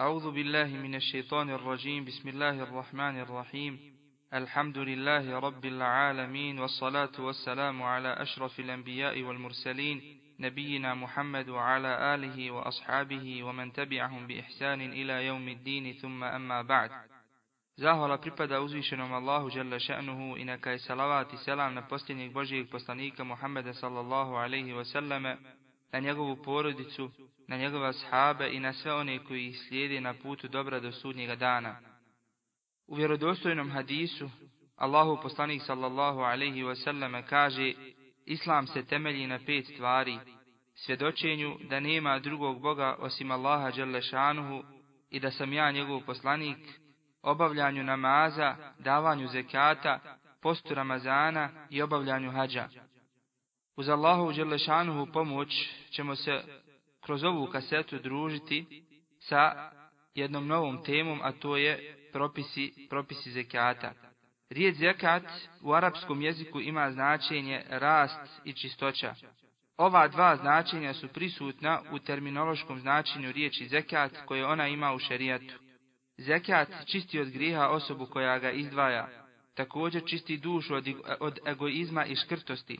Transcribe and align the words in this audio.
أعوذ 0.00 0.30
بالله 0.30 0.66
من 0.66 0.94
الشيطان 0.94 1.50
الرجيم. 1.50 2.04
بسم 2.04 2.28
الله 2.28 2.62
الرحمن 2.62 3.20
الرحيم. 3.20 3.78
الحمد 4.34 4.78
لله 4.78 5.38
رب 5.38 5.64
العالمين 5.64 6.58
والصلاة 6.58 7.12
والسلام 7.18 7.82
على 7.82 8.08
أشرف 8.08 8.60
الأنبياء 8.60 9.22
والمرسلين 9.22 10.20
نبينا 10.40 10.94
محمد 10.94 11.48
وعلى 11.48 12.14
آله 12.14 12.50
وأصحابه 12.50 13.42
ومن 13.42 13.72
تبعهم 13.72 14.26
بإحسان 14.26 14.80
إلى 14.80 15.26
يوم 15.26 15.48
الدين. 15.48 15.92
ثم 15.92 16.24
أما 16.24 16.62
بعد. 16.62 16.90
Zahvala 17.76 18.16
pripada 18.18 18.60
uzvišenom 18.60 19.12
Allahu 19.12 19.50
dželle 19.50 19.80
šanehu 19.80 20.36
i 20.38 20.44
neka 20.44 20.70
je 20.70 20.78
salavat 20.78 21.32
i 21.32 21.36
selam 21.36 21.74
na 21.74 21.82
posljednjeg 21.82 22.32
Božijeg 22.32 22.70
poslanika 22.70 23.24
Muhammeda 23.24 23.74
sallallahu 23.74 24.34
alejhi 24.34 24.72
ve 24.72 24.84
selleme, 24.84 25.36
na 25.92 25.98
njegovu 26.00 26.36
porodicu, 26.36 27.10
na 27.50 27.56
njegova 27.56 27.92
sahabe 27.92 28.50
i 28.52 28.60
na 28.60 28.72
sve 28.72 28.94
one 28.94 29.18
koji 29.24 29.46
ih 29.46 29.58
slijede 29.68 30.00
na 30.00 30.14
putu 30.14 30.48
dobra 30.48 30.80
do 30.80 30.92
sudnjega 30.92 31.36
dana. 31.36 31.76
U 32.86 32.94
vjerodostojnom 32.94 33.70
hadisu 33.70 34.30
Allahu 34.76 35.22
poslanik 35.22 35.62
sallallahu 35.62 36.20
alejhi 36.20 36.62
ve 36.62 36.74
kaže: 37.28 37.72
Islam 38.26 38.66
se 38.66 38.86
temelji 38.86 39.26
na 39.26 39.38
pet 39.46 39.66
stvari: 39.66 40.18
svjedočenju 40.74 41.56
da 41.68 41.80
nema 41.80 42.18
drugog 42.18 42.60
boga 42.60 42.96
osim 42.98 43.30
Allaha 43.30 43.70
dželle 43.70 44.02
šanehu 44.02 44.62
i 45.10 45.20
da 45.20 45.30
sam 45.30 45.52
ja 45.52 45.70
njegov 45.70 46.00
poslanik 46.00 46.58
obavljanju 47.22 47.84
namaza, 47.84 48.56
davanju 48.78 49.28
zekata, 49.28 50.00
postu 50.42 50.74
Ramazana 50.74 51.50
i 51.70 51.82
obavljanju 51.82 52.30
hađa. 52.30 52.68
Uz 53.76 53.88
Allahu 53.88 54.32
Đelešanuhu 54.32 55.06
pomoć 55.12 55.68
ćemo 55.90 56.16
se 56.16 56.42
kroz 57.00 57.24
ovu 57.24 57.46
kasetu 57.46 57.98
družiti 57.98 58.84
sa 59.18 59.70
jednom 60.14 60.46
novom 60.46 60.84
temom, 60.84 61.20
a 61.22 61.32
to 61.32 61.56
je 61.56 61.96
propisi, 62.12 62.86
propisi 62.90 63.30
zekata. 63.30 63.92
Riječ 64.50 64.76
zekat 64.76 65.22
u 65.62 65.72
arapskom 65.72 66.22
jeziku 66.22 66.60
ima 66.60 66.90
značenje 66.92 67.62
rast 67.68 68.40
i 68.44 68.52
čistoća. 68.52 69.14
Ova 69.76 70.08
dva 70.08 70.36
značenja 70.36 70.94
su 70.94 71.08
prisutna 71.08 71.82
u 71.92 71.98
terminološkom 71.98 72.80
značenju 72.80 73.32
riječi 73.32 73.68
zekat 73.68 74.12
koje 74.26 74.46
ona 74.46 74.68
ima 74.68 74.92
u 74.92 74.98
šerijatu. 74.98 75.54
Zekat 76.18 76.68
čisti 76.86 77.20
od 77.20 77.30
griha 77.30 77.68
osobu 77.68 78.06
koja 78.06 78.38
ga 78.38 78.50
izdvaja. 78.50 79.08
Također 79.54 80.02
čisti 80.06 80.36
dušu 80.36 80.74
od, 80.74 80.88
od 81.20 81.38
egoizma 81.46 82.04
i 82.04 82.16
škrtosti. 82.16 82.78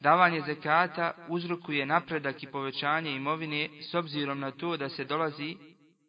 Davanje 0.00 0.40
zekata 0.40 1.12
uzrokuje 1.28 1.86
napredak 1.86 2.42
i 2.42 2.46
povećanje 2.46 3.10
imovine 3.10 3.68
s 3.90 3.94
obzirom 3.94 4.40
na 4.40 4.50
to 4.50 4.76
da 4.76 4.88
se 4.88 5.04
dolazi 5.04 5.56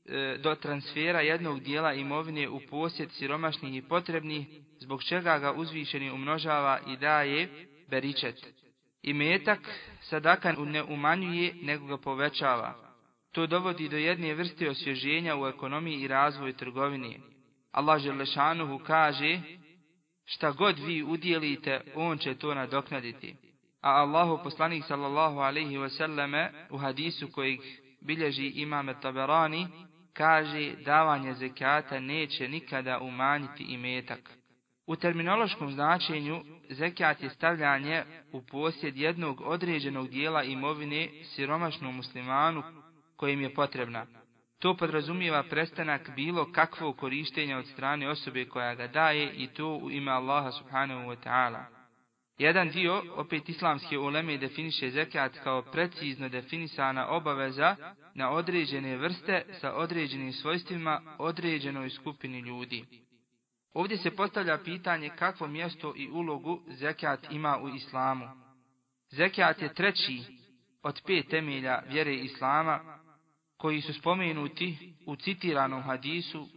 e, 0.05 0.37
do 0.43 0.55
transfera 0.55 1.21
jednog 1.21 1.59
dijela 1.59 1.93
imovine 1.93 2.49
u 2.49 2.59
posjed 2.69 3.11
siromašnih 3.11 3.75
i 3.75 3.81
potrebnih, 3.81 4.47
zbog 4.79 5.03
čega 5.03 5.39
ga 5.39 5.53
uzvišeni 5.53 6.11
umnožava 6.11 6.79
i 6.87 6.97
daje 6.97 7.49
beričet. 7.89 8.35
I 9.01 9.13
metak 9.13 9.59
sadaka 10.01 10.51
ne 10.51 10.83
umanjuje, 10.83 11.53
nego 11.61 11.85
ga 11.85 11.97
povećava. 11.97 12.75
To 13.31 13.47
dovodi 13.47 13.89
do 13.89 13.97
jedne 13.97 14.33
vrste 14.33 14.69
osvježenja 14.69 15.35
u 15.35 15.47
ekonomiji 15.47 16.01
i 16.01 16.07
razvoju 16.07 16.53
trgovine. 16.53 17.15
Allah 17.71 18.01
Želešanuhu 18.01 18.79
kaže, 18.79 19.39
šta 20.25 20.51
god 20.51 20.79
vi 20.79 21.03
udjelite, 21.03 21.81
on 21.95 22.17
će 22.17 22.35
to 22.35 22.53
nadoknaditi. 22.53 23.48
A 23.81 24.01
Allahu 24.01 24.43
poslanik 24.43 24.83
sallallahu 24.83 25.39
alaihi 25.39 25.77
wasallame 25.77 26.49
u 26.69 26.77
hadisu 26.77 27.31
kojeg 27.31 27.59
bilježi 28.01 28.47
imame 28.47 28.99
Taberani, 29.01 29.67
kaže 30.13 30.75
davanje 30.85 31.33
zekata 31.33 31.99
neće 31.99 32.47
nikada 32.47 32.99
umanjiti 32.99 33.63
imetak. 33.63 34.19
U 34.87 34.95
terminološkom 34.95 35.71
značenju 35.71 36.41
zekat 36.69 37.23
je 37.23 37.29
stavljanje 37.29 38.03
u 38.31 38.41
posjed 38.41 38.97
jednog 38.97 39.41
određenog 39.41 40.09
dijela 40.09 40.43
imovine 40.43 41.09
siromašnom 41.23 41.95
muslimanu 41.95 42.63
kojim 43.15 43.41
je 43.41 43.53
potrebna. 43.53 44.05
To 44.59 44.77
podrazumijeva 44.77 45.43
prestanak 45.43 46.09
bilo 46.15 46.51
kakvog 46.51 46.97
korištenja 46.97 47.57
od 47.57 47.67
strane 47.67 48.09
osobe 48.09 48.45
koja 48.45 48.75
ga 48.75 48.87
daje 48.87 49.33
i 49.33 49.47
to 49.47 49.75
u 49.75 49.91
ime 49.91 50.11
Allaha 50.11 50.51
subhanahu 50.51 51.09
wa 51.09 51.15
ta'ala. 51.25 51.78
Jedan 52.39 52.69
dio, 52.69 53.03
opet 53.15 53.49
islamske 53.49 53.97
uleme, 53.97 54.37
definiše 54.37 54.89
zekat 54.89 55.39
kao 55.43 55.61
precizno 55.61 56.29
definisana 56.29 57.07
obaveza 57.07 57.75
na 58.15 58.29
određene 58.31 58.97
vrste 58.97 59.45
sa 59.61 59.73
određenim 59.73 60.33
svojstvima 60.33 61.01
određenoj 61.17 61.89
skupini 61.89 62.39
ljudi. 62.39 62.85
Ovdje 63.73 63.97
se 63.97 64.15
postavlja 64.15 64.57
pitanje 64.57 65.09
kakvo 65.09 65.47
mjesto 65.47 65.93
i 65.95 66.09
ulogu 66.09 66.61
zekat 66.67 67.19
ima 67.31 67.57
u 67.61 67.69
islamu. 67.69 68.25
Zekat 69.09 69.61
je 69.61 69.73
treći 69.73 70.23
od 70.83 71.01
pet 71.05 71.27
temelja 71.27 71.79
vjere 71.87 72.15
islama, 72.15 72.99
koji 73.57 73.81
su 73.81 73.93
spomenuti 73.93 74.95
u 75.05 75.15
citiranom 75.15 75.81
hadisu 75.81 76.47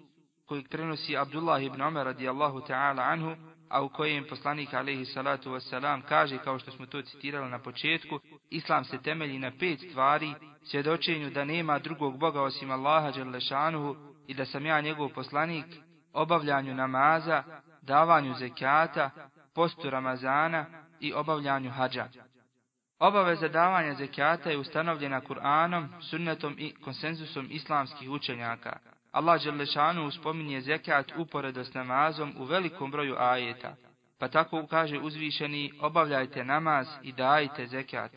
kojeg 0.46 0.68
prenosi 0.68 1.16
Abdullah 1.16 1.64
ibn 1.64 1.82
Umar 1.82 2.06
radijallahu 2.06 2.60
ta'ala 2.60 3.02
anhu, 3.02 3.51
a 3.72 3.82
u 3.82 3.88
kojem 3.88 4.24
poslanik 4.28 4.74
alaihi 4.74 5.04
salatu 5.04 5.50
wasalam 5.50 6.02
kaže, 6.08 6.38
kao 6.38 6.58
što 6.58 6.70
smo 6.70 6.86
to 6.86 7.02
citirali 7.02 7.50
na 7.50 7.58
početku, 7.58 8.20
Islam 8.50 8.84
se 8.84 9.02
temelji 9.02 9.38
na 9.38 9.52
pet 9.58 9.80
stvari, 9.90 10.34
svjedočenju 10.64 11.30
da 11.30 11.44
nema 11.44 11.78
drugog 11.78 12.18
Boga 12.18 12.42
osim 12.42 12.70
Allaha 12.70 13.10
Đerlešanuhu 13.10 13.96
i 14.26 14.34
da 14.34 14.44
sam 14.46 14.66
ja 14.66 14.80
njegov 14.80 15.08
poslanik, 15.08 15.66
obavljanju 16.12 16.74
namaza, 16.74 17.42
davanju 17.82 18.34
zekata, 18.34 19.10
postu 19.54 19.90
Ramazana 19.90 20.66
i 21.00 21.12
obavljanju 21.12 21.70
hađa. 21.70 22.08
Obaveza 22.98 23.48
davanja 23.48 23.94
zekata 23.94 24.50
je 24.50 24.58
ustanovljena 24.58 25.20
Kur'anom, 25.20 25.88
sunnetom 26.00 26.54
i 26.58 26.74
konsenzusom 26.74 27.48
islamskih 27.50 28.10
učenjaka. 28.10 28.91
Allah 29.12 29.44
Đelešanu 29.44 30.06
uspominje 30.06 30.60
zekat 30.60 31.12
uporedo 31.16 31.64
s 31.64 31.74
namazom 31.74 32.34
u 32.38 32.44
velikom 32.44 32.90
broju 32.90 33.16
ajeta, 33.18 33.76
pa 34.18 34.28
tako 34.28 34.66
kaže 34.66 34.98
uzvišeni 34.98 35.72
obavljajte 35.80 36.44
namaz 36.44 36.86
i 37.02 37.12
dajte 37.12 37.66
zekat. 37.66 38.12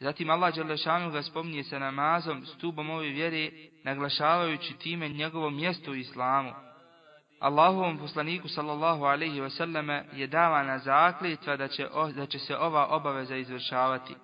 Zatim 0.00 0.30
Allah 0.30 0.54
Đelešanu 0.54 1.10
ga 1.10 1.22
spominje 1.22 1.64
sa 1.64 1.78
namazom, 1.78 2.46
stubom 2.46 2.90
ove 2.90 3.08
vjere, 3.08 3.50
naglašavajući 3.84 4.74
time 4.78 5.08
njegovo 5.08 5.50
mjesto 5.50 5.90
u 5.90 5.94
islamu. 5.94 6.52
Allahovom 7.40 7.98
poslaniku 7.98 8.48
sallallahu 8.48 9.04
alaihi 9.04 9.40
wasallame 9.40 10.02
je 10.12 10.26
davana 10.26 10.78
zakljetva 10.78 11.56
da 11.56 11.68
će, 11.68 11.88
da 12.14 12.26
će 12.26 12.38
se 12.38 12.56
ova 12.56 12.86
obaveza 12.86 13.36
izvršavati. 13.36 14.14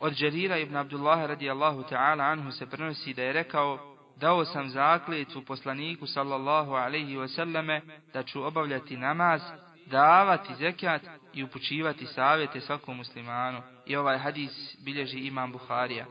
Od 0.00 0.14
Đerira 0.20 0.58
ibn 0.58 0.76
Abdullah 0.76 1.24
radijallahu 1.24 1.82
ta'ala 1.82 2.32
anhu 2.32 2.50
se 2.50 2.66
prenosi 2.66 3.14
da 3.14 3.22
je 3.22 3.32
rekao 3.32 3.91
dao 4.16 4.44
sam 4.44 4.68
zakljetvu 4.68 5.42
poslaniku 5.42 6.06
sallallahu 6.06 6.72
alaihi 6.72 7.16
wasallame 7.16 7.80
da 8.12 8.22
ću 8.22 8.44
obavljati 8.44 8.96
namaz, 8.96 9.42
davati 9.86 10.54
zekat 10.54 11.02
i 11.34 11.44
upućivati 11.44 12.06
savjete 12.06 12.60
svakom 12.60 12.96
muslimanu. 12.96 13.62
I 13.86 13.96
ovaj 13.96 14.18
hadis 14.18 14.76
bilježi 14.84 15.18
imam 15.18 15.52
Buharija. 15.52 16.06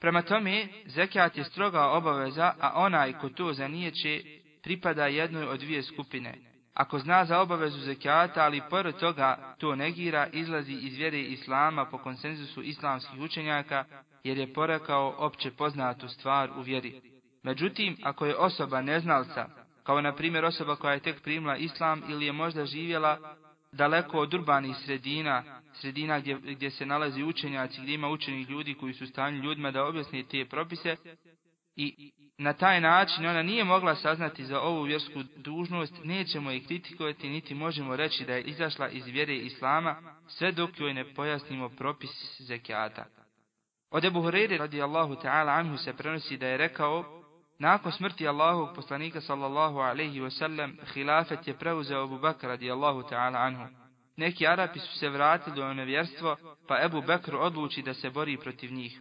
Prema 0.00 0.22
tome, 0.22 0.68
zekat 0.86 1.36
je 1.36 1.44
stroga 1.44 1.84
obaveza, 1.84 2.52
a 2.60 2.72
onaj 2.74 3.12
ko 3.12 3.28
to 3.28 3.52
zanijeće 3.52 4.22
pripada 4.62 5.06
jednoj 5.06 5.44
od 5.44 5.60
dvije 5.60 5.82
skupine. 5.82 6.34
Ako 6.76 6.98
zna 6.98 7.24
za 7.24 7.40
obavezu 7.40 7.78
zekijata, 7.78 8.44
ali 8.44 8.62
pored 8.70 8.96
toga 8.96 9.54
to 9.58 9.76
negira, 9.76 10.26
izlazi 10.32 10.72
iz 10.72 10.96
vjere 10.96 11.20
Islama 11.20 11.84
po 11.84 11.98
konsenzusu 11.98 12.62
islamskih 12.62 13.20
učenjaka, 13.20 13.84
jer 14.24 14.38
je 14.38 14.52
porekao 14.52 15.14
opće 15.18 15.50
poznatu 15.50 16.08
stvar 16.08 16.50
u 16.58 16.60
vjeri. 16.60 17.00
Međutim, 17.42 17.96
ako 18.02 18.26
je 18.26 18.36
osoba 18.36 18.82
neznalca, 18.82 19.48
kao 19.82 20.00
na 20.00 20.14
primjer 20.14 20.44
osoba 20.44 20.76
koja 20.76 20.92
je 20.92 21.00
tek 21.00 21.22
primila 21.22 21.56
Islam 21.56 22.02
ili 22.08 22.26
je 22.26 22.32
možda 22.32 22.66
živjela 22.66 23.18
daleko 23.72 24.18
od 24.18 24.34
urbanih 24.34 24.76
sredina, 24.84 25.42
sredina 25.72 26.20
gdje, 26.20 26.34
gdje 26.34 26.70
se 26.70 26.86
nalazi 26.86 27.22
učenjaci, 27.22 27.80
gdje 27.80 27.94
ima 27.94 28.08
učenih 28.08 28.50
ljudi 28.50 28.74
koji 28.74 28.94
su 28.94 29.06
stanju 29.06 29.42
ljudima 29.42 29.70
da 29.70 29.84
objasne 29.84 30.22
te 30.22 30.44
propise, 30.44 30.96
i 31.76 32.12
na 32.38 32.52
taj 32.52 32.80
način 32.80 33.26
ona 33.26 33.42
nije 33.42 33.64
mogla 33.64 33.94
saznati 33.94 34.44
za 34.44 34.60
ovu 34.60 34.82
vjersku 34.82 35.22
dužnost, 35.36 35.94
nećemo 36.04 36.50
je 36.50 36.64
kritikovati, 36.64 37.28
niti 37.28 37.54
možemo 37.54 37.96
reći 37.96 38.24
da 38.24 38.34
je 38.34 38.42
izašla 38.42 38.88
iz 38.88 39.06
vjere 39.06 39.36
Islama, 39.36 39.96
sve 40.26 40.52
dok 40.52 40.70
joj 40.80 40.94
ne 40.94 41.14
pojasnimo 41.14 41.68
propis 41.68 42.40
zekijata. 42.40 43.06
Od 43.90 44.04
Ebu 44.04 44.20
Hureyre 44.20 44.58
radijallahu 44.58 45.14
ta'ala 45.14 45.58
anhu 45.58 45.76
se 45.76 45.92
prenosi 45.92 46.36
da 46.36 46.46
je 46.46 46.56
rekao, 46.56 47.22
nakon 47.58 47.92
smrti 47.92 48.28
Allahovog 48.28 48.74
poslanika 48.74 49.20
sallallahu 49.20 49.78
alaihi 49.78 50.20
wasallam, 50.20 50.74
hilafet 50.94 51.48
je 51.48 51.58
preuzeo 51.58 52.04
Ebu 52.04 52.18
Bakr 52.18 52.46
radijallahu 52.46 53.02
ta'ala 53.02 53.38
anhu. 53.38 53.64
Neki 54.16 54.46
Arapi 54.46 54.78
su 54.78 54.98
se 54.98 55.08
vratili 55.08 55.62
u 55.62 55.74
nevjerstvo, 55.74 56.36
pa 56.68 56.82
Ebu 56.84 57.02
Bekr 57.02 57.36
odluči 57.36 57.82
da 57.82 57.94
se 57.94 58.10
bori 58.10 58.38
protiv 58.38 58.72
njih. 58.72 59.00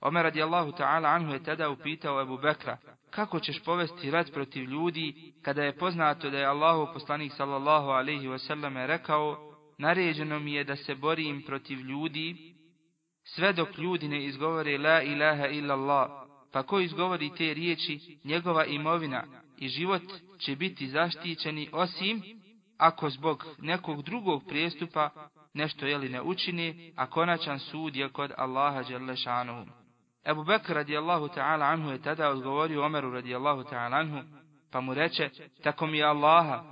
Omer 0.00 0.22
radijallahu 0.22 0.72
ta'ala 0.72 1.08
anhu 1.08 1.32
je 1.32 1.42
tada 1.42 1.70
upitao 1.70 2.20
Ebu 2.20 2.38
Bekra, 2.38 2.78
kako 3.10 3.40
ćeš 3.40 3.64
povesti 3.64 4.10
rat 4.10 4.32
protiv 4.32 4.64
ljudi, 4.64 5.32
kada 5.42 5.64
je 5.64 5.76
poznato 5.76 6.30
da 6.30 6.38
je 6.38 6.46
Allahu 6.46 6.92
poslanik 6.92 7.32
sallallahu 7.32 7.88
alaihi 7.88 8.28
wasallam 8.28 8.86
rekao, 8.86 9.52
naređeno 9.78 10.38
mi 10.38 10.52
je 10.52 10.64
da 10.64 10.76
se 10.76 10.94
borim 10.94 11.42
protiv 11.42 11.80
ljudi, 11.80 12.54
sve 13.24 13.52
dok 13.52 13.78
ljudi 13.78 14.08
ne 14.08 14.24
izgovore 14.24 14.78
la 14.78 15.02
ilaha 15.02 15.46
illallah, 15.46 16.10
pa 16.52 16.62
ko 16.62 16.80
izgovori 16.80 17.30
te 17.38 17.54
riječi, 17.54 18.18
njegova 18.24 18.64
imovina 18.64 19.24
i 19.58 19.68
život 19.68 20.02
će 20.38 20.56
biti 20.56 20.88
zaštićeni 20.88 21.68
osim 21.72 22.22
ako 22.78 23.10
zbog 23.10 23.46
nekog 23.58 24.02
drugog 24.02 24.42
prijestupa 24.48 25.10
nešto 25.54 25.86
jeli 25.86 26.08
ne 26.08 26.22
učini, 26.22 26.92
a 26.96 27.06
konačan 27.06 27.58
sud 27.58 27.96
je 27.96 28.08
kod 28.08 28.32
Allaha 28.36 28.82
Đelešanuhu. 28.82 29.85
Ebu 30.26 30.44
Bekr 30.44 30.74
radijallahu 30.74 31.28
ta'ala 31.28 31.66
anhu 31.66 31.90
je 31.90 32.02
tada 32.02 32.30
odgovorio 32.30 32.84
Omeru 32.84 33.10
radijallahu 33.10 33.64
ta'ala 33.64 33.96
anhu, 33.96 34.22
pa 34.72 34.80
mu 34.80 34.94
reče, 34.94 35.30
tako 35.62 35.86
mi 35.86 35.98
je 35.98 36.04
Allaha, 36.04 36.64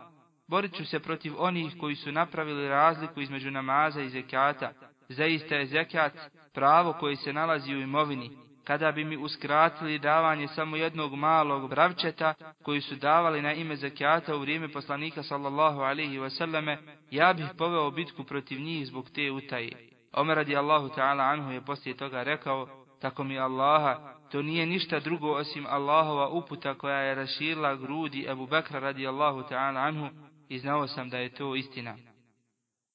borit 0.48 0.74
ću 0.74 0.84
se 0.84 1.00
protiv 1.00 1.32
onih 1.38 1.76
koji 1.80 1.94
su 1.94 2.12
napravili 2.12 2.68
razliku 2.68 3.20
između 3.20 3.50
namaza 3.50 4.02
i 4.02 4.08
zekata. 4.08 4.72
Zaista 5.08 5.54
je 5.54 5.66
zekat 5.66 6.12
pravo 6.54 6.92
koji 6.92 7.16
se 7.16 7.32
nalazi 7.32 7.74
u 7.74 7.80
imovini, 7.80 8.30
kada 8.64 8.92
bi 8.92 9.04
mi 9.04 9.16
uskratili 9.16 9.98
davanje 9.98 10.48
samo 10.48 10.76
jednog 10.76 11.14
malog 11.14 11.70
bravčeta 11.70 12.34
koji 12.62 12.80
su 12.80 12.96
davali 12.96 13.42
na 13.42 13.52
ime 13.52 13.76
zekata 13.76 14.36
u 14.36 14.40
vrijeme 14.40 14.72
poslanika 14.72 15.22
sallallahu 15.22 15.80
alaihi 15.80 16.18
wasallame, 16.18 16.76
ja 17.10 17.32
bih 17.32 17.46
poveo 17.58 17.90
bitku 17.90 18.24
protiv 18.24 18.60
njih 18.60 18.86
zbog 18.86 19.10
te 19.10 19.30
utaje. 19.30 19.72
Omer 20.12 20.36
radijallahu 20.36 20.88
ta'ala 20.88 21.32
anhu 21.32 21.50
je 21.50 21.64
poslije 21.64 21.96
toga 21.96 22.22
rekao, 22.22 22.83
tako 23.04 23.24
mi 23.24 23.38
Allaha, 23.38 24.14
to 24.32 24.42
nije 24.42 24.66
ništa 24.66 25.00
drugo 25.00 25.32
osim 25.32 25.66
Allahova 25.68 26.28
uputa 26.28 26.74
koja 26.74 26.98
je 26.98 27.14
raširila 27.14 27.76
grudi 27.76 28.26
Ebu 28.28 28.46
Bekra 28.46 28.80
radijallahu 28.80 29.42
ta'ala 29.42 29.80
anhu 29.80 30.08
i 30.48 30.58
znao 30.58 30.86
sam 30.86 31.10
da 31.10 31.18
je 31.18 31.34
to 31.34 31.56
istina. 31.56 31.96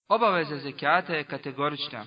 Obaveza 0.07 0.57
zekijata 0.57 1.13
je 1.13 1.23
kategorična, 1.23 2.05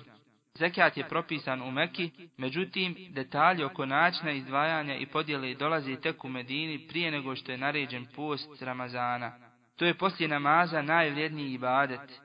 Zekijat 0.55 0.97
je 0.97 1.07
propisan 1.09 1.61
u 1.61 1.71
Meki, 1.71 2.11
međutim, 2.37 2.95
detalji 3.09 3.63
oko 3.63 3.85
načina 3.85 4.31
izdvajanja 4.31 4.95
i 4.95 5.05
podjele 5.05 5.55
dolaze 5.55 5.95
tek 5.95 6.25
u 6.25 6.29
Medini 6.29 6.87
prije 6.87 7.11
nego 7.11 7.35
što 7.35 7.51
je 7.51 7.57
naređen 7.57 8.07
post 8.15 8.61
Ramazana. 8.61 9.31
To 9.75 9.85
je 9.85 9.97
poslije 9.97 10.27
namaza 10.27 10.81
najvrijedniji 10.81 11.53
ibadet. 11.53 12.21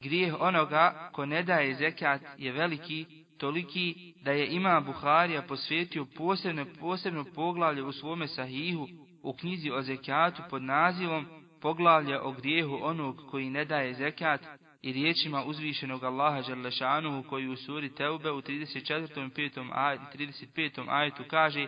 Grijeh 0.00 0.34
onoga 0.40 1.10
ko 1.12 1.26
ne 1.26 1.42
daje 1.42 1.74
zekat 1.74 2.20
je 2.38 2.52
veliki, 2.52 3.06
toliki 3.38 4.14
da 4.22 4.32
je 4.32 4.46
ima 4.46 4.80
Buharija 4.80 5.42
posvetio 5.42 6.06
posebno, 6.16 6.66
posebno 6.80 7.24
poglavlje 7.34 7.82
u 7.82 7.92
svome 7.92 8.28
sahihu 8.28 8.88
u 9.22 9.32
knjizi 9.32 9.70
o 9.70 9.82
zekatu 9.82 10.42
pod 10.50 10.62
nazivom 10.62 11.26
Poglavlje 11.60 12.20
o 12.20 12.32
grijehu 12.32 12.78
onog 12.82 13.24
koji 13.30 13.50
ne 13.50 13.64
daje 13.64 13.94
zekat, 13.94 14.40
i 14.82 14.92
riječima 14.92 15.44
uzvišenog 15.44 16.04
Allaha 16.04 16.42
Đerlešanuhu 16.42 17.28
koji 17.28 17.48
u 17.48 17.56
suri 17.56 17.94
Teube 17.94 18.30
u 18.30 18.42
34. 18.42 19.30
5. 19.30 19.68
Aj, 19.72 19.98
35. 20.14 20.84
ajetu 20.88 21.22
kaže 21.30 21.66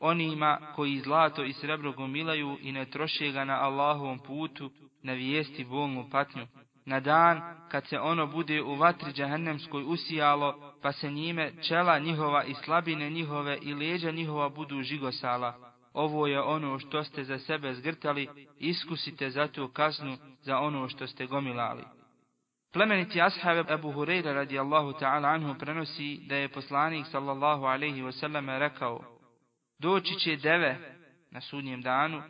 Onima 0.00 0.58
koji 0.74 1.00
zlato 1.00 1.44
i 1.44 1.52
srebro 1.52 1.92
gomilaju 1.92 2.58
i 2.62 2.72
ne 2.72 2.84
troše 2.84 3.32
ga 3.32 3.44
na 3.44 3.60
Allahovom 3.60 4.18
putu 4.18 4.70
na 5.02 5.12
vijesti 5.12 5.64
bolnu 5.64 6.08
patnju. 6.10 6.46
Na 6.86 7.00
dan 7.00 7.40
kad 7.68 7.86
se 7.86 8.00
ono 8.00 8.26
bude 8.26 8.62
u 8.62 8.74
vatri 8.74 9.12
džahennemskoj 9.12 9.84
usijalo, 9.86 10.74
pa 10.82 10.92
se 10.92 11.10
njime 11.10 11.52
čela 11.62 11.98
njihova 11.98 12.44
i 12.44 12.54
slabine 12.54 13.10
njihove 13.10 13.58
i 13.62 13.74
leđa 13.74 14.10
njihova 14.10 14.48
budu 14.48 14.82
žigosala. 14.82 15.72
Ovo 15.92 16.26
je 16.26 16.40
ono 16.40 16.78
što 16.78 17.04
ste 17.04 17.24
za 17.24 17.38
sebe 17.38 17.74
zgrtali, 17.74 18.28
iskusite 18.58 19.30
za 19.30 19.48
tu 19.48 19.68
kaznu 19.68 20.16
za 20.42 20.58
ono 20.58 20.88
što 20.88 21.06
ste 21.06 21.26
gomilali. 21.26 21.82
Plemeniti 22.72 23.22
ashab 23.22 23.70
Abu 23.70 23.92
Hureyre 23.92 24.32
radijallahu 24.32 24.92
ta'ala 24.92 25.34
anhu 25.34 25.58
prenosi 25.58 26.20
da 26.26 26.36
je 26.36 26.48
poslanik 26.48 27.06
sallallahu 27.06 27.64
alaihi 27.64 28.02
wasallam 28.02 28.58
rekao 28.58 29.00
Doći 29.78 30.14
će 30.14 30.36
deve 30.36 30.78
na 31.30 31.40
sudnjem 31.40 31.82
danu 31.82 32.22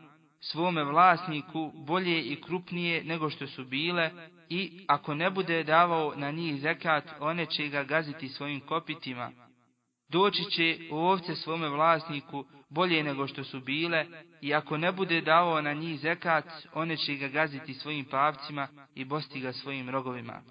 svome 0.51 0.85
vlasniku 0.85 1.73
bolje 1.75 2.23
i 2.23 2.41
krupnije 2.43 3.05
nego 3.05 3.31
što 3.31 3.47
su 3.47 3.65
bile 3.65 4.11
i 4.49 4.85
ako 4.89 5.15
ne 5.15 5.31
bude 5.31 5.65
davao 5.65 6.13
na 6.17 6.31
njih 6.31 6.61
zekat, 6.61 7.05
one 7.21 7.47
će 7.47 7.69
ga 7.69 7.85
gaziti 7.85 8.29
svojim 8.29 8.61
kopitima. 8.61 9.31
Doći 10.09 10.45
će 10.51 10.79
ovce 10.91 11.35
svome 11.35 11.69
vlasniku 11.69 12.45
bolje 12.69 13.03
nego 13.03 13.27
što 13.27 13.45
su 13.45 13.61
bile 13.61 14.07
i 14.41 14.55
ako 14.55 14.77
ne 14.77 14.93
bude 14.93 15.21
davao 15.21 15.63
na 15.63 15.73
njih 15.73 16.01
zekat, 16.01 16.45
one 16.75 16.97
će 16.97 17.15
ga 17.15 17.29
gaziti 17.29 17.75
svojim 17.75 18.05
pavcima 18.05 18.69
i 18.95 19.05
bosti 19.05 19.41
ga 19.41 19.53
svojim 19.53 19.91
rogovima. 19.91 20.43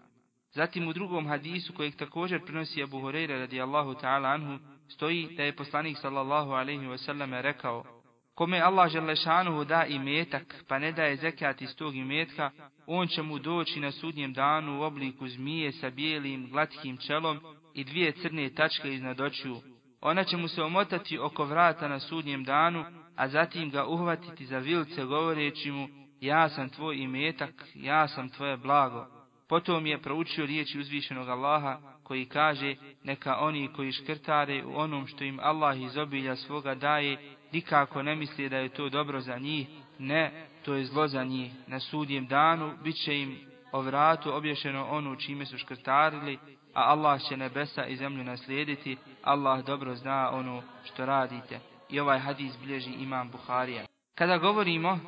Zatim 0.52 0.88
u 0.88 0.94
drugom 0.94 1.28
hadisu 1.28 1.74
kojeg 1.74 1.96
također 1.96 2.46
prenosi 2.46 2.84
Abu 2.84 3.02
Hurajra 3.02 3.38
radijallahu 3.38 3.94
ta'ala 3.94 4.34
anhu, 4.34 4.60
stoji 4.90 5.36
da 5.38 5.44
je 5.44 5.56
poslanik 5.56 5.98
sallallahu 5.98 6.52
alaihi 6.52 6.86
wasallam 6.86 7.42
rekao, 7.42 7.95
kome 8.36 8.60
Allah 8.60 8.92
želešanuhu 8.92 9.64
da 9.66 9.86
i 9.86 10.00
metak, 10.00 10.56
pa 10.68 10.80
ne 10.80 10.92
daje 10.92 11.16
zekat 11.16 11.62
iz 11.62 11.76
tog 11.76 11.96
imetka, 11.96 12.52
on 12.88 13.08
će 13.08 13.22
mu 13.22 13.40
doći 13.40 13.80
na 13.80 13.92
sudnjem 13.92 14.34
danu 14.34 14.80
u 14.80 14.84
obliku 14.84 15.28
zmije 15.28 15.72
sa 15.72 15.90
bijelim, 15.90 16.50
glatkim 16.50 16.98
čelom 16.98 17.40
i 17.74 17.84
dvije 17.84 18.12
crne 18.12 18.50
tačke 18.50 18.94
iznad 18.94 19.22
očiju. 19.22 19.62
Ona 20.02 20.24
će 20.24 20.38
mu 20.38 20.48
se 20.48 20.64
omotati 20.64 21.20
oko 21.20 21.46
vrata 21.46 21.88
na 21.88 22.00
sudnjem 22.00 22.44
danu, 22.44 22.86
a 23.16 23.28
zatim 23.28 23.70
ga 23.70 23.86
uhvatiti 23.86 24.46
za 24.46 24.58
vilce 24.58 25.04
govoreći 25.04 25.72
mu, 25.72 25.88
ja 26.22 26.50
sam 26.50 26.70
tvoj 26.70 26.98
imetak, 26.98 27.54
ja 27.74 28.08
sam 28.08 28.30
tvoje 28.30 28.58
blago. 28.58 29.06
Potom 29.50 29.86
je 29.86 30.02
proučio 30.02 30.46
riječi 30.46 30.80
uzvišenog 30.80 31.30
Allaha, 31.30 31.80
koji 32.04 32.26
kaže, 32.26 32.76
neka 33.04 33.38
oni 33.40 33.70
koji 33.76 33.92
škrtare 33.92 34.66
u 34.66 34.78
onom 34.80 35.08
što 35.08 35.24
im 35.24 35.40
Allah 35.42 35.82
iz 35.82 35.98
obilja 35.98 36.36
svoga 36.36 36.76
daje, 36.76 37.18
nikako 37.56 38.04
ne 38.04 38.16
misli 38.16 38.50
da 38.50 38.58
je 38.58 38.70
to 38.70 38.90
dobro 38.90 39.22
za 39.22 39.38
njih, 39.38 39.68
ne, 40.00 40.48
to 40.64 40.74
je 40.74 40.86
zlo 40.86 41.08
za 41.08 41.24
njih. 41.24 41.52
Na 41.68 41.80
sudjem 41.80 42.28
danu 42.28 42.74
bit 42.84 42.96
će 42.96 43.20
im 43.22 43.38
o 43.72 43.82
vratu 43.82 44.34
obješeno 44.34 44.88
ono 44.90 45.16
čime 45.16 45.46
su 45.46 45.58
škrtarili, 45.58 46.38
a 46.74 46.82
Allah 46.92 47.22
će 47.22 47.38
nebesa 47.38 47.86
i 47.86 47.96
zemlju 47.96 48.24
naslijediti, 48.24 48.98
Allah 49.24 49.66
dobro 49.66 49.96
zna 49.96 50.30
ono 50.32 50.64
što 50.84 51.06
radite. 51.06 51.60
I 51.90 52.00
ovaj 52.00 52.20
hadis 52.20 52.58
bilježi 52.60 52.92
imam 52.92 53.32
Buharija. 53.32 53.86
Kada 54.16 54.38
govorimo 54.38 55.00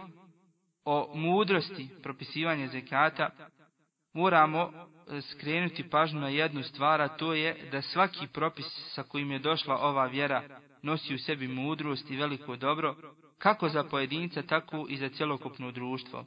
o 0.85 1.11
mudrosti 1.15 1.89
propisivanja 2.03 2.67
zekata, 2.67 3.29
moramo 4.13 4.71
e, 4.71 5.21
skrenuti 5.21 5.89
pažnju 5.89 6.19
na 6.19 6.29
jednu 6.29 6.63
stvar, 6.63 7.01
a 7.01 7.07
to 7.07 7.33
je 7.33 7.69
da 7.71 7.81
svaki 7.81 8.27
propis 8.27 8.65
sa 8.93 9.03
kojim 9.03 9.31
je 9.31 9.39
došla 9.39 9.77
ova 9.77 10.05
vjera 10.05 10.43
nosi 10.81 11.15
u 11.15 11.19
sebi 11.19 11.47
mudrost 11.47 12.11
i 12.11 12.15
veliko 12.15 12.55
dobro, 12.55 12.95
kako 13.37 13.69
za 13.69 13.83
pojedinca, 13.83 14.41
tako 14.41 14.85
i 14.89 14.97
za 14.97 15.09
cjelokupno 15.09 15.71
društvo. 15.71 16.25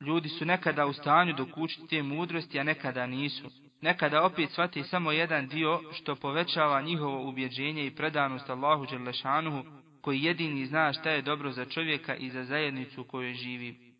Ljudi 0.00 0.28
su 0.28 0.44
nekada 0.44 0.86
u 0.86 0.92
stanju 0.92 1.32
dokučiti 1.32 1.88
te 1.88 2.02
mudrosti, 2.02 2.60
a 2.60 2.62
nekada 2.62 3.06
nisu. 3.06 3.50
Nekada 3.80 4.24
opet 4.24 4.50
shvati 4.50 4.82
samo 4.82 5.12
jedan 5.12 5.48
dio 5.48 5.80
što 5.92 6.16
povećava 6.16 6.82
njihovo 6.82 7.28
ubjeđenje 7.28 7.86
i 7.86 7.94
predanost 7.94 8.50
Allahu 8.50 8.86
Đerlešanuhu, 8.86 9.64
koji 10.00 10.22
jedini 10.22 10.66
zna 10.66 10.92
šta 10.92 11.10
je 11.10 11.22
dobro 11.22 11.52
za 11.52 11.64
čovjeka 11.64 12.16
i 12.16 12.30
za 12.30 12.44
zajednicu 12.44 13.00
u 13.00 13.04
kojoj 13.04 13.34
živi. 13.34 13.94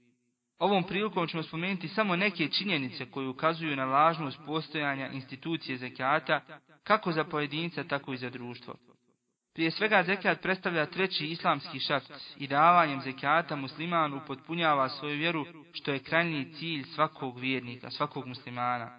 Ovom 0.59 0.85
prilikom 0.85 1.27
ćemo 1.27 1.43
spomenuti 1.43 1.89
samo 1.89 2.17
neke 2.17 2.49
činjenice 2.49 3.11
koje 3.11 3.29
ukazuju 3.29 3.77
na 3.77 3.85
lažnost 3.85 4.39
postojanja 4.47 5.09
institucije 5.09 5.79
zekijata, 5.79 6.41
kako 6.83 7.13
za 7.13 7.25
pojedinca, 7.25 7.85
tako 7.85 8.13
i 8.13 8.17
za 8.17 8.31
društvo. 8.31 8.75
Prije 9.55 9.71
svega 9.71 10.03
zekat 10.03 10.43
predstavlja 10.43 10.87
treći 10.87 11.27
islamski 11.27 11.81
šart 11.81 12.13
i 12.37 12.47
davanjem 12.47 13.01
zekata 13.01 13.57
musliman 13.57 14.15
upotpunjava 14.15 14.89
svoju 14.89 15.17
vjeru, 15.17 15.47
što 15.73 15.93
je 15.93 15.99
krajnji 15.99 16.53
cilj 16.55 16.83
svakog 16.83 17.39
vjernika, 17.39 17.91
svakog 17.91 18.27
muslimana. 18.27 18.99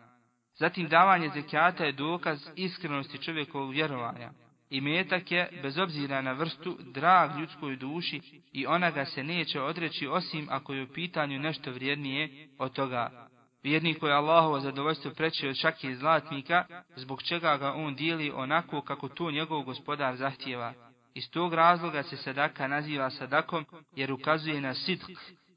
Zatim 0.53 0.87
davanje 0.87 1.29
zekijata 1.29 1.85
je 1.85 1.91
dokaz 1.91 2.49
iskrenosti 2.55 3.17
čovjekovog 3.17 3.71
vjerovanja. 3.71 4.31
I 4.69 4.81
metak 4.81 5.31
je, 5.31 5.59
bez 5.61 5.77
obzira 5.77 6.21
na 6.21 6.31
vrstu, 6.31 6.77
drag 6.93 7.39
ljudskoj 7.39 7.75
duši 7.75 8.21
i 8.51 8.65
ona 8.65 8.91
ga 8.91 9.05
se 9.05 9.23
neće 9.23 9.61
odreći 9.61 10.07
osim 10.07 10.47
ako 10.49 10.73
je 10.73 10.83
u 10.83 10.93
pitanju 10.93 11.39
nešto 11.39 11.71
vrijednije 11.71 12.47
od 12.57 12.71
toga. 12.71 13.24
Vjernik 13.65 13.99
koji 13.99 14.13
Allahovo 14.13 14.59
zadovoljstvo 14.59 15.11
preće 15.11 15.49
od 15.49 15.55
šake 15.55 15.95
zlatnika, 15.95 16.65
zbog 16.95 17.23
čega 17.23 17.57
ga 17.57 17.73
on 17.73 17.95
dijeli 17.95 18.31
onako 18.35 18.81
kako 18.81 19.09
to 19.09 19.31
njegov 19.31 19.63
gospodar 19.63 20.15
zahtjeva. 20.15 20.73
Iz 21.13 21.29
tog 21.29 21.53
razloga 21.53 22.03
se 22.03 22.17
sadaka 22.17 22.67
naziva 22.67 23.09
sadakom 23.09 23.65
jer 23.95 24.11
ukazuje 24.11 24.61
na 24.61 24.73
sidk, 24.73 25.03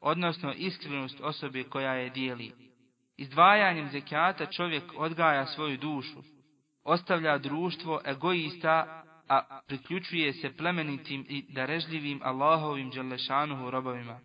odnosno 0.01 0.53
iskrenost 0.53 1.21
osobe 1.21 1.65
koja 1.65 1.93
je 1.93 2.11
dijeli. 2.11 2.53
Izdvajanjem 3.17 3.89
zekijata 3.89 4.47
čovjek 4.47 4.85
odgaja 4.97 5.47
svoju 5.47 5.77
dušu, 5.77 6.23
ostavlja 6.85 7.39
društvo 7.39 8.01
egoista 8.05 9.05
a 9.29 9.61
priključuje 9.67 10.33
se 10.33 10.57
plemenitim 10.57 11.27
i 11.29 11.45
darežljivim 11.49 12.21
Allahovim 12.25 12.91
dželešanuhu 12.91 13.71
robovima. 13.71 14.21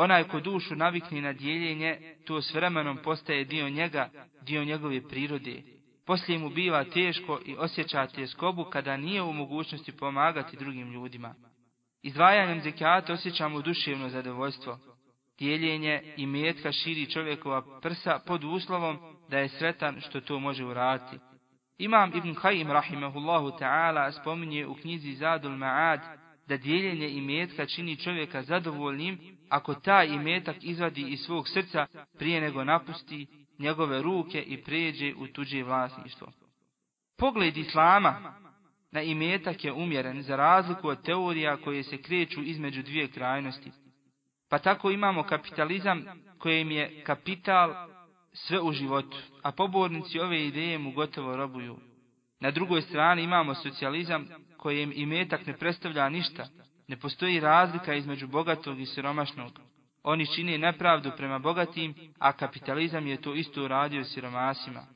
Onaj 0.00 0.24
ko 0.24 0.40
dušu 0.40 0.76
navikni 0.76 1.20
na 1.20 1.32
dijeljenje, 1.32 1.98
to 2.24 2.42
s 2.42 2.54
vremenom 2.54 2.96
postaje 2.96 3.44
dio 3.44 3.68
njega, 3.68 4.10
dio 4.42 4.64
njegove 4.64 5.08
prirode. 5.08 5.62
Poslije 6.06 6.38
mu 6.38 6.50
biva 6.50 6.84
teško 6.84 7.40
i 7.46 7.56
osjeća 7.56 8.06
tjeskobu 8.06 8.64
kada 8.64 8.96
nije 8.96 9.22
u 9.22 9.32
mogućnosti 9.32 9.92
pomagati 9.92 10.56
drugim 10.56 10.92
ljudima. 10.92 11.34
Izdvajanjem 12.02 12.60
zekijata 12.60 13.12
osjećamo 13.12 13.62
duševno 13.62 14.08
zadovoljstvo. 14.08 14.78
Dijeljenje 15.38 16.14
i 16.16 16.26
metka 16.26 16.72
širi 16.72 17.10
čovjekova 17.10 17.80
prsa 17.80 18.18
pod 18.26 18.44
uslovom 18.44 18.98
da 19.28 19.38
je 19.38 19.48
sretan 19.48 20.00
što 20.00 20.20
to 20.20 20.40
može 20.40 20.64
uraditi. 20.64 21.18
Imam 21.78 22.12
Ibn 22.14 22.34
Khayyim 22.34 22.72
rahimahullahu 22.72 23.48
ta'ala 23.48 24.20
spominje 24.20 24.66
u 24.66 24.74
knjizi 24.74 25.14
Zadul 25.14 25.52
Ma'ad 25.52 26.00
da 26.46 26.56
dijeljenje 26.56 27.08
i 27.08 27.20
metka 27.20 27.66
čini 27.66 27.96
čovjeka 27.96 28.42
zadovoljnim 28.42 29.37
ako 29.48 29.74
taj 29.74 30.06
imetak 30.06 30.56
izvadi 30.60 31.00
iz 31.08 31.20
svog 31.20 31.48
srca 31.48 31.86
prije 32.18 32.40
nego 32.40 32.64
napusti 32.64 33.26
njegove 33.58 34.02
ruke 34.02 34.42
i 34.42 34.62
pređe 34.62 35.14
u 35.14 35.26
tuđe 35.26 35.62
vlasništvo. 35.62 36.32
Pogled 37.18 37.56
Islama 37.56 38.34
na 38.90 39.02
imetak 39.02 39.64
je 39.64 39.72
umjeren 39.72 40.22
za 40.22 40.36
razliku 40.36 40.88
od 40.88 41.02
teorija 41.02 41.56
koje 41.56 41.82
se 41.82 42.02
kreću 42.02 42.42
između 42.42 42.82
dvije 42.82 43.08
krajnosti. 43.08 43.70
Pa 44.48 44.58
tako 44.58 44.90
imamo 44.90 45.22
kapitalizam 45.22 46.04
kojem 46.38 46.70
je 46.70 47.02
kapital 47.04 47.88
sve 48.32 48.60
u 48.60 48.72
životu, 48.72 49.16
a 49.42 49.52
pobornici 49.52 50.20
ove 50.20 50.46
ideje 50.46 50.78
mu 50.78 50.92
gotovo 50.92 51.36
robuju. 51.36 51.78
Na 52.40 52.50
drugoj 52.50 52.82
strani 52.82 53.22
imamo 53.22 53.54
socijalizam 53.54 54.28
kojem 54.56 54.92
imetak 54.94 55.46
ne 55.46 55.56
predstavlja 55.56 56.08
ništa, 56.08 56.48
ne 56.88 56.96
postoji 56.96 57.40
razlika 57.40 57.94
između 57.94 58.26
bogatog 58.26 58.80
i 58.80 58.86
siromašnog. 58.86 59.60
Oni 60.02 60.26
čine 60.34 60.58
nepravdu 60.58 61.10
prema 61.16 61.38
bogatim, 61.38 61.94
a 62.18 62.32
kapitalizam 62.32 63.06
je 63.06 63.22
to 63.22 63.34
isto 63.34 63.64
uradio 63.64 64.04
siromasima. 64.04 64.86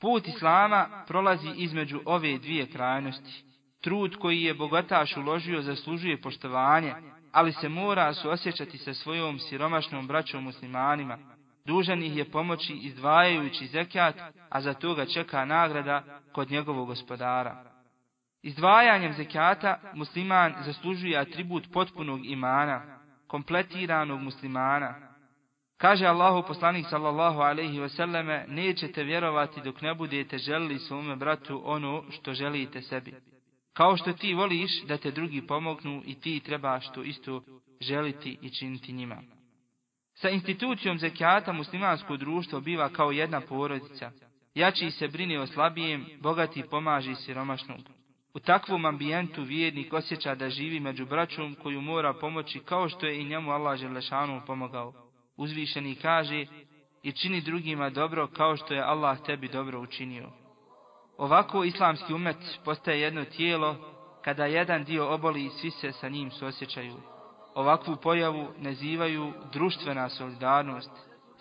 Put 0.00 0.28
Islama 0.28 1.04
prolazi 1.06 1.48
između 1.56 2.00
ove 2.04 2.38
dvije 2.38 2.66
krajnosti. 2.66 3.44
Trud 3.80 4.16
koji 4.16 4.42
je 4.42 4.54
bogataš 4.54 5.16
uložio 5.16 5.62
zaslužuje 5.62 6.20
poštovanje, 6.20 6.94
ali 7.32 7.52
se 7.52 7.68
mora 7.68 8.14
suosjećati 8.14 8.78
sa 8.78 8.94
svojom 8.94 9.38
siromašnom 9.38 10.06
braćom 10.06 10.44
muslimanima. 10.44 11.18
Dužan 11.64 12.02
ih 12.02 12.16
je 12.16 12.30
pomoći 12.30 12.72
izdvajajući 12.72 13.66
zekat, 13.66 14.14
a 14.50 14.60
za 14.60 14.74
toga 14.74 15.06
čeka 15.06 15.44
nagrada 15.44 16.20
kod 16.32 16.50
njegovog 16.50 16.86
gospodara. 16.86 17.73
Izdvajanjem 18.44 19.12
zekata 19.12 19.80
musliman 19.94 20.54
zaslužuje 20.64 21.18
atribut 21.18 21.72
potpunog 21.72 22.26
imana, 22.26 22.98
kompletiranog 23.26 24.20
muslimana. 24.20 24.94
Kaže 25.76 26.06
Allahu 26.06 26.46
poslanik 26.46 26.86
sallallahu 26.90 27.40
alaihi 27.40 27.78
wasallame, 27.78 28.44
nećete 28.48 29.04
vjerovati 29.04 29.60
dok 29.60 29.80
ne 29.82 29.94
budete 29.94 30.38
želili 30.38 30.78
svome 30.78 31.16
bratu 31.16 31.62
ono 31.64 32.04
što 32.10 32.34
želite 32.34 32.82
sebi. 32.82 33.14
Kao 33.72 33.96
što 33.96 34.12
ti 34.12 34.34
voliš 34.34 34.82
da 34.82 34.96
te 34.96 35.10
drugi 35.10 35.46
pomognu 35.46 36.02
i 36.06 36.20
ti 36.20 36.40
trebaš 36.40 36.92
to 36.92 37.02
isto 37.02 37.42
želiti 37.80 38.38
i 38.42 38.50
činiti 38.50 38.92
njima. 38.92 39.22
Sa 40.14 40.30
institucijom 40.30 40.98
zekijata 40.98 41.52
muslimansko 41.52 42.16
društvo 42.16 42.60
biva 42.60 42.88
kao 42.88 43.10
jedna 43.10 43.40
porodica. 43.40 44.10
Jači 44.54 44.90
se 44.90 45.08
brini 45.08 45.36
o 45.36 45.46
slabijem, 45.46 46.06
bogati 46.20 46.62
pomaži 46.70 47.14
siromašnog. 47.14 48.03
U 48.34 48.40
takvom 48.40 48.84
ambijentu 48.84 49.42
vjernik 49.42 49.92
osjeća 49.92 50.34
da 50.34 50.50
živi 50.50 50.80
među 50.80 51.06
braćom 51.06 51.56
koju 51.62 51.80
mora 51.80 52.12
pomoći 52.12 52.60
kao 52.60 52.88
što 52.88 53.06
je 53.06 53.20
i 53.20 53.24
njemu 53.24 53.50
Allah 53.50 53.78
Želešanu 53.78 54.42
pomogao. 54.46 54.92
Uzvišeni 55.36 55.94
kaže 55.94 56.46
i 57.02 57.12
čini 57.12 57.40
drugima 57.40 57.90
dobro 57.90 58.26
kao 58.26 58.56
što 58.56 58.74
je 58.74 58.82
Allah 58.82 59.18
tebi 59.22 59.48
dobro 59.48 59.80
učinio. 59.80 60.30
Ovako 61.18 61.64
islamski 61.64 62.14
umet 62.14 62.36
postaje 62.64 63.00
jedno 63.00 63.24
tijelo 63.24 63.76
kada 64.24 64.46
jedan 64.46 64.84
dio 64.84 65.14
oboli 65.14 65.44
i 65.44 65.50
svi 65.50 65.70
se 65.70 65.92
sa 65.92 66.08
njim 66.08 66.30
suosjećaju. 66.30 66.96
Ovakvu 67.54 67.96
pojavu 67.96 68.48
nazivaju 68.58 69.32
društvena 69.52 70.08
solidarnost. 70.08 70.90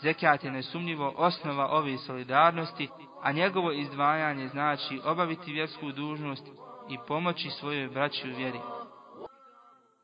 Zekat 0.01 0.43
je 0.43 0.51
nesumnjivo 0.51 1.13
osnova 1.17 1.67
ove 1.67 1.97
solidarnosti, 1.97 2.89
a 3.21 3.31
njegovo 3.31 3.71
izdvajanje 3.71 4.47
znači 4.47 4.99
obaviti 5.05 5.53
vjersku 5.53 5.91
dužnost 5.91 6.43
i 6.89 6.97
pomoći 7.07 7.49
svojoj 7.49 7.87
braći 7.87 8.31
u 8.31 8.35
vjeri. 8.35 8.59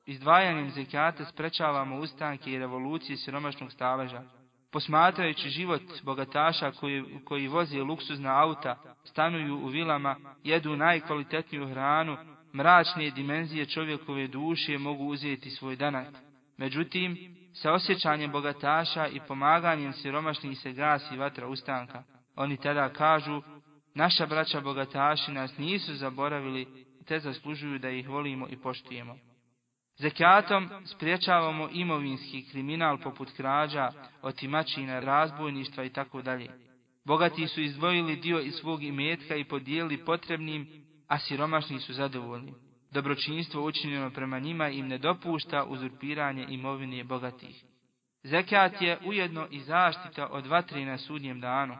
Izdvajanjem 0.05 0.69
zekijata 0.69 1.25
sprečavamo 1.25 1.97
ustanke 1.97 2.51
i 2.51 2.59
revolucije 2.59 3.17
siromašnog 3.17 3.71
staleža. 3.71 4.21
Posmatrajući 4.71 5.49
život 5.49 5.81
bogataša 6.03 6.71
koji, 6.71 7.03
koji 7.25 7.47
vozi 7.47 7.79
luksuzna 7.79 8.41
auta, 8.43 8.75
stanuju 9.03 9.55
u 9.55 9.67
vilama, 9.67 10.15
jedu 10.43 10.75
najkvalitetniju 10.75 11.67
hranu, 11.67 12.17
mračne 12.55 13.09
dimenzije 13.09 13.65
čovjekove 13.65 14.27
duše 14.27 14.77
mogu 14.77 15.05
uzeti 15.05 15.49
svoj 15.49 15.75
danak. 15.75 16.07
Međutim, 16.57 17.35
sa 17.53 17.73
osjećanjem 17.73 18.31
bogataša 18.31 19.07
i 19.07 19.19
pomaganjem 19.27 19.93
siromašnih 19.93 20.59
se 20.59 20.71
gasi 20.71 21.17
vatra 21.17 21.47
ustanka. 21.47 22.03
Oni 22.35 22.57
tada 22.57 22.89
kažu, 22.89 23.41
Naša 23.95 24.25
braća 24.25 24.61
bogataši 24.61 25.31
nas 25.31 25.57
nisu 25.57 25.95
zaboravili, 25.95 26.67
te 27.05 27.19
zaslužuju 27.19 27.79
da 27.79 27.89
ih 27.89 28.09
volimo 28.09 28.47
i 28.49 28.57
poštujemo. 28.57 29.17
Zekatom 29.97 30.69
spriječavamo 30.85 31.69
imovinski 31.71 32.45
kriminal 32.51 32.97
poput 32.97 33.31
krađa, 33.37 33.91
otimačina, 34.21 34.99
razbojništva 34.99 35.83
i 35.83 35.89
tako 35.89 36.21
dalje. 36.21 36.49
Bogati 37.05 37.47
su 37.47 37.61
izdvojili 37.61 38.15
dio 38.15 38.39
iz 38.39 38.53
svog 38.53 38.83
imetka 38.83 39.35
i 39.35 39.43
podijelili 39.43 40.05
potrebnim, 40.05 40.67
a 41.07 41.19
siromašni 41.19 41.79
su 41.79 41.93
zadovoljni. 41.93 42.53
Dobročinstvo 42.91 43.65
učinjeno 43.65 44.09
prema 44.09 44.39
njima 44.39 44.69
im 44.69 44.87
ne 44.87 44.97
dopušta 44.97 45.65
uzurpiranje 45.65 46.45
imovine 46.49 47.03
bogatih. 47.03 47.63
Zekat 48.23 48.81
je 48.81 48.97
ujedno 49.05 49.47
i 49.51 49.59
zaštita 49.59 50.27
od 50.27 50.47
vatri 50.47 50.85
na 50.85 50.97
sudnjem 50.97 51.39
danu. 51.39 51.75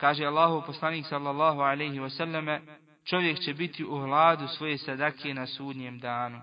Kaže 0.00 0.24
Allahu 0.24 0.62
poslanik 0.66 1.06
sallallahu 1.06 1.60
alaihi 1.60 2.00
wasallame, 2.00 2.60
čovjek 3.04 3.38
će 3.38 3.54
biti 3.54 3.84
u 3.84 3.98
hladu 3.98 4.48
svoje 4.48 4.78
sadake 4.78 5.34
na 5.34 5.46
sudnjem 5.46 5.98
danu. 5.98 6.40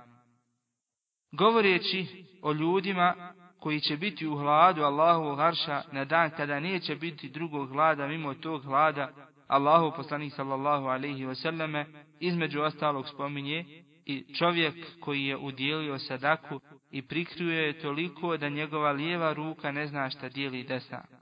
Govoreći 1.32 2.26
o 2.42 2.54
ljudima 2.54 3.34
koji 3.60 3.80
će 3.80 3.98
biti 3.98 4.28
u 4.28 4.36
hladu 4.36 4.84
Allahovog 4.84 5.38
harša 5.38 5.84
na 5.92 6.06
dan 6.06 6.30
kada 6.30 6.60
neće 6.60 6.96
biti 6.96 7.30
drugog 7.30 7.70
hlada 7.70 8.08
mimo 8.08 8.34
tog 8.34 8.64
hlada, 8.64 9.12
Allahu 9.48 9.96
poslanik 9.96 10.34
sallallahu 10.34 10.86
alaihi 10.86 11.26
wasallame 11.26 11.86
između 12.20 12.62
ostalog 12.62 13.08
spominje 13.10 13.84
i 14.06 14.34
čovjek 14.34 14.74
koji 15.00 15.26
je 15.26 15.38
udjelio 15.38 16.00
sadaku 16.00 16.60
i 16.92 17.02
prikrio 17.02 17.62
je 17.62 17.80
toliko 17.80 18.38
da 18.38 18.50
njegova 18.50 18.92
lijeva 18.92 19.34
ruka 19.34 19.72
ne 19.72 19.88
zna 19.88 20.10
šta 20.10 20.30
dijeli 20.30 20.64
desna. 20.64 21.17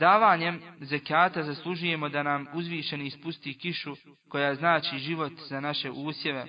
Davanjem 0.00 0.60
zekata 0.80 1.42
zaslužujemo 1.42 2.08
da 2.08 2.22
nam 2.22 2.46
uzvišeni 2.54 3.06
ispusti 3.06 3.58
kišu 3.58 3.96
koja 4.28 4.54
znači 4.54 4.98
život 4.98 5.32
za 5.48 5.60
naše 5.60 5.90
usjeve. 5.90 6.46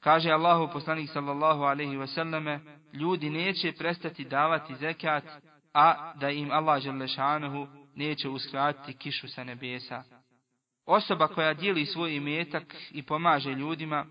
Kaže 0.00 0.30
Allahu 0.30 0.72
poslanik 0.72 1.10
sallallahu 1.10 1.62
alaihi 1.62 1.96
wasallame, 1.96 2.58
ljudi 2.92 3.30
neće 3.30 3.72
prestati 3.72 4.24
davati 4.24 4.74
zekat, 4.74 5.24
a 5.74 6.12
da 6.14 6.30
im 6.30 6.50
Allah 6.50 6.82
želešanuhu 6.82 7.66
neće 7.94 8.28
uskratiti 8.28 8.98
kišu 8.98 9.28
sa 9.28 9.44
nebesa. 9.44 10.02
Osoba 10.86 11.28
koja 11.28 11.54
dijeli 11.54 11.86
svoj 11.86 12.16
imetak 12.16 12.76
i 12.90 13.02
pomaže 13.02 13.50
ljudima, 13.50 14.06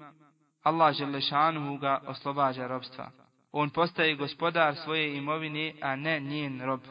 Allah 0.64 0.96
želešanuhu 0.96 1.78
ga 1.78 2.02
oslobađa 2.08 2.68
robstva. 2.68 3.12
On 3.52 3.70
postaje 3.70 4.16
gospodar 4.16 4.76
svoje 4.76 5.18
imovine, 5.18 5.74
a 5.82 5.96
ne 5.96 6.20
njen 6.20 6.62
rob. 6.62 6.82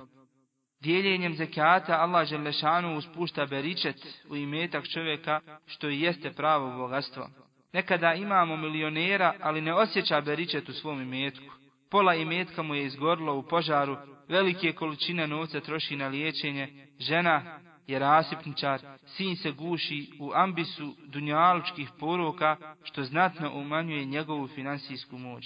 Dijeljenjem 0.82 1.34
zekijata 1.34 2.00
Allah 2.00 2.28
Želešanu 2.28 2.96
uspušta 2.96 3.46
beričet 3.46 3.96
u 4.28 4.36
imetak 4.36 4.88
čovjeka 4.88 5.40
što 5.66 5.88
i 5.88 6.00
jeste 6.00 6.32
pravo 6.32 6.76
bogatstvo. 6.76 7.28
Nekada 7.72 8.14
imamo 8.14 8.56
milionera, 8.56 9.34
ali 9.40 9.60
ne 9.60 9.74
osjeća 9.74 10.20
beričet 10.20 10.68
u 10.68 10.72
svom 10.72 11.02
imetku. 11.02 11.44
Pola 11.90 12.14
imetka 12.14 12.62
mu 12.62 12.74
je 12.74 12.84
izgorlo 12.84 13.34
u 13.34 13.42
požaru, 13.42 13.96
velike 14.28 14.72
količine 14.72 15.26
novca 15.26 15.60
troši 15.60 15.96
na 15.96 16.08
liječenje, 16.08 16.88
žena 16.98 17.58
je 17.86 17.98
rasipničar, 17.98 18.80
sin 19.06 19.36
se 19.36 19.50
guši 19.50 20.10
u 20.20 20.32
ambisu 20.34 20.94
dunjalučkih 21.06 21.90
poroka, 22.00 22.56
što 22.82 23.04
znatno 23.04 23.52
umanjuje 23.54 24.04
njegovu 24.04 24.48
finansijsku 24.48 25.18
moć. 25.18 25.44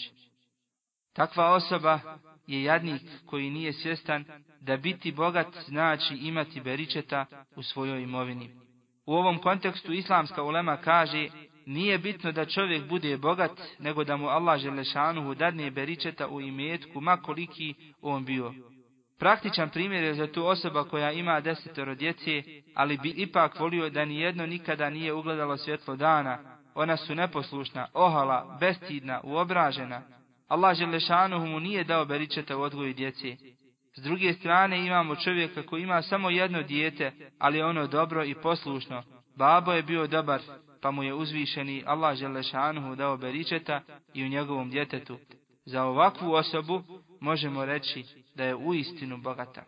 Takva 1.13 1.51
osoba 1.51 2.01
je 2.47 2.63
jadnik 2.63 3.03
koji 3.27 3.51
nije 3.51 3.73
svjestan 3.73 4.25
da 4.61 4.77
biti 4.77 5.13
bogat 5.13 5.47
znači 5.67 6.15
imati 6.15 6.61
beričeta 6.61 7.27
u 7.57 7.63
svojoj 7.63 8.03
imovini. 8.03 8.51
U 9.07 9.15
ovom 9.15 9.39
kontekstu 9.39 9.93
islamska 9.93 10.43
ulema 10.43 10.77
kaže 10.77 11.29
nije 11.67 11.99
bitno 11.99 12.33
da 12.33 12.45
čovjek 12.45 12.89
bude 12.89 13.17
bogat, 13.17 13.61
nego 13.79 14.05
da 14.05 14.17
mu 14.17 14.27
Allah 14.29 14.61
Želešanuhu 14.61 15.35
dadne 15.35 15.71
beričeta 15.71 16.29
u 16.29 16.41
imetku, 16.41 17.01
makoliki 17.01 17.75
on 18.03 18.25
bio. 18.25 18.55
Praktičan 19.19 19.71
primjer 19.71 20.05
je 20.05 20.15
za 20.15 20.33
tu 20.33 20.47
osoba 20.47 20.85
koja 20.85 21.13
ima 21.13 21.41
desetoro 21.41 21.95
djece, 21.95 22.43
ali 22.75 22.99
bi 22.99 23.09
ipak 23.09 23.61
volio 23.61 23.91
da 23.91 24.05
ni 24.05 24.21
jedno 24.21 24.47
nikada 24.47 24.91
nije 24.91 25.13
ugledalo 25.13 25.57
svjetlo 25.57 25.97
dana. 25.97 26.39
Ona 26.75 26.97
su 26.97 27.15
neposlušna, 27.15 27.87
ohala, 27.93 28.57
bestidna, 28.61 29.21
uobražena. 29.25 30.03
Allah 30.49 30.77
Želešanuhu 30.77 31.47
mu 31.47 31.61
nije 31.61 31.85
dao 31.85 32.05
beričeta 32.05 32.57
u 32.57 32.61
odgoju 32.61 32.95
djeci. 32.95 33.37
S 33.95 34.03
druge 34.03 34.33
strane 34.33 34.87
imamo 34.87 35.17
čovjeka 35.17 35.63
koji 35.63 35.83
ima 35.83 36.03
samo 36.03 36.31
jedno 36.31 36.63
dijete, 36.63 37.13
ali 37.39 37.63
ono 37.63 37.87
dobro 37.87 38.25
i 38.25 38.35
poslušno. 38.35 39.03
Babo 39.37 39.73
je 39.73 39.83
bio 39.83 40.07
dobar, 40.07 40.41
pa 40.83 40.91
mu 40.91 41.03
je 41.03 41.15
uzvišeni 41.15 41.83
Allah 41.87 42.17
Želešanuhu 42.17 42.95
dao 42.95 43.17
beričeta 43.17 43.81
i 44.15 44.25
u 44.25 44.29
njegovom 44.29 44.71
djetetu. 44.71 45.19
Za 45.65 45.85
ovakvu 45.85 46.33
osobu 46.33 46.83
možemo 47.21 47.65
reći 47.65 48.05
da 48.35 48.45
je 48.45 48.55
u 48.55 48.75
istinu 48.75 49.17
bogata. 49.17 49.65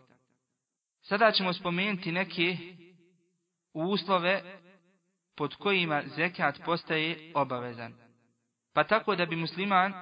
Sada 1.01 1.31
ćemo 1.31 1.53
spomenuti 1.53 2.11
neke 2.11 2.57
uslove 3.73 4.41
pod 5.35 5.55
kojima 5.55 6.03
zekat 6.15 6.59
postaje 6.65 7.31
obavezan. 7.35 7.93
Pa 8.73 8.83
tako 8.83 9.15
da 9.15 9.25
bi 9.25 9.35
musliman 9.35 9.93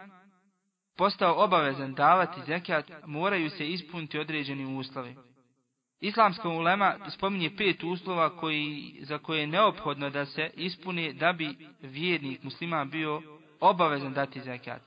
postao 0.97 1.43
obavezan 1.43 1.93
davati 1.93 2.41
zekat, 2.45 2.91
moraju 3.05 3.49
se 3.49 3.67
ispuniti 3.67 4.19
određeni 4.19 4.77
uslovi. 4.77 5.15
Islamska 6.01 6.49
ulema 6.49 6.95
spominje 7.09 7.55
pet 7.57 7.83
uslova 7.83 8.37
koji, 8.37 8.93
za 9.01 9.17
koje 9.17 9.39
je 9.39 9.47
neophodno 9.47 10.09
da 10.09 10.25
se 10.25 10.49
ispune 10.55 11.13
da 11.13 11.33
bi 11.33 11.55
vjernik 11.81 12.43
musliman 12.43 12.89
bio 12.89 13.21
obavezan 13.59 14.13
dati 14.13 14.41
zekat. 14.41 14.81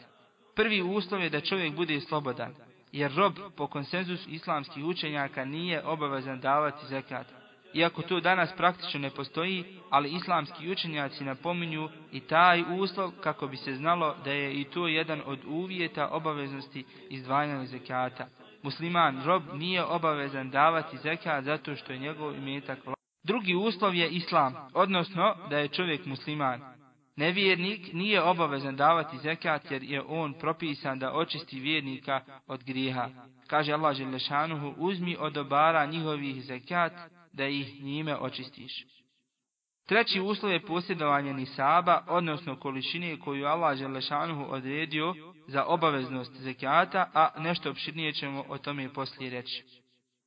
Prvi 0.57 0.83
uslov 0.83 1.23
je 1.23 1.31
da 1.31 1.41
čovjek 1.41 1.75
bude 1.75 2.01
slobodan, 2.01 2.55
jer 2.93 3.15
rob 3.15 3.33
po 3.57 3.67
konsenzusu 3.67 4.31
islamskih 4.31 4.85
učenjaka 4.85 5.45
nije 5.45 5.85
obavezan 5.85 6.41
davati 6.41 6.87
zekat. 6.87 7.40
Iako 7.75 8.03
to 8.03 8.21
danas 8.21 8.51
praktično 8.57 9.01
ne 9.01 9.11
postoji, 9.11 9.65
ali 9.91 10.11
islamski 10.11 10.71
učenjaci 10.71 11.25
napominju 11.25 11.89
i 12.13 12.21
taj 12.21 12.65
uslov 12.79 13.11
kako 13.21 13.47
bi 13.47 13.57
se 13.57 13.75
znalo 13.75 14.17
da 14.25 14.31
je 14.31 14.61
i 14.61 14.65
to 14.65 14.89
jedan 14.89 15.23
od 15.27 15.39
uvjeta 15.47 16.09
obaveznosti 16.09 16.85
izdvajanja 17.09 17.67
zekata. 17.67 18.27
Musliman 18.63 19.23
rob 19.25 19.43
nije 19.55 19.85
obavezan 19.85 20.51
davati 20.51 20.99
zekat 20.99 21.45
zato 21.45 21.77
što 21.77 21.93
je 21.93 21.99
njegov 21.99 22.35
imetak 22.35 22.79
Drugi 23.23 23.55
uslov 23.55 23.95
je 23.95 24.09
islam, 24.09 24.55
odnosno 24.75 25.35
da 25.51 25.59
je 25.59 25.69
čovjek 25.69 26.07
musliman. 26.07 26.61
Nevjernik 27.17 27.93
nije 27.93 28.23
obavezan 28.23 28.77
davati 28.77 29.19
zekat 29.19 29.71
jer 29.71 29.83
je 29.83 30.03
on 30.09 30.35
propisan 30.35 30.99
da 30.99 31.13
očisti 31.13 31.61
vjernika 31.61 32.21
od 32.47 32.65
grijeha. 32.65 33.09
Kaže 33.47 33.73
Allah 33.73 33.97
Želešanuhu, 33.97 34.75
uzmi 34.77 35.17
od 35.21 35.37
obara 35.37 35.87
njihovih 35.87 36.43
zekat 36.43 36.93
da 37.33 37.47
ih 37.47 37.83
njime 37.83 38.17
očistiš. 38.17 38.87
Treći 39.87 40.21
uslov 40.21 40.53
je 40.53 40.63
posjedovanje 40.63 41.35
nisaba, 41.35 42.05
odnosno 42.09 42.57
količine 42.57 43.21
koju 43.21 43.47
Allah 43.47 43.79
Želešanuhu 43.79 44.45
odredio 44.49 45.15
za 45.49 45.65
obaveznost 45.65 46.33
zekijata, 46.33 47.11
a 47.15 47.31
nešto 47.39 47.71
opširnije 47.71 48.13
ćemo 48.13 48.45
o 48.49 48.59
tome 48.59 48.93
poslije 48.93 49.31
reći. 49.31 49.65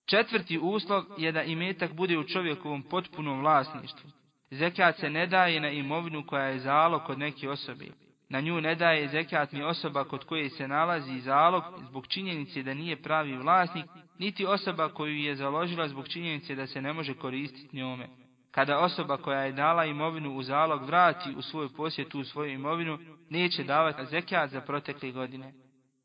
Četvrti 0.06 0.60
uslov 0.60 1.04
je 1.18 1.32
da 1.32 1.44
imetak 1.44 1.94
bude 1.94 2.18
u 2.18 2.24
čovjekovom 2.24 2.84
potpunom 2.84 3.40
vlasništvu. 3.40 4.10
Zekijat 4.52 5.00
se 5.00 5.10
ne 5.10 5.28
daje 5.28 5.60
na 5.60 5.70
imovinu 5.70 6.26
koja 6.28 6.46
je 6.46 6.60
zalog 6.60 7.02
kod 7.06 7.20
neke 7.20 7.50
osobe. 7.50 7.86
Na 8.30 8.42
nju 8.42 8.62
ne 8.62 8.76
daje 8.76 9.08
zekijat 9.08 9.52
ni 9.52 9.64
osoba 9.64 10.04
kod 10.04 10.26
koje 10.26 10.50
se 10.50 10.68
nalazi 10.68 11.20
zalog 11.20 11.64
zbog 11.90 12.08
činjenice 12.08 12.64
da 12.64 12.74
nije 12.74 13.02
pravi 13.02 13.38
vlasnik, 13.38 13.86
niti 14.20 14.46
osoba 14.46 14.90
koju 14.90 15.16
je 15.16 15.36
založila 15.36 15.88
zbog 15.88 16.08
činjenice 16.08 16.56
da 16.56 16.68
se 16.68 16.82
ne 16.82 16.94
može 16.94 17.14
koristiti 17.14 17.78
njome. 17.78 18.08
Kada 18.52 18.80
osoba 18.80 19.18
koja 19.18 19.42
je 19.42 19.52
dala 19.52 19.86
imovinu 19.86 20.36
u 20.36 20.44
zalog 20.44 20.86
vrati 20.86 21.30
u 21.38 21.42
svoju 21.42 21.70
posjetu 21.70 22.20
u 22.20 22.24
svoju 22.24 22.52
imovinu, 22.52 23.00
neće 23.30 23.64
davati 23.64 24.06
zekijat 24.06 24.50
za 24.50 24.62
protekle 24.62 25.12
godine. 25.12 25.54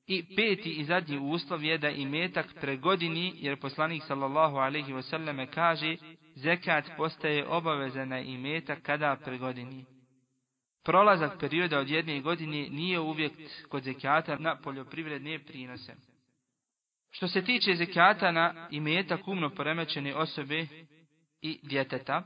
I 0.07 0.37
peti 0.37 0.71
i 0.71 0.85
zadnji 0.85 1.19
uslov 1.19 1.65
je 1.65 1.79
da 1.79 1.91
imetak 1.91 2.47
pregodini, 2.61 3.33
jer 3.37 3.61
poslanik 3.61 4.03
sallallahu 4.07 4.57
alaihi 4.57 4.93
wasallam 4.93 5.47
kaže, 5.55 5.97
zekat 6.35 6.85
postaje 6.97 7.47
obavezan 7.49 8.09
na 8.09 8.21
imetak 8.21 8.83
kada 8.83 9.17
pregodini. 9.25 9.85
Prolazak 10.85 11.41
perioda 11.41 11.79
od 11.79 11.91
jedne 11.91 12.21
godine 12.21 12.69
nije 12.71 13.01
uvijek 13.01 13.33
kod 13.69 13.83
zekata 13.83 14.37
na 14.39 14.57
poljoprivredne 14.57 15.39
prinose. 15.39 15.95
Što 17.11 17.29
se 17.29 17.45
tiče 17.45 17.75
zekijata 17.75 18.33
na 18.33 18.69
imetak 18.71 19.29
umno 19.29 19.51
poremećene 19.51 20.15
osobe 20.15 20.67
i 21.43 21.59
djeteta, 21.63 22.23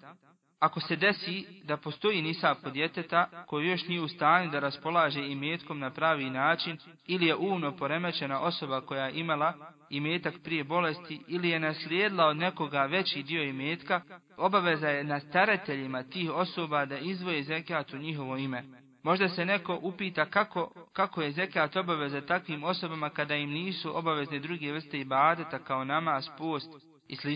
ako 0.62 0.81
se 0.81 0.97
desi 0.97 1.45
da 1.64 1.77
postoji 1.77 2.23
nisa 2.23 2.55
po 2.62 2.71
djeteta 2.71 3.45
koji 3.47 3.68
još 3.68 3.88
nije 3.88 4.01
u 4.01 4.09
stanju 4.09 4.51
da 4.51 4.59
raspolaže 4.59 5.27
imetkom 5.27 5.79
na 5.79 5.90
pravi 5.90 6.31
način 6.31 6.79
ili 7.07 7.27
je 7.27 7.37
umno 7.37 7.77
poremećena 7.77 8.40
osoba 8.40 8.81
koja 8.81 9.05
je 9.07 9.21
imala 9.21 9.73
imetak 9.90 10.35
prije 10.45 10.64
bolesti 10.64 11.21
ili 11.29 11.49
je 11.49 11.61
naslijedila 11.61 12.27
od 12.27 12.37
nekoga 12.37 12.83
veći 12.83 13.23
dio 13.23 13.42
imetka, 13.42 14.01
obaveza 14.37 14.88
je 14.88 15.05
na 15.05 15.21
starateljima 15.21 16.03
tih 16.03 16.31
osoba 16.31 16.85
da 16.85 16.99
izvoje 16.99 17.42
zekat 17.42 17.92
u 17.92 17.99
njihovo 17.99 18.37
ime. 18.37 18.82
Možda 19.03 19.29
se 19.29 19.45
neko 19.45 19.79
upita 19.83 20.27
kako, 20.27 20.88
kako 20.93 21.23
je 21.23 21.33
zekat 21.33 21.77
obaveza 21.77 22.21
takvim 22.21 22.65
osobama 22.65 23.11
kada 23.11 23.37
im 23.37 23.51
nisu 23.51 23.99
obavezne 23.99 24.38
druge 24.38 24.73
vrste 24.73 25.01
ibadeta 25.01 25.59
kao 25.59 25.85
namaz, 25.85 26.29
post 26.38 26.69
i 27.09 27.17
sl. 27.17 27.29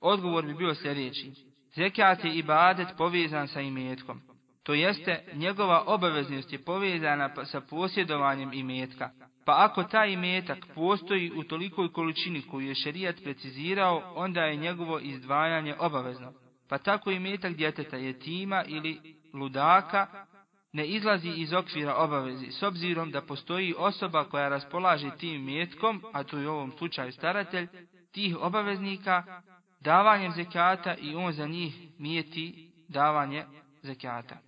Odgovor 0.00 0.46
bi 0.46 0.54
bio 0.54 0.74
sljedeći. 0.74 1.32
Zekat 1.74 2.24
je 2.24 2.34
ibadet 2.34 2.88
povezan 2.96 3.48
sa 3.48 3.60
imetkom. 3.60 4.20
To 4.62 4.74
jeste, 4.74 5.24
njegova 5.34 5.84
obaveznost 5.86 6.52
je 6.52 6.64
povezana 6.64 7.34
pa 7.34 7.44
sa 7.44 7.60
posjedovanjem 7.60 8.52
imetka. 8.52 9.10
Pa 9.44 9.64
ako 9.64 9.84
taj 9.84 10.12
imetak 10.12 10.58
postoji 10.74 11.32
u 11.36 11.42
tolikoj 11.42 11.92
količini 11.92 12.42
koju 12.42 12.68
je 12.68 12.74
šerijat 12.74 13.16
precizirao, 13.22 14.12
onda 14.16 14.40
je 14.40 14.56
njegovo 14.56 14.98
izdvajanje 14.98 15.74
obavezno. 15.78 16.32
Pa 16.68 16.78
tako 16.78 17.10
imetak 17.10 17.56
djeteta 17.56 17.96
je 17.96 18.18
tima 18.18 18.64
ili 18.66 19.16
ludaka 19.32 20.26
ne 20.72 20.86
izlazi 20.86 21.28
iz 21.36 21.52
okvira 21.52 21.94
obavezi, 21.94 22.52
s 22.52 22.62
obzirom 22.62 23.10
da 23.10 23.22
postoji 23.22 23.74
osoba 23.78 24.24
koja 24.24 24.48
raspolaže 24.48 25.10
tim 25.16 25.44
mjetkom, 25.44 26.02
a 26.12 26.24
to 26.24 26.38
je 26.38 26.48
u 26.48 26.52
ovom 26.52 26.72
slučaju 26.78 27.12
staratelj, 27.12 27.68
tih 28.12 28.36
obaveznika, 28.40 29.42
davanjem 29.80 30.32
zekata 30.32 30.94
i 30.94 31.14
on 31.14 31.32
za 31.32 31.46
njih 31.46 31.74
mijeti 31.98 32.70
davanje 32.88 33.44
zekata. 33.82 34.38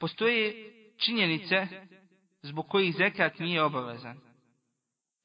Postoje 0.00 0.72
činjenice 0.96 1.66
zbog 2.42 2.68
kojih 2.68 2.96
zekat 2.96 3.38
nije 3.38 3.62
obavezan. 3.62 4.18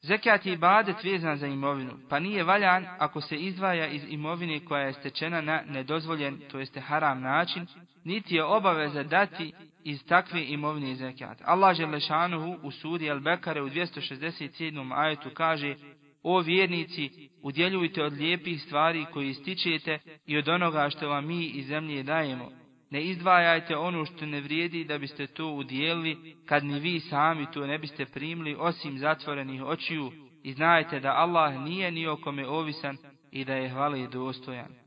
Zekat 0.02 0.46
je 0.46 0.54
ibadet 0.54 1.04
vezan 1.04 1.38
za 1.38 1.48
imovinu, 1.48 1.92
pa 2.10 2.20
nije 2.20 2.44
valjan 2.44 2.86
ako 3.00 3.22
se 3.22 3.36
izdvaja 3.36 3.88
iz 3.88 4.04
imovine 4.08 4.66
koja 4.66 4.82
je 4.82 4.94
stečena 4.94 5.42
na 5.42 5.62
nedozvoljen, 5.68 6.42
to 6.52 6.60
jeste 6.60 6.80
haram 6.80 7.22
način, 7.22 7.68
niti 8.04 8.36
je 8.36 8.44
obaveza 8.44 9.04
dati 9.04 9.54
iz 9.84 10.06
takve 10.06 10.46
imovine 10.46 10.96
zekat. 10.96 11.42
Allah 11.46 11.76
Želešanuhu 11.76 12.58
u 12.64 12.72
suri 12.72 13.06
Al-Bekare 13.06 13.62
u 13.62 13.70
267. 13.70 14.92
ajetu 14.96 15.30
kaže 15.34 15.76
O 16.24 16.40
vjernici, 16.40 17.30
udjeljujte 17.42 18.04
od 18.04 18.14
lijepih 18.14 18.62
stvari 18.62 19.06
koje 19.14 19.30
ističete 19.30 20.00
i 20.26 20.38
od 20.38 20.48
onoga 20.48 20.90
što 20.90 21.10
vam 21.10 21.28
mi 21.28 21.46
iz 21.46 21.68
zemlje 21.68 22.04
dajemo. 22.04 22.52
Ne 22.90 23.04
izdvajajte 23.04 23.78
ono 23.78 24.06
što 24.06 24.26
ne 24.26 24.42
vrijedi 24.42 24.84
da 24.84 24.98
biste 24.98 25.28
to 25.28 25.48
udjelili, 25.48 26.36
kad 26.46 26.64
ni 26.64 26.80
vi 26.80 27.00
sami 27.00 27.52
to 27.54 27.68
ne 27.68 27.78
biste 27.78 28.06
primili 28.06 28.56
osim 28.60 28.98
zatvorenih 28.98 29.64
očiju 29.64 30.12
i 30.44 30.54
znajte 30.54 31.00
da 31.00 31.14
Allah 31.14 31.60
nije 31.60 31.92
ni 31.92 32.08
o 32.08 32.18
kome 32.18 32.48
ovisan 32.48 32.98
i 33.32 33.46
da 33.46 33.54
je 33.54 33.70
hvali 33.70 34.08
dostojan. 34.08 34.83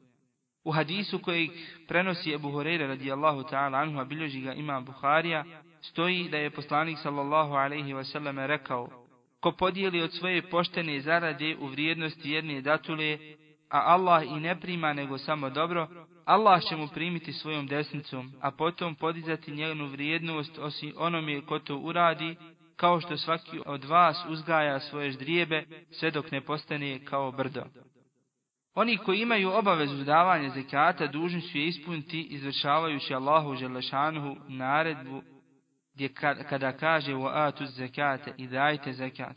U 0.67 0.73
hadisu 0.73 1.19
kojeg 1.19 1.51
prenosi 1.89 2.33
Ebu 2.33 2.51
Horeira 2.51 2.87
radijallahu 2.87 3.43
ta'ala 3.43 3.79
anhu, 3.79 4.01
a 4.01 4.05
bilježi 4.05 4.41
ga 4.41 4.53
ima 4.53 4.81
Buharija, 4.81 5.45
stoji 5.83 6.29
da 6.29 6.37
je 6.37 6.51
poslanik 6.51 6.99
sallallahu 6.99 7.55
alaihi 7.55 7.95
wasallam 7.95 8.47
rekao, 8.47 8.89
ko 9.41 9.53
podijeli 9.53 10.03
od 10.03 10.13
svoje 10.13 10.43
poštene 10.43 11.01
zarade 11.01 11.57
u 11.61 11.67
vrijednosti 11.67 12.31
jedne 12.31 12.61
datule, 12.61 13.19
a 13.71 13.81
Allah 13.81 14.27
i 14.27 14.41
ne 14.41 14.61
prima 14.61 14.93
nego 14.93 15.19
samo 15.19 15.51
dobro, 15.51 15.89
Allah 16.25 16.63
će 16.63 16.77
mu 16.77 16.89
primiti 16.89 17.33
svojom 17.33 17.67
desnicom, 17.67 18.33
a 18.41 18.51
potom 18.51 18.95
podizati 18.95 19.53
njenu 19.53 19.87
vrijednost 19.87 20.59
osim 20.59 20.93
onome 20.97 21.41
ko 21.41 21.59
to 21.59 21.77
uradi, 21.77 22.37
kao 22.77 23.01
što 23.01 23.17
svaki 23.17 23.61
od 23.67 23.85
vas 23.85 24.25
uzgaja 24.29 24.81
svoje 24.81 25.11
ždrijebe, 25.11 25.65
sve 25.91 26.11
dok 26.11 26.31
ne 26.31 26.41
postane 26.41 27.05
kao 27.05 27.33
brdo. 27.33 27.63
Oni 28.77 28.97
koji 28.97 29.21
imaju 29.21 29.51
obavezu 29.51 30.05
davanja 30.05 30.49
zekata 30.49 31.07
dužni 31.07 31.41
su 31.41 31.59
je 31.59 31.67
ispuniti 31.67 32.23
izvršavajući 32.23 33.15
Allahu 33.15 33.55
Želešanuhu 33.55 34.37
naredbu 34.49 35.23
gdje 35.95 36.09
kada 36.49 36.73
kaže 36.73 37.15
u 37.15 37.27
atu 37.27 37.67
zekate 37.67 38.35
i 38.37 38.47
dajte 38.47 38.93
zekat. 38.93 39.37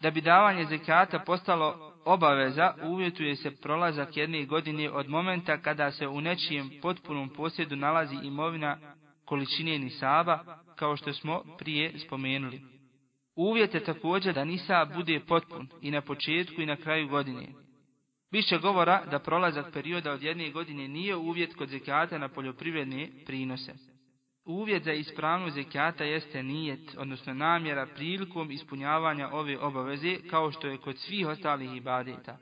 Da 0.00 0.10
bi 0.10 0.20
davanje 0.20 0.64
zekata 0.64 1.18
postalo 1.18 1.94
obaveza, 2.04 2.74
uvjetuje 2.84 3.36
se 3.36 3.50
prolazak 3.62 4.16
jedne 4.16 4.44
godine 4.44 4.90
od 4.90 5.08
momenta 5.08 5.58
kada 5.58 5.90
se 5.90 6.08
u 6.08 6.20
nečijem 6.20 6.70
potpunom 6.82 7.28
posjedu 7.28 7.76
nalazi 7.76 8.16
imovina 8.22 8.78
količine 9.24 9.78
nisaba, 9.78 10.38
kao 10.76 10.96
što 10.96 11.12
smo 11.12 11.42
prije 11.58 11.98
spomenuli. 11.98 12.60
Uvjet 13.36 13.74
je 13.74 13.84
također 13.84 14.34
da 14.34 14.44
nisa 14.44 14.84
bude 14.94 15.20
potpun 15.28 15.68
i 15.82 15.90
na 15.90 16.00
početku 16.00 16.60
i 16.60 16.66
na 16.66 16.76
kraju 16.76 17.08
godine. 17.08 17.46
Biće 18.32 18.58
govora 18.58 19.02
da 19.10 19.18
prolazak 19.18 19.72
perioda 19.72 20.12
od 20.12 20.22
jedne 20.22 20.50
godine 20.50 20.88
nije 20.88 21.16
uvjet 21.16 21.54
kod 21.54 21.68
zekata 21.68 22.18
na 22.18 22.28
poljoprivredne 22.28 23.08
prinose. 23.26 23.74
Uvjet 24.44 24.84
za 24.84 24.92
ispravnu 24.92 25.50
zekijata 25.50 26.04
jeste 26.04 26.42
nijet, 26.42 26.96
odnosno 26.98 27.34
namjera 27.34 27.86
prilikom 27.86 28.50
ispunjavanja 28.50 29.28
ove 29.32 29.58
obaveze, 29.58 30.16
kao 30.30 30.52
što 30.52 30.66
je 30.66 30.78
kod 30.78 30.98
svih 30.98 31.26
ostalih 31.28 31.76
ibadeta. 31.76 32.38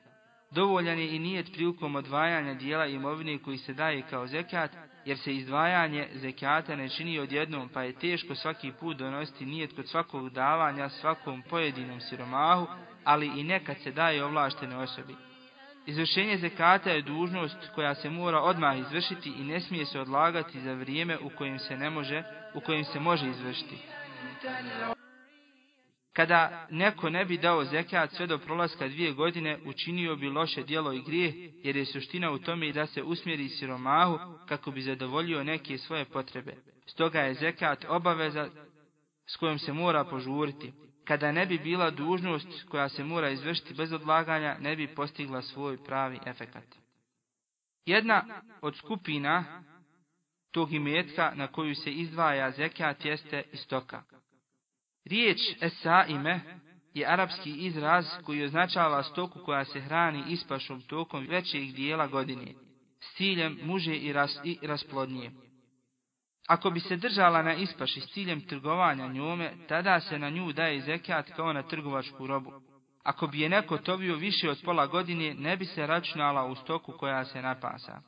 Dovoljan 0.51 0.99
je 0.99 1.17
i 1.17 1.19
nijet 1.19 1.53
prilikom 1.53 1.97
odvajanja 1.97 2.55
dijela 2.55 2.87
imovine 2.87 3.39
koji 3.39 3.59
se 3.59 3.75
daje 3.75 4.03
kao 4.11 4.27
zekat, 4.27 4.71
jer 5.05 5.19
se 5.19 5.35
izdvajanje 5.35 6.09
zekata 6.15 6.77
ne 6.77 6.89
čini 6.89 7.19
odjednom, 7.19 7.69
pa 7.69 7.83
je 7.83 7.99
teško 7.99 8.35
svaki 8.35 8.73
put 8.81 8.97
donositi 8.97 9.47
nijet 9.47 9.73
kod 9.73 9.89
svakog 9.89 10.31
davanja 10.31 10.89
svakom 10.89 11.43
pojedinom 11.51 12.01
siromahu, 12.01 12.67
ali 13.05 13.27
i 13.27 13.45
nekad 13.45 13.77
se 13.83 13.93
daje 13.93 14.25
ovlaštene 14.25 14.77
osobi. 14.77 15.28
Izvršenje 15.89 16.37
zekata 16.37 16.91
je 16.91 17.03
dužnost 17.03 17.57
koja 17.75 17.95
se 17.95 18.11
mora 18.11 18.41
odmah 18.41 18.79
izvršiti 18.79 19.33
i 19.39 19.45
ne 19.45 19.61
smije 19.61 19.87
se 19.87 20.01
odlagati 20.01 20.61
za 20.61 20.73
vrijeme 20.73 21.19
u 21.19 21.31
kojem 21.31 21.59
se 21.59 21.77
ne 21.77 21.91
može, 21.91 22.23
u 22.55 22.61
kojem 22.61 22.85
se 22.85 23.01
može 23.01 23.29
izvršiti. 23.29 23.79
Kada 26.13 26.67
neko 26.71 27.11
ne 27.11 27.25
bi 27.25 27.39
dao 27.39 27.65
zekat 27.65 28.13
sve 28.13 28.27
do 28.27 28.39
prolaska 28.39 28.89
dvije 28.89 29.13
godine, 29.13 29.59
učinio 29.65 30.17
bi 30.17 30.29
loše 30.29 30.63
dijelo 30.63 30.93
i 30.93 31.03
grijeh, 31.03 31.35
jer 31.65 31.77
je 31.77 31.85
suština 31.85 32.31
u 32.31 32.39
tome 32.39 32.73
da 32.73 32.87
se 32.87 33.03
usmjeri 33.03 33.49
siromahu 33.49 34.19
kako 34.49 34.71
bi 34.71 34.83
zadovoljio 34.83 35.45
neke 35.45 35.79
svoje 35.79 36.05
potrebe. 36.05 36.55
Stoga 36.87 37.21
je 37.21 37.35
zekat 37.35 37.85
obaveza 37.89 38.49
s 39.27 39.37
kojom 39.37 39.59
se 39.59 39.73
mora 39.73 40.05
požuriti 40.05 40.73
kada 41.09 41.33
ne 41.33 41.47
bi 41.47 41.59
bila 41.59 41.91
dužnost 41.91 42.69
koja 42.69 42.89
se 42.89 43.05
mora 43.05 43.31
izvršiti 43.31 43.75
bez 43.75 43.93
odlaganja, 43.93 44.57
ne 44.61 44.77
bi 44.77 44.95
postigla 44.95 45.43
svoj 45.43 45.85
pravi 45.85 46.19
efekat. 46.27 46.65
Jedna 47.87 48.25
od 48.63 48.77
skupina 48.77 49.63
tog 50.51 50.73
imetka 50.73 51.33
na 51.35 51.47
koju 51.47 51.75
se 51.75 51.93
izdvaja 51.93 52.51
zekat 52.51 53.05
jeste 53.05 53.43
istoka. 53.53 54.03
Riječ 55.05 55.39
esa 55.61 56.05
ime 56.09 56.41
je 56.95 57.07
arapski 57.07 57.51
izraz 57.51 58.07
koji 58.25 58.45
označava 58.45 59.03
stoku 59.03 59.39
koja 59.45 59.65
se 59.65 59.81
hrani 59.81 60.25
ispašom 60.29 60.81
tokom 60.81 61.27
većeg 61.27 61.73
dijela 61.73 62.07
godine, 62.07 62.55
s 63.01 63.17
ciljem 63.17 63.59
muže 63.63 63.97
i, 63.97 64.13
ras, 64.13 64.41
i 64.45 64.59
rasplodnije. 64.63 65.48
Ako 66.49 66.71
bi 66.71 66.81
se 66.81 66.97
držala 66.97 67.43
na 67.43 67.55
ispaši 67.55 68.01
s 68.01 68.13
ciljem 68.13 68.41
trgovanja 68.41 69.07
njome, 69.07 69.53
tada 69.69 70.01
se 70.01 70.19
na 70.19 70.31
nju 70.31 70.53
daje 70.53 70.81
zekat 70.81 71.31
kao 71.37 71.53
na 71.53 71.63
trgovačku 71.63 72.27
robu. 72.27 72.53
Ako 73.03 73.27
bi 73.27 73.41
je 73.41 73.49
neko 73.49 73.79
tovio 73.79 74.17
više 74.17 74.51
od 74.51 74.63
pola 74.65 74.87
godine, 74.87 75.35
ne 75.35 75.57
bi 75.57 75.65
se 75.65 75.87
računala 75.87 76.45
u 76.45 76.55
stoku 76.55 76.93
koja 76.93 77.25
se 77.25 77.43
napasa. 77.43 78.01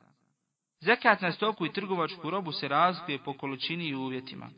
Zekat 0.79 1.21
na 1.21 1.31
stoku 1.31 1.65
i 1.65 1.73
trgovačku 1.73 2.29
robu 2.29 2.51
se 2.51 2.67
razlikuje 2.67 3.23
po 3.23 3.33
količini 3.33 3.87
i 3.87 3.95
uvjetima. 3.95 4.49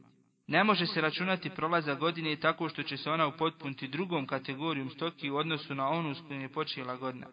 Ne 0.47 0.63
može 0.63 0.85
se 0.85 1.01
računati 1.01 1.49
prolaza 1.49 1.95
godine 1.95 2.35
tako 2.35 2.69
što 2.69 2.83
će 2.83 2.97
se 2.97 3.11
ona 3.11 3.27
upotpuniti 3.27 3.87
drugom 3.87 4.27
kategorijom 4.27 4.89
stoki 4.89 5.29
u 5.29 5.35
odnosu 5.35 5.75
na 5.75 5.89
onu 5.89 6.15
s 6.15 6.21
kojom 6.27 6.41
je 6.41 6.49
počela 6.49 6.95
godina. 6.95 7.27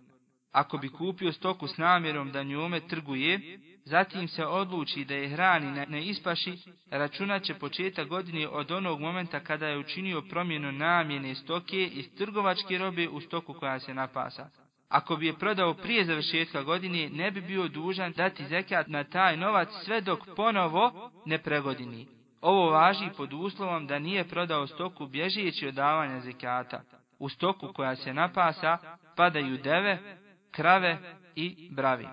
Ako 0.53 0.79
bi 0.79 0.89
kupio 0.89 1.33
stoku 1.33 1.67
s 1.67 1.77
namjerom 1.77 2.33
da 2.33 2.43
njome 2.43 2.81
trguje, 2.81 3.59
zatim 3.85 4.29
se 4.29 4.47
odluči 4.47 5.05
da 5.05 5.15
je 5.15 5.29
hrani 5.29 5.87
ne 5.89 6.07
ispaši, 6.07 6.59
računat 6.91 7.43
će 7.43 7.55
početak 7.55 8.09
godine 8.09 8.49
od 8.49 8.71
onog 8.71 9.01
momenta 9.01 9.41
kada 9.41 9.67
je 9.67 9.79
učinio 9.79 10.23
promjenu 10.23 10.73
namjene 10.73 11.35
stoke 11.35 11.87
iz 11.87 12.15
trgovačke 12.19 12.79
robe 12.79 13.09
u 13.09 13.21
stoku 13.21 13.55
koja 13.55 13.81
se 13.81 13.95
napasa. 13.95 14.51
Ako 14.89 15.17
bi 15.17 15.27
je 15.27 15.39
prodao 15.39 15.75
prije 15.75 16.05
završetka 16.05 16.63
godine, 16.63 17.09
ne 17.13 17.31
bi 17.31 17.41
bio 17.41 17.69
dužan 17.69 18.13
dati 18.13 18.47
zekat 18.47 18.89
na 18.89 19.05
taj 19.05 19.37
novac 19.37 19.69
sve 19.85 20.01
dok 20.01 20.21
ponovo 20.37 21.11
ne 21.27 21.39
pregodini. 21.39 22.07
Ovo 22.41 22.71
važi 22.71 23.09
pod 23.17 23.33
uslovom 23.33 23.87
da 23.87 23.99
nije 23.99 24.29
prodao 24.29 24.67
stoku 24.67 25.07
bježeći 25.07 25.69
od 25.69 25.75
davanja 25.75 26.21
zekata. 26.21 26.83
U 27.19 27.29
stoku 27.29 27.73
koja 27.73 27.97
se 27.97 28.15
napasa 28.15 28.79
padaju 29.17 29.59
deve, 29.59 30.20
krave 30.51 30.99
i 31.37 31.69
bravi. 31.71 32.07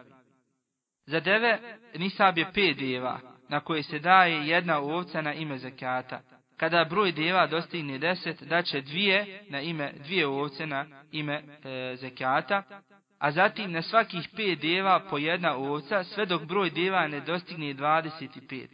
Za 1.06 1.20
deve 1.20 1.60
nisab 1.96 2.38
je 2.38 2.52
pet 2.54 2.78
deva, 2.78 3.20
na 3.50 3.60
koje 3.60 3.84
se 3.84 4.00
daje 4.00 4.48
jedna 4.48 4.80
ovca 4.80 5.22
na 5.22 5.34
ime 5.34 5.58
zakata. 5.58 6.22
Kada 6.58 6.86
broj 6.90 7.12
deva 7.12 7.48
dostigne 7.48 7.98
deset, 7.98 8.44
daće 8.44 8.82
dvije 8.82 9.44
na 9.50 9.62
ime 9.62 9.94
dvije 10.06 10.28
ovce 10.28 10.68
na 10.68 10.86
ime 11.12 11.34
e, 11.34 11.96
zakata, 11.96 12.64
a 13.20 13.32
zatim 13.32 13.72
na 13.72 13.82
svakih 13.82 14.30
pet 14.36 14.60
deva 14.60 15.00
po 15.10 15.18
jedna 15.18 15.56
ovca, 15.56 16.04
sve 16.04 16.26
dok 16.26 16.46
broj 16.46 16.70
deva 16.70 17.08
ne 17.08 17.20
dostigne 17.20 17.74
25. 17.74 18.68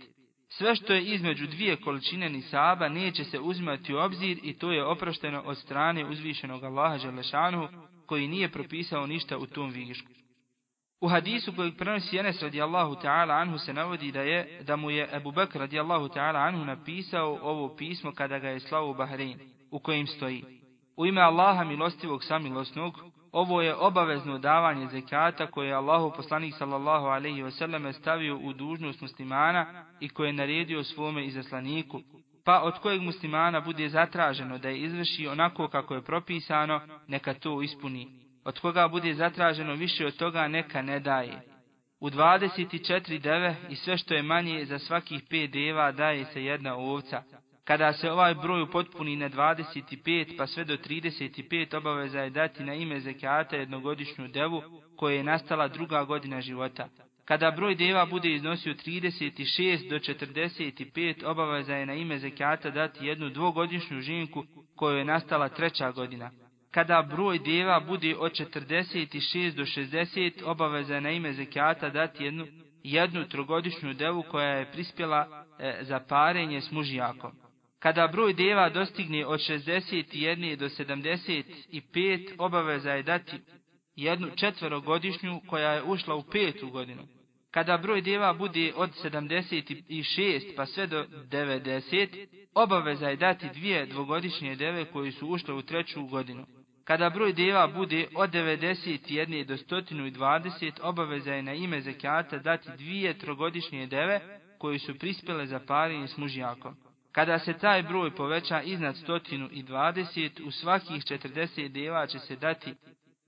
Sve 0.49 0.75
što 0.75 0.93
je 0.93 1.03
između 1.03 1.47
dvije 1.47 1.75
količine 1.75 2.29
nisaba 2.29 2.89
neće 2.89 3.23
se 3.23 3.39
uzimati 3.39 3.93
u 3.93 3.97
obzir 3.97 4.37
i 4.43 4.53
to 4.57 4.71
je 4.71 4.85
oprošteno 4.85 5.41
od 5.45 5.57
strane 5.57 6.05
uzvišenog 6.05 6.63
Allaha 6.63 6.97
Želešanu, 6.97 7.67
koji 8.05 8.27
nije 8.27 8.51
propisao 8.51 9.07
ništa 9.07 9.37
u 9.37 9.45
tom 9.45 9.69
višku. 9.69 10.07
U 11.01 11.07
hadisu 11.07 11.53
kojeg 11.55 11.77
prenosi 11.77 12.17
Enes 12.17 12.41
radijallahu 12.41 12.95
ta'ala 12.95 13.41
anhu 13.41 13.57
se 13.57 13.73
navodi 13.73 14.11
da 14.11 14.21
je 14.21 14.63
da 14.63 14.75
mu 14.75 14.91
je 14.91 15.09
Ebu 15.13 15.31
Bekr 15.31 15.59
radijallahu 15.59 16.07
ta'ala 16.07 16.47
anhu 16.47 16.65
napisao 16.65 17.39
ovo 17.41 17.75
pismo 17.75 18.11
kada 18.11 18.39
ga 18.39 18.49
je 18.49 18.59
slao 18.59 18.89
u 18.89 18.93
Bahrein, 18.93 19.39
u 19.71 19.79
kojim 19.79 20.07
stoji. 20.07 20.43
U 20.97 21.05
ime 21.05 21.21
Allaha 21.21 21.63
milostivog 21.63 22.23
samilosnog, 22.23 22.99
ovo 23.31 23.61
je 23.61 23.75
obavezno 23.75 24.37
davanje 24.37 24.87
zekata 24.87 25.47
koje 25.47 25.67
je 25.67 25.73
Allahu 25.73 26.13
poslanik 26.15 26.53
sallallahu 26.57 27.05
alaihi 27.05 27.43
wasallam 27.43 27.93
stavio 27.93 28.37
u 28.37 28.53
dužnost 28.53 29.01
muslimana 29.01 29.85
i 29.99 30.09
koje 30.09 30.27
je 30.27 30.33
naredio 30.33 30.83
svome 30.83 31.25
izaslaniku, 31.25 32.01
pa 32.45 32.61
od 32.61 32.79
kojeg 32.79 33.01
muslimana 33.01 33.61
bude 33.61 33.89
zatraženo 33.89 34.57
da 34.57 34.69
je 34.69 34.79
izvrši 34.79 35.27
onako 35.27 35.67
kako 35.67 35.95
je 35.95 36.01
propisano, 36.01 36.81
neka 37.07 37.33
to 37.33 37.61
ispuni. 37.61 38.07
Od 38.45 38.59
koga 38.59 38.87
bude 38.87 39.13
zatraženo 39.13 39.73
više 39.73 40.05
od 40.05 40.17
toga, 40.17 40.47
neka 40.47 40.81
ne 40.81 40.99
daje. 40.99 41.41
U 41.99 42.09
24 42.09 43.19
deve 43.19 43.55
i 43.69 43.75
sve 43.75 43.97
što 43.97 44.13
je 44.13 44.23
manje 44.23 44.65
za 44.65 44.79
svakih 44.79 45.23
5 45.29 45.47
deva 45.47 45.91
daje 45.91 46.25
se 46.25 46.43
jedna 46.43 46.75
ovca. 46.75 47.23
Kada 47.63 47.93
se 47.93 48.11
ovaj 48.11 48.35
broj 48.35 48.71
potpuni 48.71 49.15
na 49.15 49.29
25 49.29 50.37
pa 50.37 50.47
sve 50.47 50.63
do 50.63 50.77
35 50.77 51.77
obaveza 51.77 52.19
je 52.19 52.29
dati 52.29 52.63
na 52.63 52.73
ime 52.73 52.99
zekata 52.99 53.55
jednogodišnju 53.55 54.27
devu 54.27 54.61
koja 54.97 55.15
je 55.15 55.23
nastala 55.23 55.67
druga 55.67 56.03
godina 56.03 56.41
života. 56.41 56.87
Kada 57.33 57.51
broj 57.51 57.75
deva 57.75 58.05
bude 58.05 58.33
iznosio 58.33 58.73
36 58.73 59.89
do 59.89 59.99
45, 59.99 61.25
obaveza 61.25 61.75
je 61.75 61.85
na 61.85 61.93
ime 61.93 62.19
zekijata 62.19 62.69
dati 62.69 63.05
jednu 63.05 63.29
dvogodišnju 63.29 64.01
žinku 64.01 64.43
koju 64.75 64.97
je 64.97 65.05
nastala 65.05 65.49
treća 65.49 65.91
godina. 65.91 66.31
Kada 66.71 67.01
broj 67.01 67.39
deva 67.39 67.79
bude 67.79 68.15
od 68.19 68.31
46 68.31 69.55
do 69.55 69.63
60, 69.63 70.43
obaveza 70.45 70.95
je 70.95 71.01
na 71.01 71.11
ime 71.11 71.33
zekijata 71.33 71.89
dati 71.89 72.23
jednu, 72.23 72.47
jednu 72.83 73.27
trogodišnju 73.27 73.93
devu 73.93 74.23
koja 74.31 74.49
je 74.49 74.71
prispjela 74.71 75.45
e, 75.59 75.79
za 75.81 75.99
parenje 75.99 76.61
s 76.61 76.71
mužijakom. 76.71 77.31
Kada 77.79 78.07
broj 78.07 78.33
deva 78.33 78.69
dostigne 78.69 79.25
od 79.25 79.39
61 79.39 80.55
do 80.55 80.65
75, 80.65 82.33
obaveza 82.37 82.91
je 82.91 83.03
dati 83.03 83.39
jednu 83.95 84.27
četverogodišnju 84.35 85.41
koja 85.47 85.71
je 85.71 85.83
ušla 85.83 86.15
u 86.15 86.23
petu 86.23 86.69
godinu. 86.69 87.03
Kada 87.53 87.77
broj 87.77 88.01
deva 88.01 88.33
bude 88.33 88.73
od 88.75 88.89
76 89.03 90.55
pa 90.55 90.65
sve 90.65 90.87
do 90.87 91.05
90, 91.29 92.27
obaveza 92.53 93.09
je 93.09 93.15
dati 93.15 93.49
dvije 93.53 93.85
dvogodišnje 93.85 94.55
deve 94.55 94.85
koji 94.85 95.11
su 95.11 95.27
ušle 95.27 95.53
u 95.53 95.61
treću 95.61 96.05
godinu. 96.05 96.45
Kada 96.83 97.09
broj 97.09 97.33
deva 97.33 97.67
bude 97.67 98.07
od 98.15 98.29
91 98.29 99.45
do 99.45 99.53
120, 99.53 100.71
obaveza 100.81 101.33
je 101.33 101.43
na 101.43 101.53
ime 101.53 101.81
zekijata 101.81 102.37
dati 102.37 102.69
dvije 102.77 103.17
trogodišnje 103.17 103.87
deve 103.87 104.39
koji 104.57 104.79
su 104.79 104.99
prispjele 104.99 105.47
za 105.47 105.59
parenje 105.67 106.07
s 106.07 106.17
mužijakom. 106.17 106.75
Kada 107.11 107.39
se 107.39 107.53
taj 107.53 107.83
broj 107.83 108.15
poveća 108.15 108.61
iznad 108.61 108.95
120, 109.07 110.47
u 110.47 110.51
svakih 110.51 111.03
40 111.03 111.67
deva 111.67 112.07
će 112.07 112.19
se 112.19 112.35
dati 112.35 112.73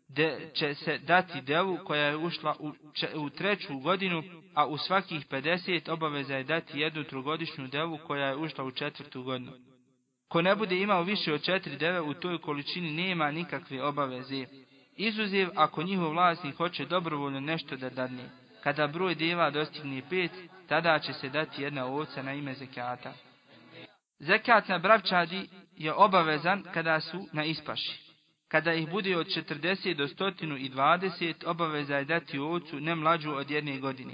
de, 0.08 0.50
će 0.54 0.76
se 0.76 0.98
dati 0.98 1.42
devu 1.42 1.78
koja 1.86 2.06
je 2.06 2.18
ušla 2.18 2.56
u, 2.60 2.72
če, 2.94 3.10
u 3.16 3.30
treću 3.30 3.78
godinu, 3.80 4.24
a 4.54 4.66
u 4.66 4.78
svakih 4.78 5.28
50 5.30 5.92
obaveza 5.92 6.36
je 6.36 6.44
dati 6.44 6.80
jednu 6.80 7.04
trogodišnju 7.04 7.68
devu 7.68 8.00
koja 8.08 8.28
je 8.28 8.36
ušla 8.36 8.64
u 8.64 8.72
četvrtu 8.72 9.24
godinu. 9.24 9.52
Ko 10.28 10.42
ne 10.42 10.56
bude 10.56 10.80
imao 10.80 11.04
više 11.04 11.34
od 11.34 11.44
četiri 11.44 11.78
deve 11.78 12.02
u 12.02 12.14
toj 12.14 12.42
količini 12.42 12.92
nema 12.92 13.32
nikakve 13.32 13.84
obaveze. 13.84 14.46
Izuzev 14.98 15.50
ako 15.56 15.84
njihov 15.84 16.10
vlasnik 16.10 16.56
hoće 16.56 16.86
dobrovoljno 16.86 17.40
nešto 17.40 17.76
da 17.76 17.90
dadne. 17.90 18.30
Kada 18.64 18.88
broj 18.88 19.16
deva 19.16 19.50
dostigne 19.50 20.02
pet, 20.10 20.32
tada 20.68 21.00
će 21.00 21.14
se 21.14 21.30
dati 21.30 21.62
jedna 21.62 21.86
ovca 21.86 22.24
na 22.24 22.34
ime 22.34 22.54
zekata. 22.54 23.14
Zekat 24.20 24.68
na 24.68 24.78
bravčadi 24.78 25.48
je 25.78 25.94
obavezan 25.94 26.64
kada 26.74 27.00
su 27.00 27.28
na 27.34 27.44
ispaši. 27.44 28.05
Kada 28.56 28.74
ih 28.74 28.90
bude 28.90 29.18
od 29.18 29.28
40 29.28 29.94
do 29.94 30.08
120, 30.08 31.34
obaveza 31.46 31.98
je 31.98 32.06
dati 32.06 32.40
ovcu 32.40 32.80
ne 32.80 32.96
mlađu 32.96 33.32
od 33.32 33.52
jedne 33.52 33.80
godine. 33.80 34.14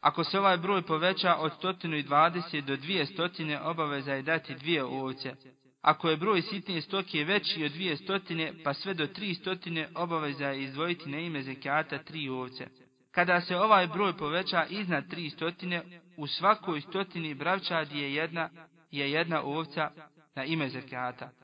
Ako 0.00 0.24
se 0.24 0.38
ovaj 0.38 0.56
broj 0.56 0.82
poveća 0.82 1.34
od 1.36 1.52
120 1.62 2.60
do 2.60 2.76
200, 2.76 3.60
obaveza 3.62 4.12
je 4.12 4.22
dati 4.22 4.54
dvije 4.54 4.84
ovce. 4.84 5.34
Ako 5.82 6.10
je 6.10 6.16
broj 6.16 6.42
sitne 6.42 6.80
stoke 6.80 7.24
veći 7.24 7.64
od 7.64 7.72
200, 7.72 8.62
pa 8.64 8.74
sve 8.74 8.94
do 8.94 9.06
300, 9.06 9.86
obaveza 9.94 10.46
je 10.46 10.62
izdvojiti 10.62 11.10
na 11.10 11.18
ime 11.18 11.42
zekijata 11.42 11.98
tri 11.98 12.28
ovce. 12.28 12.66
Kada 13.10 13.40
se 13.40 13.56
ovaj 13.56 13.86
broj 13.86 14.16
poveća 14.16 14.66
iznad 14.70 15.04
300, 15.04 15.80
u 16.16 16.26
svakoj 16.26 16.80
stotini 16.80 17.34
bravčadi 17.34 17.98
je 17.98 18.14
jedna, 18.14 18.50
je 18.90 19.12
jedna 19.12 19.42
ovca 19.42 19.90
na 20.34 20.44
ime 20.44 20.68
zekijata. 20.68 21.43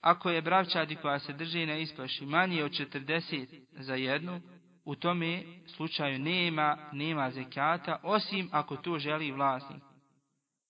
Ako 0.00 0.30
je 0.30 0.42
bravčadi 0.42 0.96
koja 0.96 1.18
se 1.18 1.32
drži 1.32 1.66
na 1.66 1.76
ispaši 1.76 2.26
manje 2.26 2.64
od 2.64 2.70
40 2.70 3.46
za 3.72 3.94
jednu, 3.94 4.40
u 4.84 4.94
tome 4.94 5.42
slučaju 5.66 6.18
nema, 6.18 6.76
nema 6.92 7.30
zekata, 7.30 8.00
osim 8.02 8.48
ako 8.52 8.76
to 8.76 8.98
želi 8.98 9.32
vlasnik. 9.32 9.82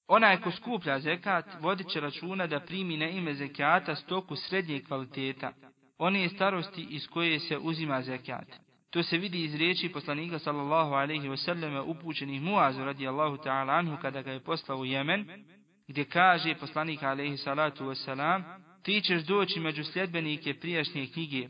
Ona 0.09 0.41
ko 0.41 0.51
skuplja 0.51 1.01
zekat, 1.01 1.45
vodit 1.61 1.89
će 1.89 2.01
računa 2.01 2.47
da 2.47 2.61
primi 2.61 2.97
na 2.97 3.09
ime 3.09 3.35
zekata 3.35 3.95
stoku 3.95 4.37
srednje 4.37 4.81
kvaliteta, 4.81 5.53
one 5.99 6.23
je 6.23 6.29
starosti 6.29 6.87
iz 6.91 7.07
koje 7.07 7.41
se 7.41 7.59
uzima 7.59 8.03
zekat. 8.03 8.47
To 8.91 9.03
se 9.03 9.19
vidi 9.19 9.45
iz 9.45 9.55
riječi 9.55 9.93
poslanika 9.93 10.39
sallallahu 10.39 10.93
alaihi 10.93 11.29
wasallam 11.29 11.83
upućenih 11.87 12.43
Muazu 12.43 12.85
radijallahu 12.85 13.37
ta'ala 13.37 13.79
anhu 13.79 13.97
kada 14.03 14.23
ga 14.23 14.33
je 14.33 14.41
poslao 14.41 14.79
u 14.79 14.85
Jemen, 14.85 15.45
gdje 15.89 16.05
kaže 16.05 16.55
poslanik 16.55 17.03
alaihi 17.03 17.37
salatu 17.37 17.85
wasalam, 17.85 18.43
ti 18.83 19.01
ćeš 19.01 19.23
doći 19.23 19.61
među 19.61 19.85
sljedbenike 19.85 20.55
prijašnje 20.55 21.07
knjige. 21.13 21.49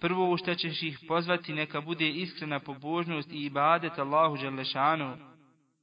Prvo 0.00 0.30
u 0.30 0.36
što 0.36 0.54
ćeš 0.54 0.82
ih 0.82 0.98
pozvati 1.08 1.52
neka 1.52 1.80
bude 1.80 2.08
iskrena 2.08 2.60
pobožnost 2.60 3.32
i 3.32 3.44
ibadet 3.44 3.98
Allahu 3.98 4.36
Đelešanu. 4.36 5.16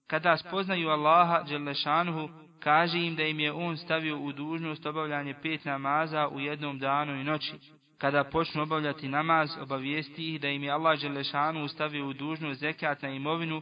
Kada 0.07 0.37
spoznaju 0.37 0.89
Allaha 0.89 1.43
Đelešanu, 1.43 2.29
kaže 2.59 2.99
im 2.99 3.15
da 3.15 3.23
im 3.23 3.39
je 3.39 3.51
on 3.51 3.77
stavio 3.77 4.19
u 4.19 4.31
dužnost 4.31 4.85
obavljanje 4.85 5.33
pet 5.43 5.65
namaza 5.65 6.27
u 6.27 6.39
jednom 6.39 6.79
danu 6.79 7.21
i 7.21 7.23
noći. 7.23 7.53
Kada 7.97 8.23
počnu 8.23 8.63
obavljati 8.63 9.07
namaz, 9.07 9.49
obavijesti 9.61 10.33
ih 10.33 10.41
da 10.41 10.47
im 10.47 10.63
je 10.63 10.71
Allah 10.71 11.01
Đelešanu 11.01 11.67
stavio 11.67 12.07
u 12.07 12.13
dužnost 12.13 12.59
zekat 12.59 13.01
na 13.01 13.09
imovinu, 13.09 13.61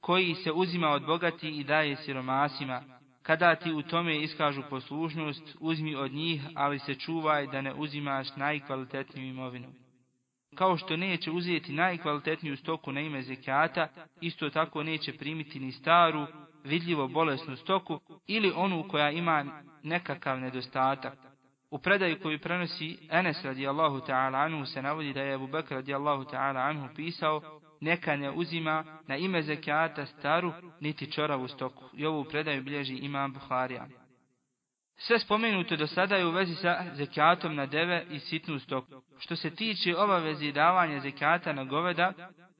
koji 0.00 0.34
se 0.34 0.52
uzima 0.52 0.88
od 0.88 1.06
bogati 1.06 1.48
i 1.48 1.64
daje 1.64 1.96
siromasima. 1.96 2.95
Kada 3.26 3.54
ti 3.54 3.72
u 3.72 3.82
tome 3.82 4.22
iskažu 4.22 4.62
poslušnost, 4.70 5.56
uzmi 5.60 5.94
od 5.94 6.12
njih, 6.12 6.42
ali 6.54 6.78
se 6.78 6.94
čuvaj 6.94 7.46
da 7.46 7.60
ne 7.60 7.74
uzimaš 7.74 8.36
najkvalitetniju 8.36 9.28
imovinu. 9.28 9.68
Kao 10.54 10.76
što 10.76 10.96
neće 10.96 11.30
uzeti 11.30 11.72
najkvalitetniju 11.72 12.56
stoku 12.56 12.92
na 12.92 13.00
ime 13.00 13.22
zekijata, 13.22 13.88
isto 14.20 14.50
tako 14.50 14.82
neće 14.82 15.12
primiti 15.12 15.60
ni 15.60 15.72
staru, 15.72 16.26
vidljivo 16.64 17.08
bolesnu 17.08 17.56
stoku 17.56 18.00
ili 18.26 18.52
onu 18.56 18.88
koja 18.88 19.10
ima 19.10 19.62
nekakav 19.82 20.40
nedostatak. 20.40 21.18
U 21.70 21.78
predaju 21.78 22.20
koju 22.22 22.38
prenosi 22.38 22.98
Enes 23.10 23.44
radijallahu 23.44 24.00
ta'ala 24.00 24.44
anhu 24.44 24.66
se 24.66 24.82
navodi 24.82 25.12
da 25.12 25.22
je 25.22 25.34
Abu 25.34 25.46
Bakr 25.46 25.74
radijallahu 25.74 26.24
ta'ala 26.24 26.68
anhu 26.68 26.94
pisao 26.94 27.60
neka 27.80 28.16
ne 28.16 28.30
uzima 28.30 28.84
na 29.06 29.16
ime 29.16 29.42
zekijata 29.42 30.06
staru 30.06 30.52
niti 30.80 31.12
čoravu 31.12 31.48
stoku. 31.48 31.84
I 31.94 32.06
ovu 32.06 32.24
predaju 32.24 32.62
bilježi 32.62 32.94
imam 32.94 33.32
Buharija. 33.32 33.86
Sve 34.98 35.18
spomenuto 35.18 35.76
do 35.76 35.86
sada 35.86 36.16
je 36.16 36.26
u 36.26 36.30
vezi 36.30 36.54
sa 36.54 36.84
zekijatom 36.94 37.54
na 37.54 37.66
deve 37.66 38.06
i 38.10 38.18
sitnu 38.18 38.58
stoku. 38.58 39.02
Što 39.18 39.36
se 39.36 39.50
tiče 39.50 39.96
obavezi 39.96 40.52
davanja 40.52 41.00
zekijata 41.00 41.52
na 41.52 41.64
goveda, 41.64 42.12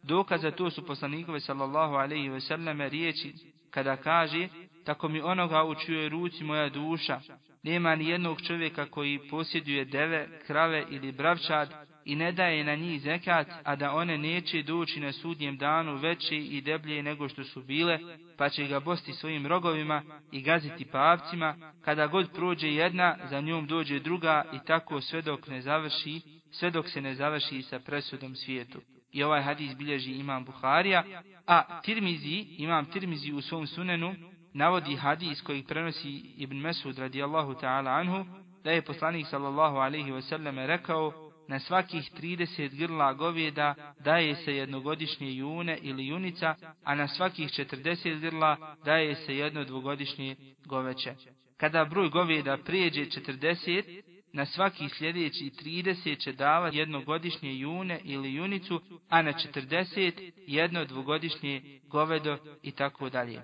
dokaza 0.02 0.50
to 0.50 0.70
su 0.70 0.87
poslanikove 0.87 1.40
sallallahu 1.40 1.94
alaihi 1.94 2.29
ve 2.29 2.40
selleme 2.40 2.88
riječi 2.88 3.35
kada 3.70 3.96
kaže 3.96 4.48
tako 4.85 5.09
mi 5.09 5.20
onoga 5.20 5.64
u 5.64 5.74
čujoj 5.74 6.09
ruci 6.09 6.44
moja 6.44 6.68
duša, 6.68 7.20
nema 7.62 7.96
ni 7.96 8.09
jednog 8.09 8.42
čovjeka 8.42 8.87
koji 8.87 9.20
posjeduje 9.31 9.85
deve, 9.85 10.29
krave 10.46 10.85
ili 10.90 11.12
bravčad, 11.12 11.86
i 12.06 12.16
ne 12.16 12.32
daje 12.32 12.64
na 12.64 12.74
njih 12.74 13.00
zekat, 13.02 13.48
a 13.64 13.76
da 13.76 13.92
one 13.92 14.18
neće 14.18 14.62
doći 14.62 15.00
na 15.00 15.12
sudnjem 15.12 15.56
danu 15.56 15.96
veće 15.96 16.36
i 16.36 16.60
deblje 16.60 17.02
nego 17.02 17.28
što 17.28 17.44
su 17.44 17.62
bile, 17.62 17.98
pa 18.38 18.48
će 18.48 18.66
ga 18.66 18.80
bosti 18.80 19.12
svojim 19.12 19.46
rogovima 19.46 20.02
i 20.32 20.42
gaziti 20.42 20.84
pavcima, 20.84 21.72
kada 21.84 22.06
god 22.06 22.32
prođe 22.32 22.68
jedna, 22.68 23.16
za 23.30 23.40
njom 23.40 23.66
dođe 23.66 23.98
druga 23.98 24.44
i 24.52 24.58
tako 24.66 25.00
sve 25.00 25.22
dok 25.22 25.46
ne 25.46 25.60
završi, 25.60 26.20
sve 26.50 26.70
dok 26.70 26.88
se 26.88 27.00
ne 27.00 27.14
završi 27.14 27.62
sa 27.62 27.78
presudom 27.78 28.34
svijetu. 28.34 28.80
I 29.12 29.22
ovaj 29.22 29.42
hadis 29.42 29.76
bilježi 29.76 30.12
imam 30.12 30.44
Buharija, 30.44 31.04
a 31.46 31.80
Tirmizi, 31.82 32.46
imam 32.58 32.84
Tirmizi 32.84 33.32
u 33.32 33.40
svom 33.40 33.66
sunenu, 33.66 34.14
navodi 34.54 34.96
hadis 34.96 35.40
koji 35.40 35.62
prenosi 35.62 36.10
Ibn 36.36 36.56
Mesud 36.56 36.98
radijallahu 36.98 37.52
ta'ala 37.52 38.00
anhu, 38.00 38.24
da 38.64 38.70
je 38.70 38.82
poslanik 38.82 39.26
sallallahu 39.26 39.76
alaihi 39.76 40.10
wasallam 40.10 40.66
rekao, 40.66 41.25
na 41.48 41.61
svakih 41.61 42.11
30 42.20 42.76
grla 42.76 43.12
govjeda 43.12 43.94
daje 44.00 44.37
se 44.37 44.56
jednogodišnje 44.56 45.32
june 45.32 45.78
ili 45.82 46.06
junica, 46.06 46.54
a 46.85 46.94
na 46.94 47.09
svakih 47.09 47.48
40 47.48 48.20
grla 48.20 48.76
daje 48.85 49.14
se 49.14 49.37
jedno 49.37 49.64
dvogodišnje 49.64 50.37
goveće. 50.64 51.14
Kada 51.56 51.85
broj 51.85 52.09
govjeda 52.09 52.56
prijeđe 52.56 53.04
40, 53.04 54.02
na 54.32 54.46
svaki 54.46 54.88
sljedeći 54.88 55.50
30 55.64 56.22
će 56.22 56.32
davati 56.32 56.76
jednogodišnje 56.76 57.54
june 57.54 58.00
ili 58.04 58.35
junicu, 58.35 58.80
a 59.09 59.22
na 59.22 59.32
40 59.32 60.32
jedno 60.46 60.85
dvogodišnje 60.85 61.80
govedo 61.88 62.38
i 62.62 62.70
tako 62.70 63.11
dalje. 63.11 63.42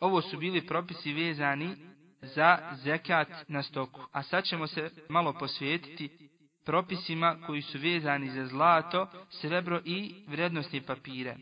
Ovo 0.00 0.22
su 0.22 0.38
bili 0.38 0.66
propisi 0.66 1.12
vezani 1.12 1.76
za 2.22 2.58
zekat 2.84 3.28
na 3.48 3.62
stoku. 3.62 4.00
A 4.12 4.22
sad 4.22 4.44
ćemo 4.44 4.66
se 4.66 4.90
malo 5.08 5.32
posvijetiti 5.32 6.29
propisima 6.64 7.36
koji 7.46 7.62
su 7.62 7.78
vezani 7.78 8.30
za 8.30 8.46
zlato, 8.46 9.06
srebro 9.30 9.80
i 9.84 10.14
vrednostne 10.26 10.80
papire. 10.82 11.36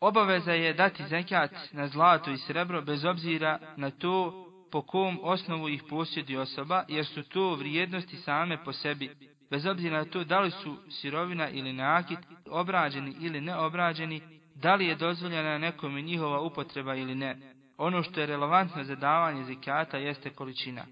Obaveza 0.00 0.52
je 0.52 0.72
dati 0.72 1.04
zekat 1.06 1.50
na 1.72 1.88
zlato 1.88 2.30
i 2.30 2.38
srebro 2.38 2.82
bez 2.82 3.04
obzira 3.04 3.58
na 3.76 3.90
to 3.90 4.46
po 4.72 4.82
kom 4.82 5.18
osnovu 5.22 5.68
ih 5.68 5.82
posjedi 5.88 6.36
osoba, 6.36 6.84
jer 6.88 7.06
su 7.06 7.22
to 7.22 7.54
vrijednosti 7.54 8.16
same 8.16 8.64
po 8.64 8.72
sebi, 8.72 9.10
bez 9.50 9.66
obzira 9.66 9.98
na 9.98 10.04
to 10.04 10.24
da 10.24 10.40
li 10.40 10.50
su 10.50 10.76
sirovina 10.90 11.48
ili 11.50 11.72
nakit, 11.72 12.18
obrađeni 12.50 13.14
ili 13.20 13.40
neobrađeni, 13.40 14.22
da 14.54 14.74
li 14.74 14.86
je 14.86 14.94
dozvoljena 14.94 15.58
nekome 15.58 16.02
njihova 16.02 16.40
upotreba 16.40 16.94
ili 16.94 17.14
ne. 17.14 17.36
Ono 17.78 18.02
što 18.02 18.20
je 18.20 18.26
relevantno 18.26 18.84
za 18.84 18.94
davanje 18.94 19.44
zekata 19.44 19.98
jeste 19.98 20.30
količina. 20.30 20.84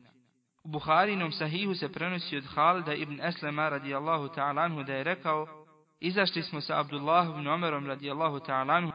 U 0.69 0.71
Buharinom 0.71 1.33
sahihu 1.33 1.75
se 1.75 1.89
prenosi 1.93 2.37
od 2.37 2.45
Halida 2.45 2.95
ibn 2.95 3.21
Eslema 3.21 3.69
radijallahu 3.69 4.29
ta'ala 4.29 4.63
anhu 4.63 4.83
da 4.83 4.95
je 4.95 5.05
rekao 5.05 5.47
Izašli 6.01 6.43
smo 6.43 6.61
sa 6.61 6.81
Abdullah 6.81 7.29
ibn 7.29 7.49
Omerom 7.49 7.87
radijallahu 7.87 8.41
ta'ala 8.41 8.75
anhu, 8.75 8.93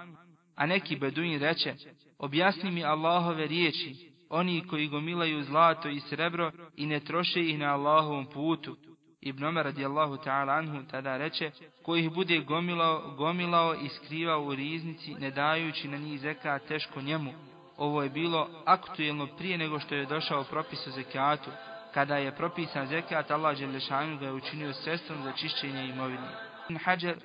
a 0.55 0.65
neki 0.65 0.95
beduin 0.95 1.39
reče 1.39 1.75
Objasni 2.19 2.71
mi 2.71 2.83
Allahove 2.85 3.47
riječi, 3.47 4.11
oni 4.29 4.67
koji 4.67 4.87
gomilaju 4.87 5.43
zlato 5.43 5.89
i 5.89 5.99
srebro 5.99 6.51
i 6.75 6.85
ne 6.85 6.99
troše 6.99 7.41
ih 7.41 7.59
na 7.59 7.73
Allahovom 7.73 8.25
putu. 8.25 8.77
Ibn 9.21 9.43
Omer 9.43 9.65
radijallahu 9.65 10.17
ta'ala 10.17 10.57
anhu 10.57 10.83
tada 10.91 11.17
reče, 11.17 11.51
ko 11.83 11.95
ih 11.95 12.11
bude 12.13 12.39
gomilao, 12.39 13.15
gomilao 13.17 13.75
i 13.75 13.89
skrivao 13.89 14.43
u 14.43 14.55
riznici, 14.55 15.15
ne 15.15 15.31
dajući 15.31 15.87
na 15.87 15.97
njih 15.97 16.19
zeka 16.19 16.59
teško 16.59 17.01
njemu, 17.01 17.33
ovo 17.77 18.03
je 18.03 18.09
bilo 18.09 18.49
aktuelno 18.65 19.27
prije 19.37 19.57
nego 19.57 19.79
što 19.79 19.95
je 19.95 20.05
došao 20.05 20.43
propis 20.43 20.87
o 20.87 20.91
zekijatu. 20.91 21.51
Kada 21.93 22.17
je 22.17 22.35
propisan 22.35 22.87
zekijat, 22.87 23.31
Allah 23.31 23.57
Đelešanu 23.57 24.17
ga 24.17 24.25
je 24.25 24.33
učinio 24.33 24.73
sredstvom 24.73 25.23
za 25.23 25.31
čišćenje 25.31 25.85
imovine. 25.85 26.27
Ibn 26.69 26.79
Hajar, 26.83 27.15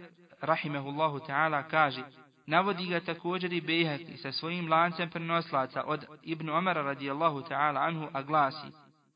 rahimehullahu 0.40 1.18
ta'ala, 1.18 1.62
kaže, 1.70 2.02
navodi 2.46 2.86
ga 2.86 3.00
također 3.00 3.52
i 3.52 3.60
Bejhaki 3.60 4.16
sa 4.16 4.32
svojim 4.32 4.68
lancem 4.68 5.10
prenoslaca 5.10 5.82
od 5.86 6.04
Ibn 6.22 6.50
Omara 6.50 6.82
radijallahu 6.82 7.40
ta'ala 7.40 7.80
anhu, 7.80 8.08
a 8.12 8.22
glasi, 8.22 8.66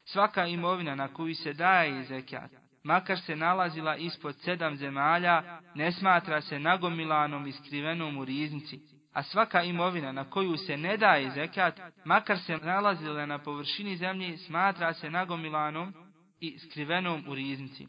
svaka 0.05 0.47
imovina 0.47 0.95
na 0.95 1.09
koju 1.09 1.35
se 1.35 1.53
daje 1.53 2.05
zekijat, 2.05 2.51
makar 2.85 3.21
se 3.21 3.37
nalazila 3.37 3.97
ispod 3.97 4.37
sedam 4.41 4.77
zemalja, 4.77 5.61
ne 5.75 5.93
smatra 5.93 6.41
se 6.41 6.59
nagomilanom 6.59 7.47
i 7.47 7.53
skrivenom 7.53 8.17
u 8.19 8.25
riznici, 8.25 8.81
a 9.13 9.23
svaka 9.23 9.63
imovina 9.63 10.13
na 10.13 10.31
koju 10.31 10.57
se 10.57 10.77
ne 10.77 10.97
daje 10.97 11.31
zekat, 11.31 11.81
makar 12.05 12.39
se 12.39 12.57
nalazila 12.57 13.27
na 13.27 13.39
površini 13.39 13.97
zemlje, 13.97 14.39
smatra 14.39 14.95
se 14.95 15.11
nagomilanom 15.11 15.95
i 16.41 16.59
skrivenom 16.59 17.25
u 17.29 17.35
riznici. 17.35 17.87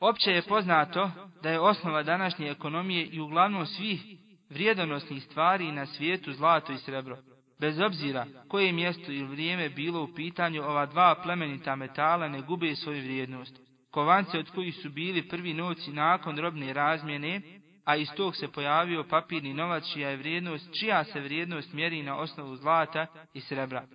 Opće 0.00 0.30
je 0.30 0.42
poznato 0.42 1.10
da 1.42 1.50
je 1.50 1.60
osnova 1.60 2.02
današnje 2.02 2.50
ekonomije 2.50 3.06
i 3.06 3.20
uglavnom 3.20 3.66
svih 3.66 4.02
vrijedonosnih 4.50 5.24
stvari 5.24 5.72
na 5.72 5.86
svijetu 5.86 6.32
zlato 6.32 6.72
i 6.72 6.78
srebro. 6.78 7.18
Bez 7.60 7.80
obzira 7.80 8.26
koje 8.48 8.72
mjesto 8.72 9.12
ili 9.12 9.24
vrijeme 9.24 9.68
bilo 9.68 10.02
u 10.02 10.14
pitanju, 10.14 10.62
ova 10.62 10.86
dva 10.86 11.14
plemenita 11.22 11.76
metala 11.76 12.28
ne 12.28 12.40
gube 12.40 12.76
svoju 12.76 13.02
vrijednost. 13.02 13.60
Kovance 13.90 14.38
od 14.38 14.50
kojih 14.50 14.74
su 14.74 14.90
bili 14.90 15.28
prvi 15.28 15.54
novci 15.54 15.92
nakon 15.92 16.38
robne 16.38 16.72
razmjene, 16.72 17.57
a 17.88 17.96
iz 17.96 18.08
tog 18.16 18.36
se 18.36 18.48
pojavio 18.48 19.04
papirni 19.04 19.54
novac 19.54 19.84
čija 19.92 20.10
je 20.10 20.16
vrijednost, 20.16 20.68
čija 20.80 21.04
se 21.04 21.20
vrijednost 21.20 21.72
mjeri 21.72 22.02
na 22.02 22.16
osnovu 22.16 22.56
zlata 22.56 23.06
i 23.34 23.40
srebra. 23.40 23.86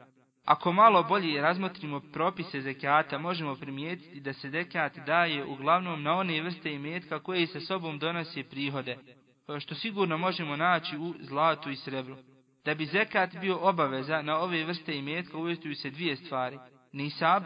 Ako 0.46 0.74
malo 0.74 1.04
bolje 1.04 1.42
razmotrimo 1.42 2.02
propise 2.14 2.62
zekijata, 2.62 3.18
možemo 3.18 3.56
primijetiti 3.56 4.20
da 4.20 4.34
se 4.34 4.50
zekijat 4.50 4.98
daje 4.98 5.46
uglavnom 5.46 6.04
na 6.04 6.14
one 6.14 6.42
vrste 6.42 6.74
imetka 6.74 7.20
koje 7.20 7.48
sa 7.48 7.60
sobom 7.60 8.00
donose 8.00 8.44
prihode, 8.44 8.98
što 9.60 9.76
sigurno 9.76 10.18
možemo 10.18 10.56
naći 10.56 10.98
u 10.98 11.14
zlatu 11.20 11.70
i 11.70 11.76
srebru. 11.76 12.16
Da 12.66 12.76
bi 12.76 12.86
zekat 12.86 13.36
bio 13.42 13.58
obaveza 13.62 14.22
na 14.22 14.38
ove 14.38 14.64
vrste 14.64 14.98
imetka 14.98 15.38
uvjetuju 15.38 15.76
se 15.76 15.90
dvije 15.90 16.16
stvari. 16.16 16.60
Nisab, 16.92 17.44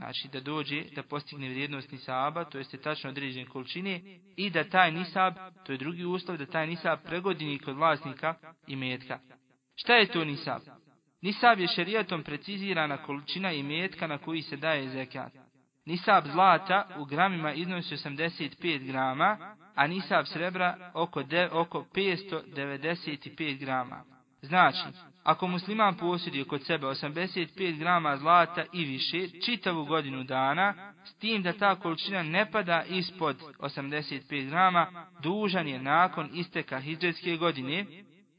znači 0.00 0.28
da 0.32 0.40
dođe, 0.40 0.84
da 0.94 1.02
postigne 1.02 1.48
vrijednost 1.48 1.92
nisaba, 1.92 2.44
to 2.44 2.58
jeste 2.58 2.76
tačno 2.76 3.10
određene 3.10 3.46
količine, 3.46 4.00
i 4.36 4.50
da 4.50 4.64
taj 4.64 4.92
nisab, 4.92 5.34
to 5.66 5.72
je 5.72 5.78
drugi 5.78 6.04
uslov, 6.04 6.36
da 6.36 6.46
taj 6.46 6.66
nisab 6.66 6.98
pregodini 7.04 7.58
kod 7.58 7.76
vlasnika 7.76 8.34
imetka. 8.66 9.18
Šta 9.76 9.94
je 9.94 10.06
to 10.06 10.24
nisab? 10.24 10.62
Nisab 11.22 11.60
je 11.60 11.68
šerijatom 11.68 12.22
precizirana 12.22 12.96
količina 12.96 13.52
imetka 13.52 14.06
na 14.06 14.18
koji 14.18 14.42
se 14.42 14.56
daje 14.56 14.88
zekat. 14.88 15.32
Nisab 15.86 16.24
zlata 16.32 16.96
u 16.98 17.04
gramima 17.04 17.52
iznosi 17.52 17.94
85 17.94 18.86
grama, 18.86 19.56
a 19.74 19.86
nisab 19.86 20.24
srebra 20.26 20.90
oko, 20.94 21.22
de, 21.22 21.48
oko 21.52 21.86
595 21.94 23.58
grama. 23.58 24.04
Znači, 24.42 24.78
ako 25.24 25.46
musliman 25.48 25.96
posjeduje 25.96 26.44
kod 26.44 26.64
sebe 26.64 26.86
85 26.86 27.78
grama 27.78 28.16
zlata 28.16 28.64
i 28.72 28.84
više 28.84 29.28
čitavu 29.44 29.84
godinu 29.84 30.24
dana, 30.24 30.92
s 31.04 31.14
tim 31.14 31.42
da 31.42 31.52
ta 31.52 31.74
količina 31.74 32.22
ne 32.22 32.50
pada 32.50 32.84
ispod 32.88 33.36
85 33.58 34.48
grama, 34.48 35.06
dužan 35.22 35.68
je 35.68 35.82
nakon 35.82 36.30
isteka 36.34 36.80
hidžetske 36.80 37.36
godine, 37.36 37.86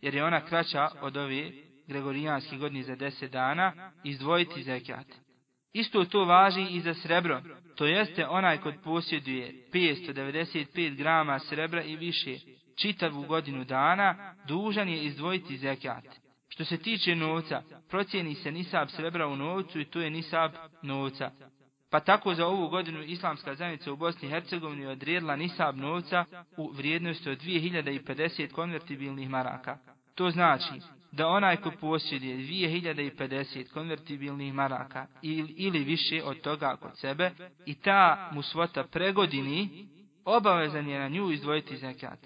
jer 0.01 0.15
je 0.15 0.25
ona 0.25 0.45
kraća 0.45 0.87
od 1.01 1.17
ove 1.17 1.51
gregorijanske 1.87 2.57
godine 2.57 2.83
za 2.83 2.95
10 2.95 3.29
dana, 3.29 3.91
izdvojiti 4.03 4.63
zekat. 4.63 5.05
Isto 5.73 6.05
to 6.05 6.25
važi 6.25 6.67
i 6.69 6.81
za 6.81 6.93
srebro, 6.93 7.41
to 7.75 7.85
jeste 7.85 8.27
onaj 8.27 8.57
kod 8.57 8.73
posjeduje 8.83 9.67
595 9.73 10.95
grama 10.95 11.39
srebra 11.39 11.83
i 11.83 11.95
više, 11.95 12.37
čitavu 12.81 13.23
godinu 13.23 13.63
dana, 13.63 14.35
dužan 14.47 14.89
je 14.89 15.03
izdvojiti 15.03 15.57
zekat. 15.57 16.03
Što 16.49 16.65
se 16.65 16.77
tiče 16.77 17.15
novca, 17.15 17.61
procijeni 17.89 18.35
se 18.35 18.51
nisab 18.51 18.87
srebra 18.89 19.27
u 19.27 19.35
novcu 19.35 19.79
i 19.79 19.85
to 19.85 20.01
je 20.01 20.09
nisab 20.09 20.51
novca. 20.81 21.31
Pa 21.89 21.99
tako 21.99 22.33
za 22.33 22.47
ovu 22.47 22.67
godinu 22.67 23.03
islamska 23.03 23.55
zajednica 23.55 23.91
u 23.91 23.95
Bosni 23.95 24.27
i 24.27 24.31
Hercegovini 24.31 24.85
odrijedila 24.85 25.35
nisab 25.35 25.77
novca 25.77 26.25
u 26.57 26.71
vrijednosti 26.71 27.29
od 27.29 27.41
2050 27.41 28.51
konvertibilnih 28.51 29.29
maraka. 29.29 29.77
To 30.15 30.31
znači 30.31 30.81
da 31.11 31.27
onaj 31.27 31.57
ko 31.57 31.71
posjeduje 31.81 32.37
2050 32.37 33.71
konvertibilnih 33.73 34.53
maraka 34.53 35.07
ili, 35.21 35.53
ili 35.57 35.79
više 35.83 36.23
od 36.23 36.41
toga 36.41 36.75
kod 36.75 36.91
sebe 36.97 37.31
i 37.65 37.75
ta 37.75 38.29
mu 38.33 38.41
svota 38.41 38.83
pregodini, 38.83 39.87
obavezan 40.25 40.89
je 40.89 40.99
na 40.99 41.07
nju 41.07 41.31
izdvojiti 41.31 41.77
zekat. 41.77 42.19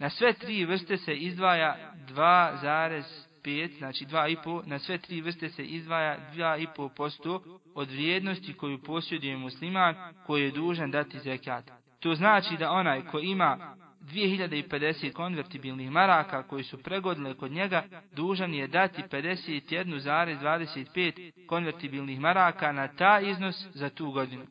Na 0.00 0.10
sve 0.10 0.32
tri 0.32 0.64
vrste 0.64 0.96
se 0.96 1.14
izdvaja 1.14 1.92
2,5, 2.08 3.78
znači 3.78 4.04
2,5, 4.04 4.66
na 4.66 4.78
sve 4.78 4.98
tri 4.98 5.20
vrste 5.20 5.48
se 5.48 5.64
izdvaja 5.64 6.18
2,5% 6.34 7.58
od 7.74 7.90
vrijednosti 7.90 8.54
koju 8.54 8.82
posjeduje 8.82 9.36
musliman 9.36 9.94
koji 10.26 10.42
je 10.42 10.50
dužan 10.50 10.90
dati 10.90 11.18
zekat. 11.18 11.70
To 12.00 12.14
znači 12.14 12.56
da 12.56 12.70
onaj 12.70 13.02
ko 13.02 13.18
ima 13.18 13.76
2050 14.00 15.12
konvertibilnih 15.12 15.90
maraka 15.90 16.42
koji 16.42 16.64
su 16.64 16.82
pregodile 16.82 17.34
kod 17.34 17.52
njega, 17.52 17.84
dužan 18.12 18.54
je 18.54 18.66
dati 18.66 19.02
51,25 19.02 21.46
konvertibilnih 21.46 22.20
maraka 22.20 22.72
na 22.72 22.88
ta 22.88 23.20
iznos 23.20 23.66
za 23.74 23.90
tu 23.90 24.10
godinu. 24.10 24.42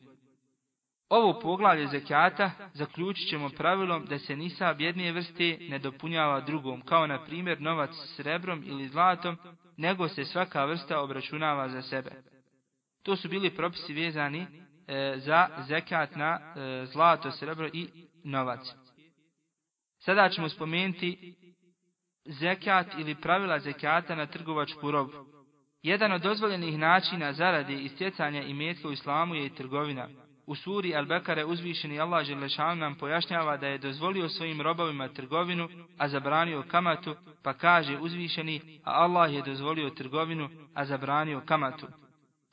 Ovo 1.10 1.40
poglavlje 1.40 1.86
zekijata 1.86 2.50
zaključit 2.72 3.28
ćemo 3.28 3.48
pravilom 3.48 4.04
da 4.06 4.18
se 4.18 4.36
nisab 4.36 4.80
jedne 4.80 5.12
vrste 5.12 5.58
ne 5.60 5.78
dopunjava 5.78 6.40
drugom, 6.40 6.80
kao 6.80 7.06
na 7.06 7.24
primjer 7.24 7.60
novac 7.60 7.90
srebrom 8.16 8.62
ili 8.66 8.88
zlatom, 8.88 9.36
nego 9.76 10.08
se 10.08 10.24
svaka 10.24 10.64
vrsta 10.64 11.00
obračunava 11.00 11.68
za 11.68 11.82
sebe. 11.82 12.10
To 13.02 13.16
su 13.16 13.28
bili 13.28 13.50
propisi 13.50 13.92
vezani 13.92 14.46
e, 14.88 15.14
za 15.16 15.48
zekijat 15.68 16.16
na 16.16 16.38
e, 16.40 16.86
zlato, 16.86 17.30
srebro 17.30 17.68
i 17.72 17.88
novac. 18.24 18.60
Sada 19.98 20.28
ćemo 20.28 20.48
spomenuti 20.48 21.34
zekijat 22.24 22.86
ili 22.98 23.14
pravila 23.14 23.58
zekijata 23.58 24.14
na 24.14 24.26
trgovačku 24.26 24.90
robu. 24.90 25.12
Jedan 25.82 26.12
od 26.12 26.22
dozvoljenih 26.22 26.78
načina 26.78 27.32
zarade 27.32 27.74
i 27.74 27.88
stjecanja 27.88 28.42
imetka 28.42 28.88
u 28.88 28.92
islamu 28.92 29.34
je 29.34 29.46
i 29.46 29.54
trgovina. 29.54 30.08
U 30.50 30.54
suri 30.54 30.94
Al-Bekare 30.94 31.44
uzvišeni 31.44 32.00
Allah 32.00 32.24
Želešan 32.26 32.78
nam 32.78 32.94
pojašnjava 32.94 33.56
da 33.56 33.66
je 33.66 33.78
dozvolio 33.78 34.28
svojim 34.28 34.60
robovima 34.60 35.08
trgovinu, 35.08 35.68
a 35.98 36.08
zabranio 36.08 36.62
kamatu, 36.62 37.14
pa 37.42 37.52
kaže 37.52 37.98
uzvišeni, 37.98 38.80
a 38.84 38.90
Allah 38.90 39.34
je 39.34 39.42
dozvolio 39.42 39.90
trgovinu, 39.90 40.48
a 40.74 40.84
zabranio 40.84 41.40
kamatu. 41.46 41.86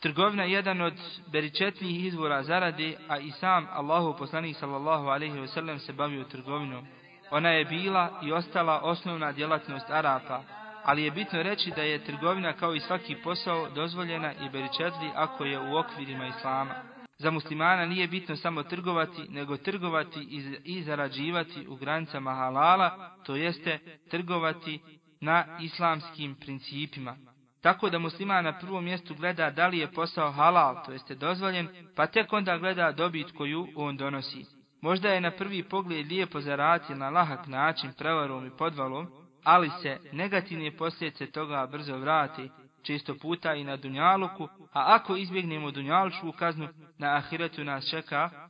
Trgovina 0.02 0.44
je 0.44 0.52
jedan 0.52 0.82
od 0.82 0.94
beričetnijih 1.32 2.06
izvora 2.06 2.44
zarade, 2.44 2.98
a 3.08 3.18
i 3.18 3.32
sam 3.32 3.68
Allahu 3.72 4.18
poslanik 4.18 4.58
sallallahu 4.58 5.08
alaihi 5.08 5.40
wasallam 5.40 5.78
se 5.78 5.94
bavio 5.94 6.24
trgovinom. 6.24 6.88
Ona 7.32 7.50
je 7.50 7.66
bila 7.66 8.20
i 8.24 8.32
ostala 8.32 8.82
osnovna 8.82 9.32
djelatnost 9.32 9.90
Arapa, 9.90 10.44
ali 10.84 11.04
je 11.04 11.12
bitno 11.12 11.44
reći 11.44 11.72
da 11.76 11.82
je 11.82 12.04
trgovina 12.04 12.54
kao 12.54 12.76
i 12.76 12.80
svaki 12.80 13.16
posao 13.24 13.70
dozvoljena 13.70 14.34
i 14.34 14.50
beričetli 14.50 15.10
ako 15.16 15.46
je 15.46 15.60
u 15.60 15.78
okvirima 15.78 16.28
Islama. 16.28 16.97
Za 17.18 17.32
muslimana 17.32 17.86
nije 17.86 18.08
bitno 18.08 18.36
samo 18.36 18.64
trgovati, 18.64 19.22
nego 19.30 19.58
trgovati 19.58 20.28
i 20.64 20.84
zarađivati 20.84 21.68
u 21.68 21.76
granicama 21.76 22.34
halala, 22.34 23.16
to 23.26 23.36
jeste 23.36 23.80
trgovati 24.10 24.80
na 25.22 25.58
islamskim 25.62 26.36
principima. 26.36 27.18
Tako 27.62 27.90
da 27.90 28.00
musliman 28.00 28.44
na 28.44 28.60
prvom 28.60 28.84
mjestu 28.84 29.16
gleda 29.16 29.50
da 29.50 29.68
li 29.68 29.78
je 29.78 29.92
posao 29.92 30.32
halal, 30.32 30.86
to 30.86 30.92
jeste 30.92 31.16
dozvoljen, 31.16 31.68
pa 31.96 32.08
tek 32.08 32.34
onda 32.34 32.58
gleda 32.58 32.92
dobit 32.92 33.32
koju 33.32 33.68
on 33.76 33.98
donosi. 33.98 34.46
Možda 34.82 35.10
je 35.10 35.22
na 35.22 35.32
prvi 35.32 35.64
pogled 35.64 36.08
lijepo 36.08 36.42
zarati 36.42 36.96
na 36.96 37.10
lahak 37.10 37.48
način 37.48 37.92
prevarom 37.98 38.48
i 38.48 38.58
podvalom, 38.58 39.08
ali 39.44 39.72
se 39.82 40.00
negativne 40.12 40.72
posljedice 40.72 41.32
toga 41.32 41.68
brzo 41.72 41.98
vrati, 41.98 42.50
često 42.88 43.16
puta 43.16 43.54
i 43.54 43.64
na 43.64 43.78
dunjaluku, 43.78 44.44
a 44.74 44.96
ako 44.96 45.16
izbjegnemo 45.16 45.72
dunjalučku 45.72 46.32
kaznu, 46.32 46.68
na 46.98 47.16
ahiretu 47.16 47.64
nas 47.64 47.90
čeka 47.90 48.50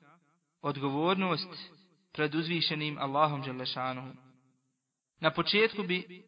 odgovornost 0.62 1.50
pred 2.14 2.36
uzvišenim 2.36 2.98
Allahom 3.00 3.44
Želešanom. 3.44 4.18
Na 5.20 5.32
početku 5.32 5.84
bi 5.84 6.24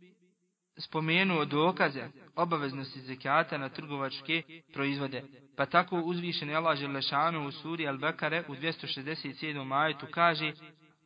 spomenuo 0.78 1.46
dokaze 1.46 2.10
obaveznosti 2.36 3.00
zekijata 3.00 3.58
na 3.58 3.70
trgovačke 3.70 4.44
proizvode, 4.74 5.24
pa 5.58 5.66
tako 5.66 6.00
uzvišeni 6.00 6.56
Allah 6.56 6.78
Želešanu 6.78 7.48
u 7.48 7.52
suri 7.52 7.84
Al-Bekare 7.84 8.44
u 8.48 8.56
267. 8.56 9.64
majetu 9.64 10.08
kaže 10.12 10.54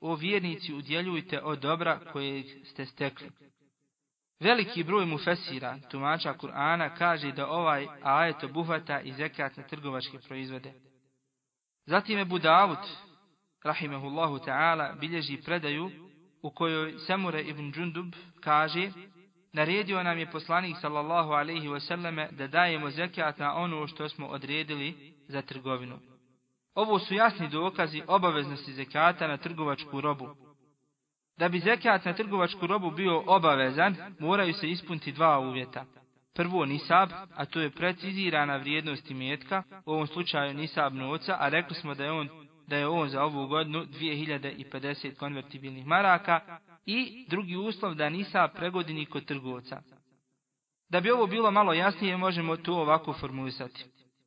O 0.05 0.15
vjernici 0.15 0.73
udjeljujte 0.73 1.41
od 1.41 1.59
dobra 1.59 1.99
koje 2.11 2.43
ste 2.65 2.85
stekli. 2.85 3.29
Veliki 4.43 4.83
broj 4.83 5.05
mufesira, 5.05 5.77
tumača 5.91 6.33
Kur'ana, 6.33 6.89
kaže 6.97 7.31
da 7.31 7.47
ovaj 7.47 7.87
ajet 8.03 8.43
obuhvata 8.43 8.99
i 9.01 9.11
zekat 9.13 9.57
na 9.57 9.63
trgovačke 9.63 10.19
proizvode. 10.27 10.73
Zatim 11.85 12.17
je 12.17 12.25
Budavut, 12.25 12.79
rahimehullahu 13.63 14.39
ta'ala, 14.39 14.95
bilježi 14.99 15.37
predaju 15.45 15.91
u 16.41 16.49
kojoj 16.49 16.93
Samure 17.07 17.41
ibn 17.41 17.71
Džundub 17.71 18.13
kaže 18.41 18.91
Naredio 19.53 20.03
nam 20.03 20.19
je 20.19 20.31
poslanik 20.31 20.77
sallallahu 20.81 21.31
alaihi 21.31 21.67
wasallame 21.67 22.31
da 22.31 22.47
dajemo 22.47 22.89
zekat 22.89 23.37
na 23.37 23.55
ono 23.55 23.87
što 23.87 24.09
smo 24.09 24.27
odredili 24.27 25.13
za 25.27 25.41
trgovinu. 25.41 25.99
Ovo 26.75 26.99
su 26.99 27.13
jasni 27.13 27.49
dokazi 27.49 28.01
obaveznosti 28.07 28.73
zekata 28.73 29.27
na 29.27 29.37
trgovačku 29.37 30.01
robu. 30.01 30.35
Da 31.37 31.49
bi 31.49 31.59
zekat 31.59 32.05
na 32.05 32.13
trgovačku 32.13 32.67
robu 32.67 32.91
bio 32.91 33.23
obavezan, 33.27 33.95
moraju 34.19 34.53
se 34.53 34.69
ispuniti 34.69 35.11
dva 35.11 35.39
uvjeta. 35.39 35.85
Prvo 36.35 36.65
nisab, 36.65 37.09
a 37.35 37.45
to 37.45 37.61
je 37.61 37.69
precizirana 37.69 38.57
vrijednost 38.57 39.11
imetka, 39.11 39.63
u 39.85 39.91
ovom 39.91 40.07
slučaju 40.07 40.53
nisab 40.53 40.93
novca, 40.93 41.37
a 41.39 41.49
rekli 41.49 41.75
smo 41.75 41.95
da 41.95 42.03
je 42.03 42.11
on 42.11 42.29
da 42.67 42.77
je 42.77 42.87
on 42.87 43.09
za 43.09 43.23
ovu 43.23 43.47
godinu 43.47 43.85
2050 43.85 45.15
konvertibilnih 45.15 45.85
maraka 45.85 46.59
i 46.85 47.25
drugi 47.29 47.55
uslov 47.55 47.95
da 47.95 48.09
nisab 48.09 48.49
pregodini 48.55 49.05
kod 49.05 49.25
trgovca. 49.25 49.81
Da 50.89 50.99
bi 50.99 51.11
ovo 51.11 51.27
bilo 51.27 51.51
malo 51.51 51.73
jasnije, 51.73 52.17
možemo 52.17 52.57
to 52.57 52.73
ovako 52.73 53.13
formulisati. 53.13 53.85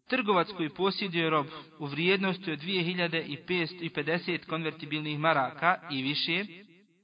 Trgovac 0.09 0.49
koji 0.57 0.69
posjeduje 0.69 1.31
rob 1.31 1.47
u 1.79 1.87
vrijednosti 1.87 2.53
od 2.53 2.59
2550 2.59 4.47
konvertibilnih 4.47 5.19
maraka 5.19 5.79
i 5.91 6.03
više, 6.03 6.45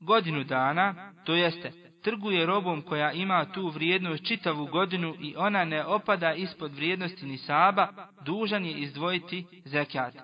godinu 0.03 0.45
dana, 0.45 1.13
to 1.25 1.35
jeste, 1.35 1.73
trguje 2.03 2.47
robom 2.47 2.83
koja 2.83 3.13
ima 3.13 3.45
tu 3.53 3.69
vrijednost 3.69 4.25
čitavu 4.25 4.67
godinu 4.67 5.15
i 5.21 5.35
ona 5.37 5.65
ne 5.65 5.85
opada 5.85 6.35
ispod 6.35 6.75
vrijednosti 6.75 7.27
nisaba, 7.27 7.89
dužan 8.25 8.65
je 8.65 8.73
izdvojiti 8.73 9.47
zekijat. 9.65 10.15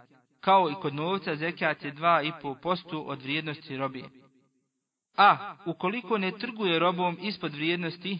Kao 0.40 0.70
i 0.70 0.74
kod 0.74 0.94
novca 0.94 1.36
zekijat 1.36 1.84
je 1.84 1.94
2,5% 1.94 3.04
od 3.06 3.22
vrijednosti 3.22 3.76
robije. 3.76 4.04
A, 5.16 5.56
ukoliko 5.66 6.18
ne 6.18 6.30
trguje 6.30 6.78
robom 6.78 7.18
ispod 7.22 7.54
vrijednosti 7.54 8.18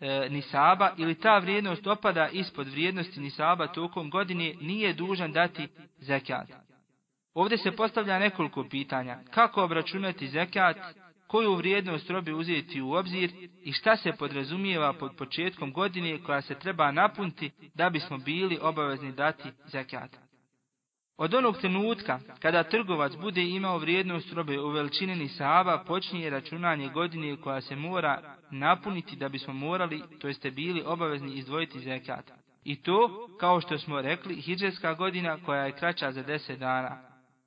e, 0.00 0.28
nisaba 0.30 0.90
ili 0.96 1.14
ta 1.14 1.38
vrijednost 1.38 1.86
opada 1.86 2.28
ispod 2.28 2.68
vrijednosti 2.68 3.20
nisaba 3.20 3.66
tokom 3.66 4.10
godine, 4.10 4.54
nije 4.60 4.92
dužan 4.92 5.32
dati 5.32 5.68
zekijat. 5.98 6.65
Ovdje 7.36 7.58
se 7.58 7.72
postavlja 7.72 8.18
nekoliko 8.18 8.64
pitanja. 8.70 9.18
Kako 9.30 9.64
obračunati 9.64 10.28
zekat, 10.28 10.76
koju 11.26 11.54
vrijednost 11.54 12.10
robe 12.10 12.34
uzeti 12.34 12.80
u 12.80 12.92
obzir 12.92 13.30
i 13.64 13.72
šta 13.72 13.96
se 13.96 14.12
podrazumijeva 14.12 14.92
pod 14.92 15.16
početkom 15.16 15.72
godine 15.72 16.18
koja 16.22 16.42
se 16.42 16.54
treba 16.54 16.90
napunti 16.90 17.50
da 17.74 17.90
bismo 17.90 18.18
bili 18.18 18.58
obavezni 18.62 19.12
dati 19.12 19.48
zekat. 19.66 20.10
Od 21.16 21.34
onog 21.34 21.56
trenutka, 21.56 22.20
kada 22.38 22.62
trgovac 22.62 23.12
bude 23.20 23.42
imao 23.42 23.78
vrijednost 23.78 24.32
robe 24.32 24.58
u 24.60 24.68
veličini 24.68 25.16
nisaba, 25.16 25.84
počinje 25.86 26.30
računanje 26.30 26.88
godine 26.88 27.36
koja 27.36 27.60
se 27.60 27.76
mora 27.76 28.36
napuniti 28.50 29.16
da 29.16 29.28
bismo 29.28 29.54
morali, 29.54 30.02
to 30.20 30.28
jeste 30.28 30.50
bili 30.50 30.82
obavezni 30.86 31.34
izdvojiti 31.34 31.80
zekat. 31.80 32.30
I 32.64 32.76
to, 32.82 33.28
kao 33.40 33.60
što 33.60 33.78
smo 33.78 34.00
rekli, 34.00 34.34
hidžetska 34.34 34.94
godina 34.94 35.38
koja 35.44 35.64
je 35.64 35.72
kraća 35.72 36.12
za 36.12 36.24
10 36.24 36.56
dana. 36.56 37.05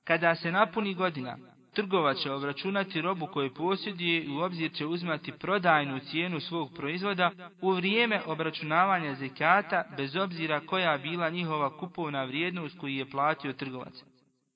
Kada 0.10 0.36
se 0.36 0.52
napuni 0.52 0.94
godina, 0.94 1.38
trgovac 1.74 2.18
će 2.18 2.32
obračunati 2.32 3.02
robu 3.02 3.28
koju 3.28 3.54
posjeduje 3.54 4.24
i 4.24 4.30
u 4.30 4.40
obzir 4.40 4.72
će 4.72 4.86
uzmati 4.86 5.32
prodajnu 5.32 6.00
cijenu 6.00 6.40
svog 6.40 6.72
proizvoda 6.76 7.32
u 7.62 7.72
vrijeme 7.72 8.22
obračunavanja 8.26 9.16
zekata 9.16 9.84
bez 9.98 10.16
obzira 10.16 10.60
koja 10.60 10.98
bila 10.98 11.30
njihova 11.30 11.78
kupovna 11.78 12.24
vrijednost 12.24 12.80
koju 12.80 12.94
je 12.94 13.10
platio 13.10 13.54
trgovac. 13.54 13.94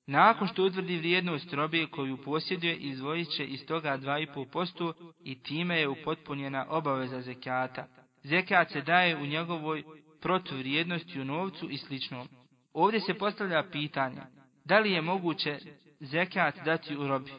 Nakon 0.08 0.47
što 0.47 0.64
utvrdi 0.64 0.97
vrijednost 0.97 1.54
robe 1.54 1.86
koju 1.88 2.18
posjeduje, 2.18 2.76
izvojit 2.76 3.28
će 3.30 3.45
iz 3.45 3.66
toga 3.66 3.97
2,5% 3.97 4.93
i 5.24 5.43
time 5.43 5.80
je 5.80 5.89
upotpunjena 5.89 6.66
obaveza 6.70 7.22
zekata. 7.22 7.88
Zekat 8.24 8.72
se 8.72 8.82
daje 8.82 9.18
u 9.18 9.26
njegovoj 9.26 9.84
protuvrijednosti 10.22 11.22
u 11.22 11.26
novcu 11.26 11.70
i 11.70 11.78
slično. 11.78 12.26
Ovdje 12.74 12.99
se 12.99 13.14
postavlja 13.14 13.64
pitanje, 13.72 14.22
da 14.66 14.80
li 14.80 14.91
je 14.91 15.01
moguće 15.01 15.57
zekat 15.99 16.55
dati 16.66 16.97
u 16.97 17.07
robi. 17.07 17.32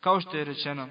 Kao 0.00 0.20
što 0.20 0.36
je 0.36 0.44
rečeno, 0.44 0.88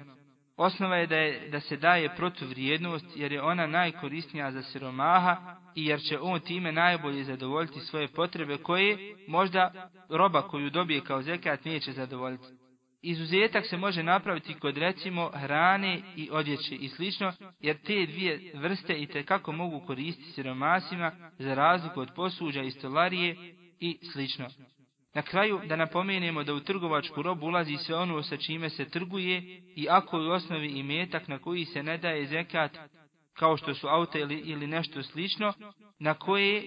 osnova 0.56 0.96
je 0.96 1.06
da, 1.06 1.16
je 1.16 1.48
da 1.48 1.60
se 1.60 1.76
daje 1.76 2.16
protuvrijednost 2.16 3.06
jer 3.16 3.32
je 3.32 3.42
ona 3.42 3.66
najkorisnija 3.66 4.52
za 4.52 4.62
siromaha 4.62 5.56
i 5.74 5.86
jer 5.86 6.00
će 6.00 6.18
on 6.20 6.40
time 6.40 6.72
najbolje 6.72 7.24
zadovoljiti 7.24 7.80
svoje 7.80 8.08
potrebe 8.08 8.56
koje 8.56 9.16
možda 9.28 9.90
roba 10.08 10.42
koju 10.42 10.70
dobije 10.70 11.00
kao 11.00 11.22
zekat 11.22 11.64
neće 11.64 11.92
zadovoljiti. 11.92 12.46
Izuzetak 13.02 13.66
se 13.66 13.76
može 13.76 14.02
napraviti 14.02 14.54
kod 14.54 14.76
recimo 14.76 15.30
hrane 15.34 16.00
i 16.16 16.28
odjeće 16.32 16.74
i 16.74 16.88
slično, 16.88 17.32
jer 17.60 17.76
te 17.76 18.06
dvije 18.06 18.52
vrste 18.54 18.94
i 18.94 19.06
kako 19.06 19.52
mogu 19.52 19.86
koristiti 19.86 20.32
siromasima 20.32 21.12
za 21.38 21.54
razliku 21.54 22.00
od 22.00 22.08
posuđa 22.16 22.62
i 22.62 22.70
stolarije 22.70 23.36
i 23.80 23.98
slično. 24.12 24.46
Na 25.14 25.22
kraju 25.22 25.60
da 25.68 25.76
napomenemo 25.76 26.44
da 26.44 26.54
u 26.54 26.60
trgovačku 26.60 27.22
robu 27.22 27.46
ulazi 27.46 27.76
sve 27.76 27.96
ono 27.96 28.22
sa 28.22 28.36
čime 28.36 28.70
se 28.70 28.84
trguje 28.84 29.62
i 29.76 29.86
ako 29.90 30.18
je 30.18 30.28
u 30.28 30.32
osnovi 30.32 30.66
i 30.66 30.82
metak 30.82 31.28
na 31.28 31.38
koji 31.38 31.64
se 31.64 31.82
ne 31.82 31.98
daje 31.98 32.26
zekat, 32.26 32.78
kao 33.32 33.56
što 33.56 33.74
su 33.74 33.88
auta 33.88 34.18
ili, 34.18 34.34
ili 34.34 34.66
nešto 34.66 35.02
slično, 35.02 35.52
na 35.98 36.14
koje 36.14 36.62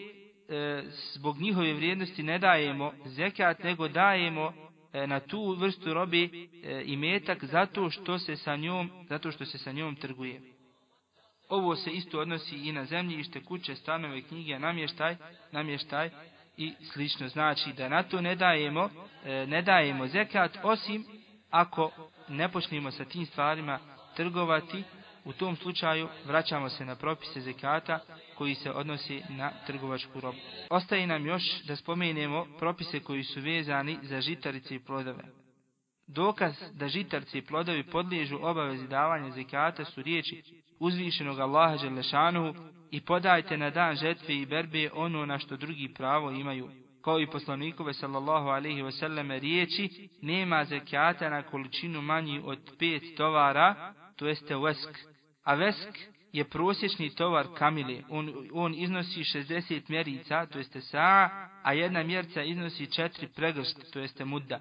e, 0.49 0.83
zbog 1.13 1.37
njihove 1.37 1.73
vrijednosti 1.73 2.23
ne 2.23 2.39
dajemo 2.39 2.93
zekat, 3.05 3.63
nego 3.63 3.87
dajemo 3.87 4.53
e, 4.93 5.07
na 5.07 5.19
tu 5.19 5.55
vrstu 5.59 5.93
robe 5.93 6.17
e, 6.17 6.29
i 6.85 6.97
metak 6.97 7.43
zato 7.43 7.89
što 7.89 8.19
se 8.19 8.35
sa 8.35 8.55
njom, 8.55 8.91
zato 9.09 9.31
što 9.31 9.45
se 9.45 9.57
sa 9.57 9.71
njom 9.71 9.95
trguje. 9.95 10.41
Ovo 11.49 11.75
se 11.75 11.91
isto 11.91 12.19
odnosi 12.19 12.55
i 12.55 12.71
na 12.71 12.85
zemljište, 12.85 13.43
kuće, 13.43 13.75
stanove, 13.75 14.21
knjige, 14.21 14.59
namještaj, 14.59 15.15
namještaj, 15.51 16.09
i 16.57 16.73
slično. 16.93 17.27
Znači 17.27 17.73
da 17.73 17.89
na 17.89 18.03
to 18.03 18.21
ne 18.21 18.35
dajemo, 18.35 18.89
e, 19.25 19.45
ne 19.47 19.61
dajemo 19.61 20.07
zekat, 20.07 20.57
osim 20.63 21.05
ako 21.49 21.91
ne 22.27 22.51
počnemo 22.51 22.91
sa 22.91 23.05
tim 23.05 23.25
stvarima 23.25 23.79
trgovati, 24.15 24.83
u 25.25 25.33
tom 25.33 25.55
slučaju 25.55 26.07
vraćamo 26.25 26.69
se 26.69 26.85
na 26.85 26.95
propise 26.95 27.41
zekata 27.41 27.99
koji 28.35 28.55
se 28.55 28.71
odnosi 28.71 29.21
na 29.29 29.51
trgovačku 29.67 30.19
robu. 30.19 30.37
Ostaje 30.69 31.07
nam 31.07 31.25
još 31.25 31.63
da 31.63 31.75
spomenemo 31.75 32.47
propise 32.59 32.99
koji 32.99 33.23
su 33.23 33.41
vezani 33.41 33.97
za 34.01 34.21
žitarice 34.21 34.75
i 34.75 34.79
plodove. 34.79 35.23
Dokaz 36.07 36.55
da 36.73 36.87
žitarci 36.87 37.37
i 37.37 37.41
plodovi 37.41 37.83
podliježu 37.83 38.39
obavezi 38.41 38.87
davanja 38.87 39.31
zekata 39.31 39.85
su 39.85 40.01
riječi 40.01 40.43
uzvišenog 40.79 41.39
Allaha 41.39 41.77
Đelešanuhu 41.77 42.53
i 42.91 43.01
podajte 43.01 43.57
na 43.57 43.69
dan 43.69 43.95
žetve 43.95 44.35
i 44.35 44.45
berbe 44.45 44.89
ono 44.93 45.25
na 45.25 45.39
što 45.39 45.57
drugi 45.57 45.93
pravo 45.93 46.31
imaju. 46.31 46.69
Kao 47.01 47.19
i 47.19 47.27
poslanikove 47.27 47.93
sallallahu 47.93 48.47
alaihi 48.47 48.81
wasallam 48.81 49.39
riječi, 49.39 50.09
nema 50.21 50.65
zekata 50.65 51.29
na 51.29 51.43
količinu 51.43 52.01
manji 52.01 52.41
od 52.45 52.59
pet 52.79 53.03
tovara, 53.17 53.93
to 54.15 54.27
jeste 54.27 54.55
vesk. 54.55 54.89
A 55.43 55.53
vesk 55.53 55.89
je 56.33 56.43
prosječni 56.43 57.15
tovar 57.15 57.47
kamile. 57.57 58.01
On, 58.09 58.33
on 58.53 58.73
iznosi 58.75 59.19
60 59.19 59.81
mjerica, 59.89 60.45
to 60.45 60.57
jeste 60.57 60.81
sa, 60.81 61.29
a 61.63 61.73
jedna 61.73 62.03
mjerca 62.03 62.43
iznosi 62.43 62.91
četiri 62.91 63.27
pregršt, 63.27 63.91
to 63.93 63.99
jeste 63.99 64.25
mudda. 64.25 64.59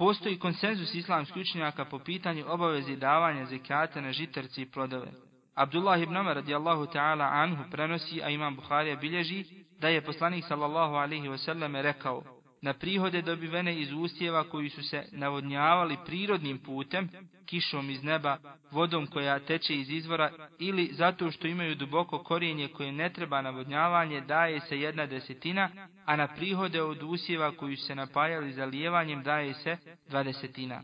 Postoji 0.00 0.38
konsenzus 0.38 0.94
islamskih 0.94 1.40
učenjaka 1.40 1.84
po 1.84 1.98
pitanju 1.98 2.44
obavezi 2.48 2.96
davanja 2.96 3.46
zekata 3.46 4.00
na 4.00 4.12
žitarci 4.12 4.62
i 4.62 4.66
plodove. 4.66 5.12
Abdullah 5.54 6.02
ibn 6.02 6.16
Umar 6.16 6.36
radijallahu 6.36 6.86
ta'ala 6.86 7.24
anhu 7.24 7.64
prenosi, 7.70 8.22
a 8.22 8.30
imam 8.30 8.56
Buharija 8.56 8.96
bilježi, 8.96 9.44
da 9.80 9.88
je 9.88 10.04
poslanik 10.04 10.44
sallallahu 10.48 10.94
alaihi 10.94 11.28
wasallam 11.28 11.80
rekao, 11.82 12.22
na 12.62 12.74
prihode 12.74 13.22
dobivene 13.22 13.80
iz 13.80 13.92
usjeva 13.92 14.44
koji 14.44 14.70
su 14.70 14.82
se 14.82 15.04
navodnjavali 15.12 15.96
prirodnim 16.06 16.58
putem, 16.58 17.08
kišom 17.46 17.90
iz 17.90 18.04
neba, 18.04 18.38
vodom 18.70 19.06
koja 19.06 19.38
teče 19.38 19.74
iz 19.74 19.90
izvora 19.90 20.32
ili 20.58 20.90
zato 20.92 21.30
što 21.30 21.46
imaju 21.46 21.74
duboko 21.74 22.18
korijenje 22.18 22.68
koje 22.68 22.92
ne 22.92 23.12
treba 23.12 23.42
navodnjavanje, 23.42 24.20
daje 24.20 24.60
se 24.60 24.80
jedna 24.80 25.06
desetina, 25.06 25.70
a 26.04 26.16
na 26.16 26.28
prihode 26.28 26.82
od 26.82 27.02
usjeva 27.02 27.56
koji 27.56 27.76
su 27.76 27.86
se 27.86 27.94
napajali 27.94 28.52
zalijevanjem 28.52 29.22
daje 29.22 29.54
se 29.54 29.76
dva 30.08 30.22
desetina. 30.22 30.82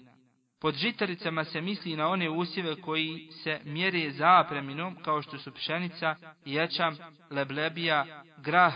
Pod 0.60 0.74
žitaricama 0.74 1.44
se 1.44 1.60
misli 1.60 1.96
na 1.96 2.08
one 2.08 2.30
usjeve 2.30 2.80
koji 2.80 3.28
se 3.44 3.60
mjere 3.64 4.10
zapreminom 4.10 4.96
kao 5.04 5.22
što 5.22 5.38
su 5.38 5.52
pšenica, 5.52 6.16
ječam, 6.44 6.96
leblebija, 7.30 8.22
grah, 8.38 8.74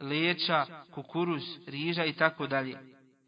leča, 0.00 0.66
kukuruz, 0.90 1.42
riža 1.66 2.04
i 2.04 2.12
tako 2.12 2.46
dalje. 2.46 2.78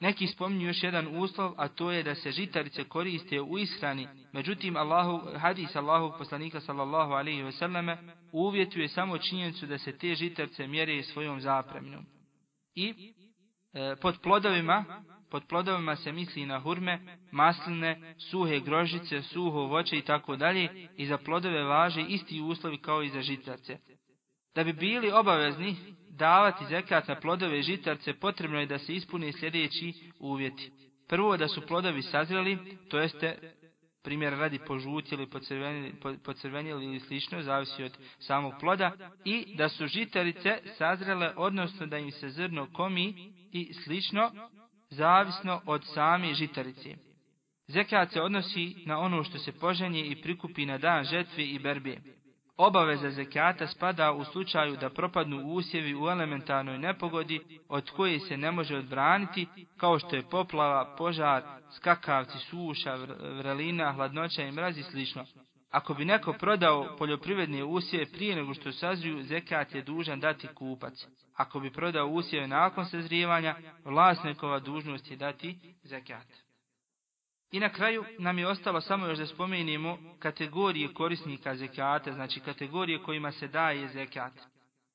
Neki 0.00 0.26
spominju 0.26 0.66
još 0.66 0.82
jedan 0.82 1.16
uslov, 1.16 1.54
a 1.56 1.68
to 1.68 1.90
je 1.90 2.02
da 2.02 2.14
se 2.14 2.30
žitarice 2.30 2.84
koriste 2.84 3.40
u 3.40 3.58
ishrani. 3.58 4.08
Međutim, 4.32 4.76
Allahu, 4.76 5.38
hadis 5.38 5.76
Allahog 5.76 6.14
poslanika 6.18 6.60
sallallahu 6.60 7.12
alaihi 7.12 7.42
ve 7.42 7.52
selleme 7.52 7.98
uvjetuje 8.32 8.88
samo 8.88 9.18
činjenicu 9.18 9.66
da 9.66 9.78
se 9.78 9.98
te 9.98 10.14
žitarice 10.14 10.66
mjere 10.66 11.02
svojom 11.02 11.40
zapremnom. 11.40 12.06
I 12.74 13.14
e, 13.72 13.96
pod 14.02 14.20
plodovima, 14.22 14.84
pod 15.30 15.42
plodovima 15.48 15.96
se 15.96 16.12
misli 16.12 16.46
na 16.46 16.58
hurme, 16.58 17.18
masline, 17.32 18.14
suhe 18.30 18.60
grožice, 18.60 19.22
suho 19.22 19.60
voće 19.60 19.98
i 19.98 20.02
tako 20.02 20.36
dalje. 20.36 20.88
I 20.96 21.06
za 21.06 21.18
plodove 21.18 21.62
važe 21.62 22.02
isti 22.08 22.40
uslovi 22.40 22.78
kao 22.78 23.02
i 23.02 23.08
za 23.08 23.22
žitarice. 23.22 23.78
Da 24.54 24.64
bi 24.64 24.72
bili 24.72 25.10
obavezni 25.12 25.76
davati 26.20 26.64
zekat 26.66 27.08
na 27.08 27.14
plodove 27.14 27.62
žitarce, 27.62 28.14
potrebno 28.14 28.60
je 28.60 28.66
da 28.66 28.78
se 28.78 28.94
ispune 28.94 29.32
sljedeći 29.32 29.92
uvjeti. 30.18 30.70
Prvo 31.08 31.36
da 31.36 31.48
su 31.48 31.66
plodovi 31.66 32.02
sazreli, 32.02 32.58
to 32.88 32.98
jeste 32.98 33.38
primjer 34.02 34.32
radi 34.32 34.58
požutili, 34.58 35.28
pocrvenili 36.24 36.84
ili 36.84 37.00
slično, 37.00 37.42
zavisi 37.42 37.82
od 37.82 37.98
samog 38.18 38.52
ploda, 38.60 38.92
i 39.24 39.54
da 39.56 39.68
su 39.68 39.86
žitarice 39.86 40.58
sazrele, 40.78 41.32
odnosno 41.36 41.86
da 41.86 41.98
im 41.98 42.10
se 42.10 42.28
zrno 42.28 42.68
komi 42.72 43.32
i 43.52 43.74
slično, 43.74 44.30
zavisno 44.90 45.62
od 45.66 45.84
same 45.84 46.34
žitarice. 46.34 46.96
Zekat 47.68 48.12
se 48.12 48.20
odnosi 48.20 48.74
na 48.86 48.98
ono 48.98 49.24
što 49.24 49.38
se 49.38 49.52
poženje 49.52 50.06
i 50.06 50.22
prikupi 50.22 50.66
na 50.66 50.78
dan 50.78 51.04
žetve 51.04 51.44
i 51.44 51.58
berbe. 51.58 51.96
Obaveza 52.62 53.10
zekijata 53.10 53.66
spada 53.66 54.12
u 54.12 54.24
slučaju 54.24 54.76
da 54.76 54.90
propadnu 54.90 55.46
usjevi 55.46 55.94
u 55.94 56.08
elementarnoj 56.08 56.78
nepogodi 56.78 57.40
od 57.68 57.90
koje 57.90 58.20
se 58.20 58.36
ne 58.36 58.50
može 58.50 58.76
odbraniti, 58.76 59.46
kao 59.76 59.98
što 59.98 60.16
je 60.16 60.28
poplava, 60.30 60.94
požar, 60.98 61.42
skakavci, 61.76 62.38
suša, 62.38 62.94
vrelina, 63.38 63.92
hladnoća 63.92 64.42
i 64.42 64.52
mrazi 64.52 64.82
slično. 64.82 65.24
Ako 65.70 65.94
bi 65.94 66.04
neko 66.04 66.32
prodao 66.32 66.96
poljoprivredne 66.98 67.64
usjeve 67.64 68.06
prije 68.06 68.36
nego 68.36 68.54
što 68.54 68.72
sazriju, 68.72 69.22
zekat 69.22 69.74
je 69.74 69.82
dužan 69.82 70.20
dati 70.20 70.46
kupac. 70.46 71.06
Ako 71.36 71.60
bi 71.60 71.72
prodao 71.72 72.06
usjeve 72.06 72.48
nakon 72.48 72.86
sazrijevanja, 72.86 73.56
vlasnikova 73.84 74.58
dužnost 74.58 75.10
je 75.10 75.16
dati 75.16 75.58
zekat. 75.82 76.49
I 77.52 77.60
na 77.60 77.68
kraju 77.68 78.04
nam 78.18 78.38
je 78.38 78.48
ostalo 78.48 78.80
samo 78.80 79.06
još 79.06 79.18
da 79.18 79.26
spomenimo 79.26 79.98
kategorije 80.18 80.94
korisnika 80.94 81.56
zekata, 81.56 82.12
znači 82.12 82.40
kategorije 82.40 83.02
kojima 83.02 83.32
se 83.32 83.48
daje 83.48 83.88
zekat. 83.88 84.32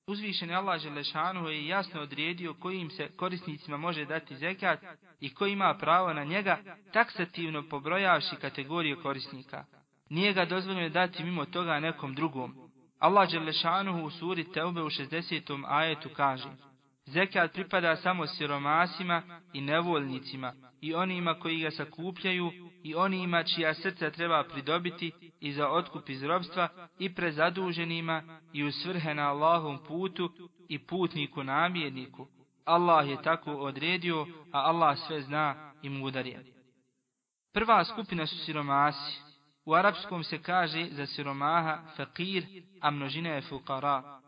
Uzvišen 0.07 0.51
Allah 0.51 0.81
Želešanu 0.81 1.49
je 1.49 1.67
jasno 1.67 2.01
odredio 2.01 2.53
kojim 2.53 2.89
se 2.89 3.07
korisnicima 3.17 3.77
može 3.77 4.05
dati 4.05 4.35
zekat 4.35 4.79
i 5.19 5.33
ko 5.33 5.45
ima 5.45 5.77
pravo 5.79 6.13
na 6.13 6.23
njega, 6.23 6.57
taksativno 6.93 7.69
pobrojavši 7.69 8.35
kategorije 8.35 8.95
korisnika. 8.95 9.65
Nije 10.09 10.33
ga 10.33 10.45
dozvoljeno 10.45 10.89
dati 10.89 11.23
mimo 11.23 11.45
toga 11.45 11.79
nekom 11.79 12.15
drugom. 12.15 12.55
Allah 12.99 13.29
Želešanu 13.29 14.05
u 14.05 14.09
suri 14.09 14.51
Teube 14.51 14.81
u 14.81 14.89
60. 14.89 15.63
ajetu 15.67 16.09
kaže 16.15 16.49
Zekat 17.05 17.53
pripada 17.53 17.95
samo 17.95 18.27
siromasima 18.27 19.41
i 19.53 19.61
nevoljnicima 19.61 20.53
i 20.81 20.93
onima 20.93 21.33
koji 21.33 21.59
ga 21.59 21.71
sakupljaju 21.71 22.51
i 22.83 22.95
onima 22.95 23.43
čija 23.43 23.73
srca 23.73 24.11
treba 24.11 24.43
pridobiti 24.43 25.11
i 25.39 25.53
za 25.53 25.69
otkup 25.69 26.09
iz 26.09 26.23
robstva 26.23 26.67
i 26.99 27.15
prezaduženima 27.15 28.39
i 28.53 28.63
u 28.63 28.71
svrhe 28.71 29.13
na 29.13 29.29
Allahom 29.29 29.79
putu 29.87 30.31
i 30.69 30.79
putniku 30.79 31.43
namjerniku. 31.43 32.27
Allah 32.65 33.09
je 33.09 33.21
tako 33.21 33.51
odredio, 33.51 34.27
a 34.51 34.59
Allah 34.59 34.97
sve 35.07 35.21
zna 35.21 35.73
i 35.81 35.89
mudar 35.89 36.27
je. 36.27 36.45
Prva 37.53 37.85
skupina 37.85 38.27
su 38.27 38.37
siromasi. 38.37 39.21
U 39.65 39.73
arapskom 39.73 40.23
se 40.23 40.41
kaže 40.41 40.87
za 40.91 41.05
siromaha 41.05 41.79
fakir, 41.97 42.45
a 42.81 42.91
množina 42.91 43.29
je 43.29 43.41
fukara. 43.41 44.21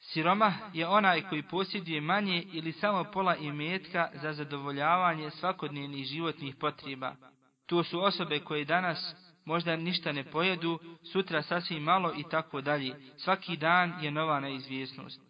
Siromah 0.00 0.54
je 0.72 0.88
onaj 0.88 1.22
koji 1.22 1.42
posjeduje 1.42 2.00
manje 2.00 2.44
ili 2.52 2.72
samo 2.72 3.04
pola 3.04 3.36
imetka 3.36 4.08
za 4.22 4.32
zadovoljavanje 4.32 5.30
svakodnevnih 5.30 6.06
životnih 6.06 6.54
potreba. 6.56 7.16
To 7.66 7.84
su 7.84 8.04
osobe 8.04 8.38
koje 8.38 8.64
danas 8.64 9.14
možda 9.44 9.76
ništa 9.76 10.12
ne 10.12 10.24
pojedu, 10.24 10.78
sutra 11.12 11.42
sasvim 11.42 11.82
malo 11.82 12.12
i 12.16 12.22
tako 12.30 12.60
dalje. 12.60 12.94
Svaki 13.16 13.56
dan 13.56 14.04
je 14.04 14.10
nova 14.10 14.40
neizvjesnost. 14.40 15.20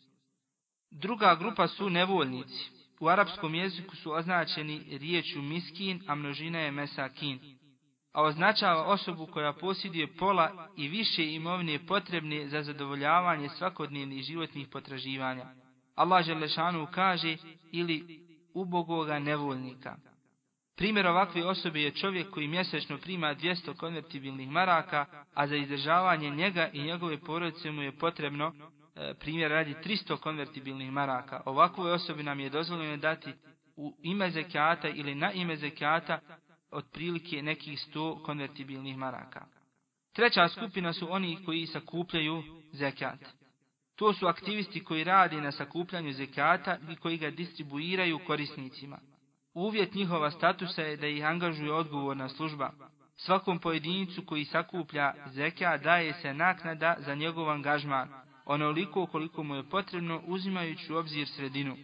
Druga 0.91 1.35
grupa 1.35 1.69
su 1.69 1.91
nevoljnici. 1.91 2.71
U 3.01 3.09
arapskom 3.09 3.55
jeziku 3.55 3.97
su 3.97 4.13
označeni 4.13 4.99
riječu 4.99 5.43
miskin, 5.43 6.03
a 6.07 6.15
množina 6.15 6.59
je 6.59 6.71
mesakin 6.71 7.56
a 8.17 8.23
označava 8.23 8.85
osobu 8.85 9.27
koja 9.27 9.53
posjeduje 9.53 10.07
pola 10.07 10.69
i 10.77 10.89
više 10.89 11.35
imovine 11.35 11.87
potrebne 11.87 12.49
za 12.49 12.63
zadovoljavanje 12.63 13.49
svakodnevnih 13.49 14.23
životnih 14.23 14.69
potraživanja. 14.69 15.47
Allah 15.95 16.25
Želešanu 16.25 16.87
kaže 16.95 17.37
ili 17.73 18.21
ubogoga 18.55 19.19
nevoljnika. 19.19 19.97
Primjer 20.77 21.07
ovakve 21.07 21.45
osobe 21.45 21.81
je 21.81 21.91
čovjek 21.91 22.31
koji 22.31 22.49
mjesečno 22.49 22.99
prima 22.99 23.35
200 23.35 23.77
konvertibilnih 23.77 24.51
maraka, 24.51 25.07
a 25.35 25.47
za 25.47 25.57
izdržavanje 25.57 26.31
njega 26.31 26.69
i 26.73 26.83
njegove 26.83 27.19
porodice 27.19 27.71
mu 27.71 27.83
je 27.83 27.99
potrebno 27.99 28.53
e, 28.95 29.15
primjer 29.21 29.51
radi 29.51 29.75
300 29.85 30.17
konvertibilnih 30.17 30.93
maraka. 30.93 31.43
Ovakvoj 31.45 31.93
osobi 31.93 32.23
nam 32.23 32.41
je 32.41 32.51
dozvoljeno 32.51 32.97
dati 32.97 33.33
u 33.77 33.97
ime 34.03 34.31
zekata 34.31 34.89
ili 34.89 35.15
na 35.15 35.33
ime 35.33 35.57
zekata 35.57 36.21
otprilike 36.71 37.43
nekih 37.43 37.79
100 37.95 38.23
konvertibilnih 38.23 38.97
maraka. 38.97 39.47
Treća 40.13 40.49
skupina 40.49 40.93
su 40.93 41.13
oni 41.13 41.39
koji 41.45 41.67
sakupljaju 41.67 42.43
zekat. 42.73 43.19
To 43.97 44.13
su 44.13 44.27
aktivisti 44.27 44.85
koji 44.85 45.05
radi 45.05 45.41
na 45.41 45.53
sakupljanju 45.53 46.13
zekata 46.13 46.79
i 46.93 46.97
koji 46.97 47.19
ga 47.19 47.31
distribuiraju 47.31 48.19
korisnicima. 48.27 48.99
Uvjet 49.55 49.95
njihova 49.95 50.31
statusa 50.31 50.83
je 50.83 50.97
da 50.97 51.07
ih 51.07 51.25
angažuje 51.25 51.73
odgovorna 51.73 52.29
služba. 52.29 52.73
Svakom 53.17 53.59
pojedincu 53.59 54.23
koji 54.27 54.45
sakuplja 54.45 55.15
zekat 55.27 55.83
daje 55.83 56.13
se 56.13 56.35
naknada 56.35 56.97
za 56.99 57.15
njegov 57.15 57.51
angažman, 57.51 58.09
onoliko 58.45 59.07
koliko 59.07 59.43
mu 59.43 59.55
je 59.55 59.69
potrebno 59.71 60.23
uzimajući 60.27 60.93
u 60.93 60.97
obzir 60.97 61.29
sredinu. 61.29 61.77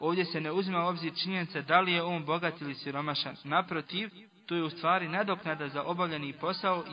Ovdje 0.00 0.24
se 0.24 0.40
ne 0.40 0.52
uzima 0.52 0.84
u 0.84 0.88
obzir 0.88 1.12
činjenica 1.22 1.60
da 1.60 1.80
li 1.80 1.92
je 1.92 2.02
on 2.02 2.24
bogat 2.24 2.60
ili 2.60 2.74
siromašan. 2.74 3.36
Naprotiv, 3.44 4.10
to 4.50 4.56
je 4.56 4.62
u 4.62 4.70
stvari 4.70 5.08
nadoknada 5.08 5.68
za 5.68 5.82
obavljeni 5.82 6.32
posao 6.32 6.84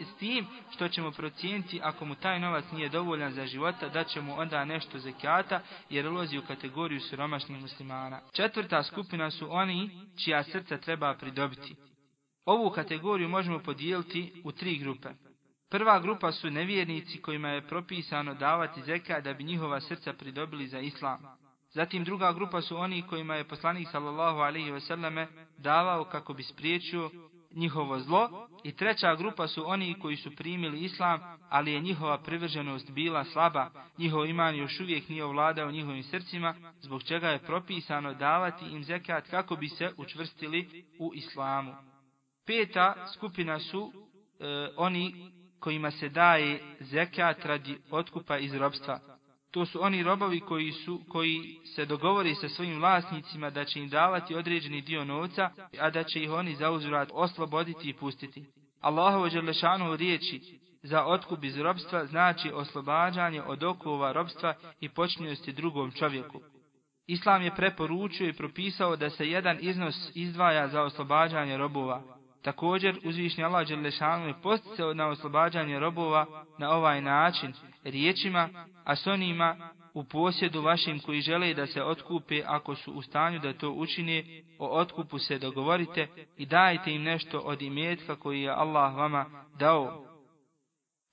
i 0.00 0.04
s 0.04 0.18
tim 0.18 0.46
što 0.70 0.88
ćemo 0.88 1.10
procijeniti 1.10 1.80
ako 1.82 2.04
mu 2.04 2.14
taj 2.14 2.40
novac 2.40 2.64
nije 2.72 2.88
dovoljan 2.88 3.32
za 3.32 3.46
života, 3.46 3.88
da 3.88 4.04
će 4.04 4.20
mu 4.20 4.40
onda 4.40 4.64
nešto 4.64 4.98
zekata 4.98 5.60
jer 5.90 6.08
ulazi 6.08 6.38
u 6.38 6.42
kategoriju 6.42 7.00
siromašnih 7.00 7.60
muslimana. 7.60 8.20
Četvrta 8.32 8.82
skupina 8.82 9.30
su 9.30 9.46
oni 9.50 9.90
čija 10.24 10.44
srca 10.44 10.78
treba 10.78 11.14
pridobiti. 11.14 11.76
Ovu 12.44 12.70
kategoriju 12.70 13.28
možemo 13.28 13.58
podijeliti 13.58 14.32
u 14.44 14.52
tri 14.52 14.78
grupe. 14.78 15.08
Prva 15.70 16.00
grupa 16.00 16.32
su 16.32 16.50
nevjernici 16.50 17.22
kojima 17.22 17.48
je 17.48 17.68
propisano 17.68 18.34
davati 18.34 18.82
zeka 18.82 19.20
da 19.20 19.34
bi 19.34 19.44
njihova 19.44 19.80
srca 19.80 20.12
pridobili 20.12 20.66
za 20.66 20.80
islam. 20.80 21.43
Zatim 21.74 22.04
druga 22.04 22.32
grupa 22.32 22.62
su 22.62 22.76
oni 22.76 23.02
kojima 23.02 23.34
je 23.34 23.48
poslanik 23.48 23.88
sallallahu 23.92 24.38
alaihi 24.38 24.70
ve 24.70 24.80
selleme 24.80 25.26
davao 25.58 26.04
kako 26.04 26.34
bi 26.34 26.42
spriječio 26.42 27.10
njihovo 27.50 28.00
zlo 28.00 28.48
i 28.64 28.72
treća 28.72 29.14
grupa 29.14 29.48
su 29.48 29.68
oni 29.70 29.94
koji 30.02 30.16
su 30.16 30.36
primili 30.36 30.80
islam, 30.80 31.20
ali 31.50 31.72
je 31.72 31.80
njihova 31.80 32.18
privrženost 32.18 32.90
bila 32.90 33.24
slaba, 33.24 33.70
njihov 33.98 34.26
iman 34.26 34.56
još 34.56 34.80
uvijek 34.80 35.08
nije 35.08 35.24
ovladao 35.24 35.70
njihovim 35.70 36.02
srcima, 36.02 36.54
zbog 36.80 37.02
čega 37.02 37.28
je 37.28 37.42
propisano 37.42 38.14
davati 38.14 38.64
im 38.64 38.84
zekat 38.84 39.28
kako 39.28 39.56
bi 39.56 39.68
se 39.68 39.90
učvrstili 39.96 40.84
u 40.98 41.12
islamu. 41.14 41.74
Peta 42.46 43.06
skupina 43.14 43.58
su 43.60 43.92
e, 44.40 44.68
oni 44.76 45.32
kojima 45.60 45.90
se 45.90 46.08
daje 46.08 46.76
zekat 46.80 47.44
radi 47.44 47.78
otkupa 47.90 48.38
iz 48.38 48.54
robstva. 48.54 49.13
To 49.54 49.66
su 49.66 49.82
oni 49.82 50.02
robovi 50.02 50.40
koji, 50.40 50.72
su, 50.72 51.00
koji 51.08 51.60
se 51.74 51.86
dogovori 51.86 52.34
sa 52.34 52.48
svojim 52.48 52.78
vlasnicima 52.78 53.50
da 53.50 53.64
će 53.64 53.80
im 53.80 53.88
davati 53.88 54.34
određeni 54.34 54.80
dio 54.80 55.04
novca, 55.04 55.50
a 55.80 55.90
da 55.90 56.02
će 56.02 56.22
ih 56.22 56.30
oni 56.30 56.54
za 56.54 56.70
uzvrat 56.70 57.08
osloboditi 57.12 57.88
i 57.88 57.92
pustiti. 57.92 58.44
Allahovo 58.80 59.28
Đerlešanu 59.28 59.96
riječi 59.96 60.40
za 60.82 61.04
otkup 61.04 61.44
iz 61.44 61.58
robstva 61.58 62.06
znači 62.06 62.50
oslobađanje 62.54 63.42
od 63.42 63.62
okova 63.62 64.12
robstva 64.12 64.54
i 64.80 64.88
počinjosti 64.88 65.52
drugom 65.52 65.92
čovjeku. 65.92 66.40
Islam 67.06 67.42
je 67.42 67.54
preporučio 67.54 68.28
i 68.28 68.36
propisao 68.36 68.96
da 68.96 69.10
se 69.10 69.30
jedan 69.30 69.58
iznos 69.60 70.10
izdvaja 70.14 70.68
za 70.68 70.82
oslobađanje 70.82 71.56
robova. 71.56 72.02
Također, 72.42 72.98
uzvišnji 73.04 73.44
Allah 73.44 73.68
Đelešanu 73.68 74.26
je 74.26 74.40
posticao 74.42 74.94
na 74.94 75.06
oslobađanje 75.06 75.78
robova 75.78 76.44
na 76.58 76.70
ovaj 76.70 77.00
način, 77.00 77.52
riječima, 77.84 78.66
a 78.84 78.96
s 78.96 79.06
onima 79.06 79.70
u 79.94 80.04
posjedu 80.04 80.62
vašim 80.62 81.00
koji 81.00 81.20
žele 81.20 81.54
da 81.54 81.66
se 81.66 81.82
otkupe 81.82 82.42
ako 82.46 82.74
su 82.74 82.92
u 82.92 83.02
stanju 83.02 83.38
da 83.38 83.52
to 83.52 83.70
učine, 83.70 84.24
o 84.58 84.78
otkupu 84.78 85.18
se 85.18 85.38
dogovorite 85.38 86.08
i 86.36 86.46
dajte 86.46 86.92
im 86.94 87.02
nešto 87.02 87.38
od 87.38 87.62
imetka 87.62 88.16
koji 88.16 88.42
je 88.42 88.50
Allah 88.50 88.96
vama 88.96 89.46
dao. 89.58 90.06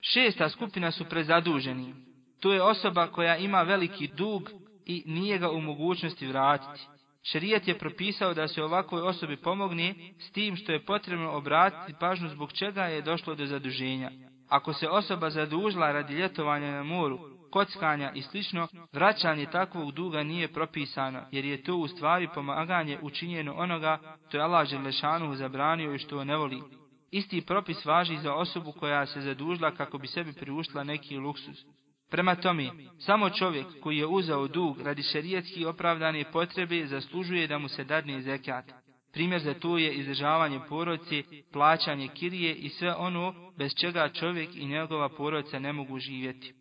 Šesta 0.00 0.48
skupina 0.48 0.90
su 0.90 1.04
prezaduženi. 1.04 1.94
To 2.40 2.52
je 2.52 2.62
osoba 2.62 3.06
koja 3.06 3.36
ima 3.36 3.62
veliki 3.62 4.08
dug 4.16 4.50
i 4.86 5.02
nije 5.06 5.38
ga 5.38 5.50
u 5.50 5.60
mogućnosti 5.60 6.26
vratiti. 6.26 6.86
Šerijat 7.22 7.68
je 7.68 7.78
propisao 7.78 8.34
da 8.34 8.48
se 8.48 8.62
ovakvoj 8.62 9.02
osobi 9.02 9.36
pomogne 9.36 9.94
s 10.18 10.32
tim 10.32 10.56
što 10.56 10.72
je 10.72 10.84
potrebno 10.84 11.30
obratiti 11.30 11.98
pažnju 12.00 12.28
zbog 12.28 12.52
čega 12.52 12.82
je 12.82 13.02
došlo 13.02 13.34
do 13.34 13.46
zaduženja. 13.46 14.10
Ako 14.52 14.72
se 14.72 14.88
osoba 14.88 15.30
zadužila 15.30 15.92
radi 15.92 16.14
ljetovanja 16.14 16.70
na 16.70 16.82
moru, 16.82 17.18
kockanja 17.50 18.12
i 18.14 18.22
slično, 18.22 18.68
vraćanje 18.92 19.46
takvog 19.46 19.92
duga 19.92 20.22
nije 20.22 20.52
propisano, 20.52 21.20
jer 21.30 21.44
je 21.44 21.62
to 21.62 21.76
u 21.76 21.88
stvari 21.88 22.28
pomaganje 22.34 22.98
učinjeno 23.02 23.54
onoga 23.56 23.98
to 24.30 24.36
je 24.36 24.42
Allah 24.42 24.68
Želešanu 24.68 25.36
zabranio 25.36 25.94
i 25.94 25.98
što 25.98 26.24
ne 26.24 26.36
voli. 26.36 26.62
Isti 27.10 27.40
propis 27.40 27.84
važi 27.84 28.18
za 28.18 28.34
osobu 28.34 28.72
koja 28.72 29.06
se 29.06 29.20
zadužila 29.20 29.70
kako 29.70 29.98
bi 29.98 30.06
sebi 30.06 30.32
priuštila 30.32 30.84
neki 30.84 31.16
luksus. 31.16 31.64
Prema 32.10 32.34
tome, 32.34 32.70
samo 32.98 33.30
čovjek 33.30 33.66
koji 33.82 33.98
je 33.98 34.06
uzao 34.06 34.48
dug 34.48 34.80
radi 34.80 35.02
šerijetski 35.02 35.64
opravdane 35.64 36.24
potrebe 36.32 36.86
zaslužuje 36.86 37.46
da 37.46 37.58
mu 37.58 37.68
se 37.68 37.84
dadne 37.84 38.22
zekat. 38.22 38.64
Primjer 39.12 39.40
za 39.40 39.54
to 39.54 39.78
je 39.78 39.94
izdržavanje 39.94 40.60
porodice, 40.68 41.22
plaćanje 41.52 42.08
kirije 42.08 42.54
i 42.54 42.68
sve 42.68 42.94
ono 42.94 43.52
bez 43.56 43.72
čega 43.80 44.08
čovjek 44.08 44.56
i 44.56 44.66
njegova 44.66 45.08
porodica 45.08 45.58
ne 45.58 45.72
mogu 45.72 45.98
živjeti. 45.98 46.54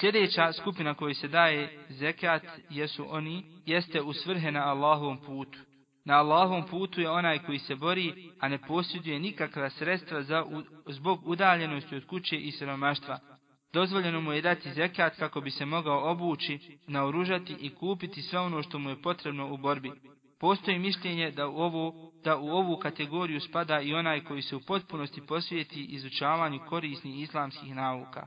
Sljedeća 0.00 0.52
skupina 0.52 0.94
kojoj 0.94 1.14
se 1.14 1.28
daje 1.28 1.86
zekat 1.88 2.42
jesu 2.70 3.06
oni, 3.08 3.44
jeste 3.66 4.02
u 4.02 4.12
svrhe 4.12 4.52
na 4.52 4.60
Allahovom 4.60 5.18
putu. 5.26 5.58
Na 6.04 6.14
Allahovom 6.14 6.66
putu 6.66 7.00
je 7.00 7.10
onaj 7.10 7.38
koji 7.38 7.58
se 7.58 7.74
bori, 7.74 8.30
a 8.40 8.48
ne 8.48 8.58
posjeduje 8.58 9.18
nikakva 9.18 9.70
sredstva 9.70 10.22
za, 10.22 10.44
zbog 10.86 11.28
udaljenosti 11.28 11.96
od 11.96 12.06
kuće 12.06 12.36
i 12.36 12.52
siromaštva. 12.52 13.18
Dozvoljeno 13.72 14.20
mu 14.20 14.32
je 14.32 14.42
dati 14.42 14.72
zekat 14.72 15.16
kako 15.16 15.40
bi 15.40 15.50
se 15.50 15.66
mogao 15.66 16.10
obući, 16.10 16.78
naoružati 16.86 17.56
i 17.60 17.74
kupiti 17.74 18.22
sve 18.22 18.38
ono 18.38 18.62
što 18.62 18.78
mu 18.78 18.90
je 18.90 19.02
potrebno 19.02 19.52
u 19.52 19.56
borbi. 19.56 19.90
Postoji 20.40 20.78
mišljenje 20.78 21.30
da 21.30 21.48
u, 21.48 21.56
ovu, 21.56 22.12
da 22.24 22.36
u 22.36 22.48
ovu 22.48 22.76
kategoriju 22.76 23.40
spada 23.40 23.80
i 23.80 23.94
onaj 23.94 24.20
koji 24.20 24.42
se 24.42 24.56
u 24.56 24.60
potpunosti 24.60 25.26
posvijeti 25.26 25.84
izučavanju 25.84 26.60
korisnih 26.68 27.22
islamskih 27.22 27.74
nauka. 27.74 28.26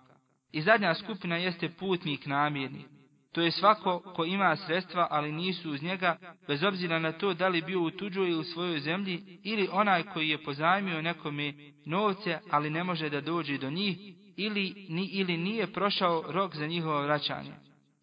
I 0.51 0.61
zadnja 0.61 0.93
skupina 0.93 1.37
jeste 1.37 1.69
putnik 1.69 2.25
namjerni. 2.25 2.85
To 3.31 3.41
je 3.41 3.51
svako 3.51 3.99
ko 3.99 4.25
ima 4.25 4.55
sredstva, 4.55 5.07
ali 5.11 5.31
nisu 5.31 5.71
uz 5.71 5.83
njega, 5.83 6.17
bez 6.47 6.63
obzira 6.63 6.99
na 6.99 7.11
to 7.11 7.33
da 7.33 7.47
li 7.47 7.61
bio 7.61 7.81
u 7.81 7.91
tuđoj 7.91 8.29
ili 8.29 8.43
svojoj 8.43 8.79
zemlji, 8.79 9.39
ili 9.43 9.69
onaj 9.71 10.03
koji 10.03 10.29
je 10.29 10.43
pozajmio 10.43 11.01
nekome 11.01 11.53
novce, 11.85 12.39
ali 12.51 12.69
ne 12.69 12.83
može 12.83 13.09
da 13.09 13.21
dođe 13.21 13.57
do 13.57 13.69
njih, 13.69 13.97
ili, 14.37 14.85
ni, 14.89 15.05
ili 15.05 15.37
nije 15.37 15.73
prošao 15.73 16.23
rok 16.27 16.55
za 16.55 16.67
njihovo 16.67 17.01
vraćanje. 17.01 17.53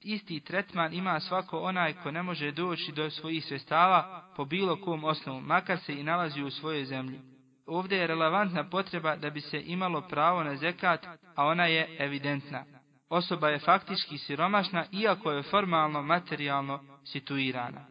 Isti 0.03 0.41
tretman 0.41 0.95
ima 0.95 1.21
svako 1.21 1.61
onaj 1.61 1.93
ko 1.93 2.11
ne 2.11 2.23
može 2.23 2.51
doći 2.51 2.93
do 2.93 3.11
svojih 3.11 3.45
sredstava 3.45 4.25
po 4.37 4.45
bilo 4.45 4.81
kom 4.81 5.05
osnovu, 5.05 5.41
makar 5.41 5.79
se 5.79 6.01
i 6.01 6.03
nalazi 6.03 6.43
u 6.43 6.51
svojoj 6.51 6.85
zemlji. 6.85 7.21
Ovdje 7.67 7.99
je 7.99 8.07
relevantna 8.07 8.69
potreba 8.69 9.17
da 9.17 9.31
bi 9.31 9.41
se 9.41 9.63
imalo 9.67 10.01
pravo 10.01 10.45
na 10.45 10.57
zekat, 10.57 11.07
a 11.37 11.47
ona 11.47 11.67
je 11.67 11.97
evidentna. 11.99 12.65
Osoba 13.09 13.49
je 13.49 13.59
faktički 13.59 14.19
siromašna, 14.19 14.85
iako 14.93 15.33
je 15.33 15.43
formalno, 15.43 16.03
materijalno 16.03 16.81
situirana. 17.05 17.87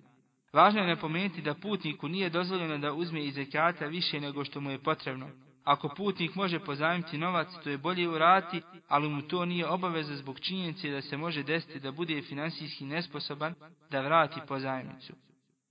Važno 0.53 0.81
je 0.81 0.87
napomenuti 0.87 1.41
da 1.41 1.53
putniku 1.53 2.07
nije 2.07 2.29
dozvoljeno 2.29 2.77
da 2.77 2.93
uzme 2.93 3.23
iz 3.23 3.33
zekata 3.33 3.85
više 3.85 4.19
nego 4.19 4.45
što 4.45 4.61
mu 4.61 4.71
je 4.71 4.83
potrebno. 4.83 5.29
Ako 5.63 5.89
putnik 5.89 6.35
može 6.35 6.59
pozajmiti 6.59 7.17
novac, 7.17 7.47
to 7.63 7.69
je 7.69 7.77
bolje 7.77 8.09
urati, 8.09 8.61
ali 8.87 9.09
mu 9.09 9.21
to 9.21 9.45
nije 9.45 9.67
obaveza 9.67 10.15
zbog 10.15 10.39
činjenice 10.39 10.89
da 10.89 11.01
se 11.01 11.17
može 11.17 11.43
desiti 11.43 11.79
da 11.79 11.91
bude 11.91 12.21
finansijski 12.21 12.85
nesposoban 12.85 13.55
da 13.91 14.01
vrati 14.01 14.39
pozajmicu. 14.47 15.13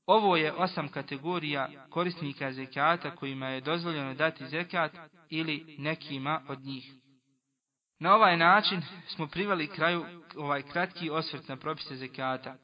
Ovo 0.07 0.37
je 0.37 0.53
osam 0.53 0.89
kategorija 0.89 1.69
korisnika 1.91 2.53
zekata 2.53 3.17
kojima 3.17 3.49
je 3.49 3.61
dozvoljeno 3.61 4.15
dati 4.15 4.47
zekat 4.47 4.93
ili 5.31 5.77
nekima 5.79 6.41
od 6.49 6.61
njih. 6.61 6.93
Na 7.99 8.15
ovaj 8.15 8.37
način 8.37 8.83
smo 9.07 9.27
privali 9.27 9.67
kraju 9.67 10.05
ovaj 10.37 10.63
kratki 10.63 11.11
osvrt 11.11 11.49
na 11.49 11.57
propise 11.57 11.97
zekata. 11.97 12.57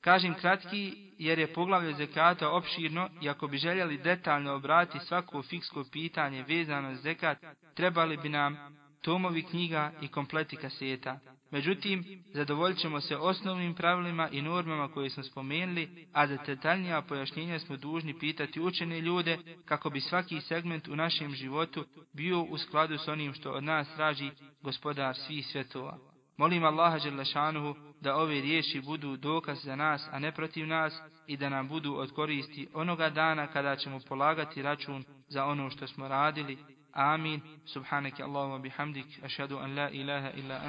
Kažem 0.00 0.34
kratki 0.34 1.10
jer 1.18 1.38
je 1.38 1.52
poglavlje 1.52 1.94
zekata 1.94 2.50
opširno 2.50 3.08
i 3.22 3.28
ako 3.28 3.46
bi 3.46 3.58
željeli 3.58 3.98
detaljno 3.98 4.54
obrati 4.54 4.98
svako 4.98 5.42
fiksko 5.42 5.84
pitanje 5.92 6.44
vezano 6.48 6.94
za 6.94 7.00
zekat, 7.00 7.38
trebali 7.74 8.16
bi 8.16 8.28
nam 8.28 8.56
tomovi 9.02 9.42
knjiga 9.42 9.92
i 10.00 10.08
kompleti 10.08 10.56
kaseta. 10.56 11.18
Međutim, 11.50 12.22
zadovoljit 12.32 12.78
ćemo 12.78 13.00
se 13.00 13.16
osnovnim 13.16 13.74
pravilima 13.74 14.28
i 14.32 14.42
normama 14.42 14.88
koje 14.88 15.10
smo 15.10 15.22
spomenuli, 15.22 16.06
a 16.12 16.26
za 16.26 16.36
detaljnija 16.46 17.02
pojašnjenja 17.02 17.58
smo 17.58 17.76
dužni 17.76 18.18
pitati 18.18 18.60
učene 18.60 19.00
ljude 19.00 19.38
kako 19.64 19.90
bi 19.90 20.00
svaki 20.00 20.40
segment 20.40 20.88
u 20.88 20.96
našem 20.96 21.34
životu 21.34 21.84
bio 22.12 22.42
u 22.42 22.58
skladu 22.58 22.98
s 22.98 23.08
onim 23.08 23.34
što 23.34 23.50
od 23.50 23.64
nas 23.64 23.88
traži 23.96 24.30
gospodar 24.62 25.16
svih 25.16 25.46
svjetova. 25.46 26.09
Molim 26.40 26.64
Allaha 26.64 26.98
Đelešanuhu 26.98 27.74
da 28.00 28.16
ove 28.16 28.40
riječi 28.40 28.80
budu 28.80 29.16
dokaz 29.16 29.64
za 29.64 29.76
nas, 29.76 30.08
a 30.12 30.18
ne 30.18 30.32
protiv 30.32 30.66
nas, 30.66 31.02
i 31.26 31.36
da 31.36 31.48
nam 31.48 31.68
budu 31.68 31.94
od 31.94 32.12
koristi 32.12 32.68
onoga 32.74 33.10
dana 33.10 33.46
kada 33.46 33.76
ćemo 33.76 34.00
polagati 34.08 34.62
račun 34.62 35.04
za 35.28 35.44
ono 35.44 35.70
što 35.70 35.86
smo 35.86 36.08
radili. 36.08 36.58
Amin. 36.92 37.40
Subhaneke 37.66 38.22
Allahumma 38.22 38.58
bihamdik. 38.58 39.06
Ašhadu 39.24 39.58
an 39.58 39.74
la 39.74 39.90
ilaha 39.90 40.30
illa 40.30 40.54
ant. 40.54 40.64